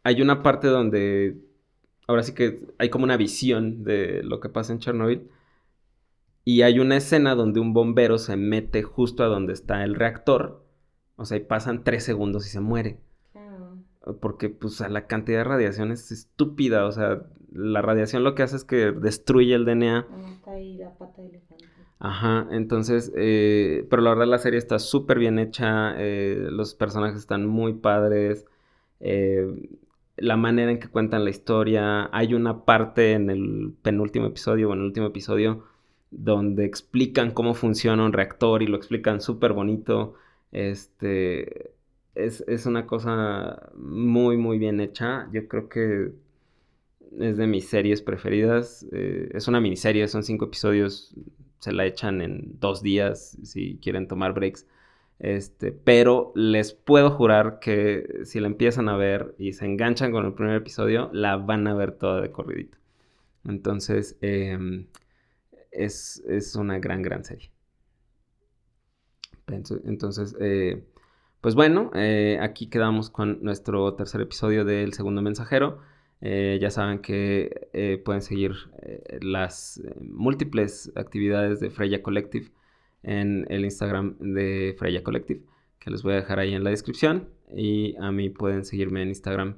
hay 0.02 0.22
una 0.22 0.42
parte 0.42 0.68
donde, 0.68 1.36
ahora 2.06 2.22
sí 2.22 2.32
que 2.32 2.66
hay 2.78 2.88
como 2.88 3.04
una 3.04 3.18
visión 3.18 3.84
de 3.84 4.22
lo 4.22 4.40
que 4.40 4.48
pasa 4.48 4.72
en 4.72 4.78
Chernobyl 4.78 5.28
y 6.48 6.62
hay 6.62 6.78
una 6.78 6.96
escena 6.96 7.34
donde 7.34 7.58
un 7.58 7.72
bombero 7.72 8.18
se 8.18 8.36
mete 8.36 8.84
justo 8.84 9.24
a 9.24 9.26
donde 9.26 9.52
está 9.52 9.82
el 9.82 9.96
reactor. 9.96 10.64
O 11.16 11.24
sea, 11.24 11.38
y 11.38 11.40
pasan 11.40 11.82
tres 11.82 12.04
segundos 12.04 12.46
y 12.46 12.50
se 12.50 12.60
muere. 12.60 13.00
Porque, 14.20 14.48
pues, 14.48 14.78
la 14.88 15.08
cantidad 15.08 15.38
de 15.38 15.44
radiación 15.44 15.90
es 15.90 16.12
estúpida. 16.12 16.86
O 16.86 16.92
sea, 16.92 17.26
la 17.50 17.82
radiación 17.82 18.22
lo 18.22 18.36
que 18.36 18.44
hace 18.44 18.54
es 18.54 18.64
que 18.64 18.92
destruye 18.92 19.56
el 19.56 19.64
DNA. 19.64 20.06
Ajá, 21.98 22.46
entonces, 22.50 23.10
eh, 23.16 23.86
pero 23.88 24.02
la 24.02 24.10
verdad 24.10 24.26
la 24.26 24.38
serie 24.38 24.58
está 24.58 24.78
súper 24.78 25.18
bien 25.18 25.38
hecha, 25.38 25.94
eh, 25.98 26.48
los 26.50 26.74
personajes 26.74 27.18
están 27.18 27.46
muy 27.46 27.72
padres, 27.74 28.44
eh, 29.00 29.70
la 30.16 30.36
manera 30.36 30.70
en 30.70 30.78
que 30.78 30.88
cuentan 30.88 31.24
la 31.24 31.30
historia, 31.30 32.10
hay 32.12 32.34
una 32.34 32.64
parte 32.66 33.12
en 33.12 33.30
el 33.30 33.74
penúltimo 33.82 34.26
episodio 34.26 34.70
o 34.70 34.74
en 34.74 34.80
el 34.80 34.86
último 34.86 35.06
episodio 35.06 35.64
donde 36.10 36.64
explican 36.66 37.30
cómo 37.32 37.54
funciona 37.54 38.04
un 38.04 38.12
reactor 38.12 38.62
y 38.62 38.66
lo 38.66 38.76
explican 38.76 39.20
súper 39.20 39.52
bonito. 39.52 40.14
Este, 40.52 41.74
es, 42.14 42.66
una 42.66 42.86
cosa 42.86 43.70
muy, 43.76 44.36
muy 44.36 44.58
bien 44.58 44.80
hecha. 44.80 45.28
Yo 45.32 45.48
creo 45.48 45.68
que 45.68 46.12
es 47.18 47.36
de 47.36 47.46
mis 47.46 47.68
series 47.68 48.02
preferidas. 48.02 48.86
Es 48.92 49.48
una 49.48 49.60
miniserie, 49.60 50.08
son 50.08 50.22
cinco 50.22 50.46
episodios. 50.46 51.14
Se 51.58 51.72
la 51.72 51.84
echan 51.84 52.20
en 52.20 52.58
dos 52.60 52.82
días 52.82 53.38
si 53.42 53.78
quieren 53.82 54.08
tomar 54.08 54.34
breaks. 54.34 54.66
Este, 55.18 55.72
pero 55.72 56.32
les 56.34 56.74
puedo 56.74 57.10
jurar 57.10 57.58
que 57.58 58.20
si 58.24 58.40
la 58.40 58.48
empiezan 58.48 58.88
a 58.88 58.96
ver 58.96 59.34
y 59.38 59.54
se 59.54 59.64
enganchan 59.64 60.12
con 60.12 60.26
el 60.26 60.34
primer 60.34 60.56
episodio, 60.56 61.10
la 61.12 61.36
van 61.36 61.66
a 61.66 61.74
ver 61.74 61.92
toda 61.92 62.20
de 62.20 62.30
corridito. 62.30 62.78
Entonces, 63.44 64.16
em, 64.20 64.86
es, 65.70 66.22
una 66.58 66.78
gran, 66.78 67.02
gran 67.02 67.24
serie. 67.24 67.50
Entonces, 69.84 70.36
eh, 70.40 70.84
pues 71.40 71.54
bueno, 71.54 71.90
eh, 71.94 72.38
aquí 72.42 72.68
quedamos 72.68 73.10
con 73.10 73.42
nuestro 73.42 73.94
tercer 73.94 74.20
episodio 74.20 74.64
del 74.64 74.92
segundo 74.92 75.22
mensajero. 75.22 75.80
Eh, 76.20 76.58
ya 76.60 76.70
saben 76.70 77.00
que 77.00 78.00
pueden 78.04 78.22
seguir 78.22 78.52
las 79.20 79.82
múltiples 80.00 80.92
actividades 80.96 81.60
de 81.60 81.70
Freya 81.70 82.02
Collective 82.02 82.50
en 83.02 83.46
el 83.48 83.64
Instagram 83.64 84.16
de 84.18 84.74
Freya 84.78 85.02
Collective, 85.02 85.42
que 85.78 85.90
les 85.90 86.02
voy 86.02 86.14
a 86.14 86.16
dejar 86.16 86.38
ahí 86.38 86.54
en 86.54 86.64
la 86.64 86.70
descripción. 86.70 87.28
Y 87.54 87.94
a 87.96 88.10
mí 88.10 88.30
pueden 88.30 88.64
seguirme 88.64 89.02
en 89.02 89.08
Instagram 89.08 89.56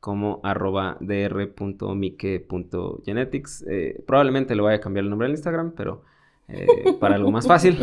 como 0.00 0.40
arroba 0.42 0.96
dr.mike.genetics. 1.00 3.64
Eh, 3.68 4.02
probablemente 4.06 4.54
le 4.54 4.62
vaya 4.62 4.76
a 4.76 4.80
cambiar 4.80 5.04
el 5.04 5.10
nombre 5.10 5.26
al 5.26 5.32
Instagram, 5.32 5.72
pero 5.76 6.04
eh, 6.48 6.66
para 7.00 7.16
algo 7.16 7.30
más 7.30 7.46
fácil. 7.46 7.78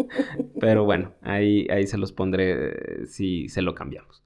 pero 0.60 0.84
bueno, 0.84 1.12
ahí, 1.22 1.66
ahí 1.70 1.86
se 1.86 1.98
los 1.98 2.12
pondré 2.12 3.02
eh, 3.02 3.06
si 3.06 3.48
se 3.48 3.62
lo 3.62 3.74
cambiamos. 3.74 4.22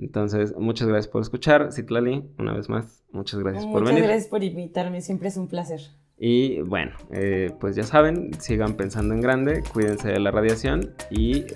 Entonces, 0.00 0.54
muchas 0.56 0.88
gracias 0.88 1.08
por 1.08 1.22
escuchar. 1.22 1.72
Citlali, 1.72 2.24
una 2.38 2.54
vez 2.54 2.68
más, 2.68 3.04
muchas 3.12 3.40
gracias 3.40 3.64
por 3.66 3.80
venir. 3.84 3.92
Muchas 3.92 4.08
gracias 4.08 4.28
por 4.28 4.42
invitarme, 4.42 5.00
siempre 5.00 5.28
es 5.28 5.36
un 5.36 5.48
placer. 5.48 5.80
Y 6.18 6.60
bueno, 6.60 6.92
pues 7.60 7.76
ya 7.76 7.84
saben, 7.84 8.32
sigan 8.40 8.74
pensando 8.74 9.14
en 9.14 9.20
grande, 9.20 9.62
cuídense 9.72 10.08
de 10.08 10.20
la 10.20 10.30
radiación 10.30 10.94
y 11.10 11.46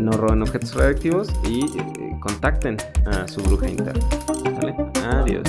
no 0.00 0.10
roben 0.12 0.42
objetos 0.42 0.74
radioactivos 0.74 1.32
y 1.48 1.60
contacten 2.18 2.76
a 3.06 3.28
su 3.28 3.40
bruja 3.42 3.68
interna. 3.68 4.04
Adiós. 5.04 5.44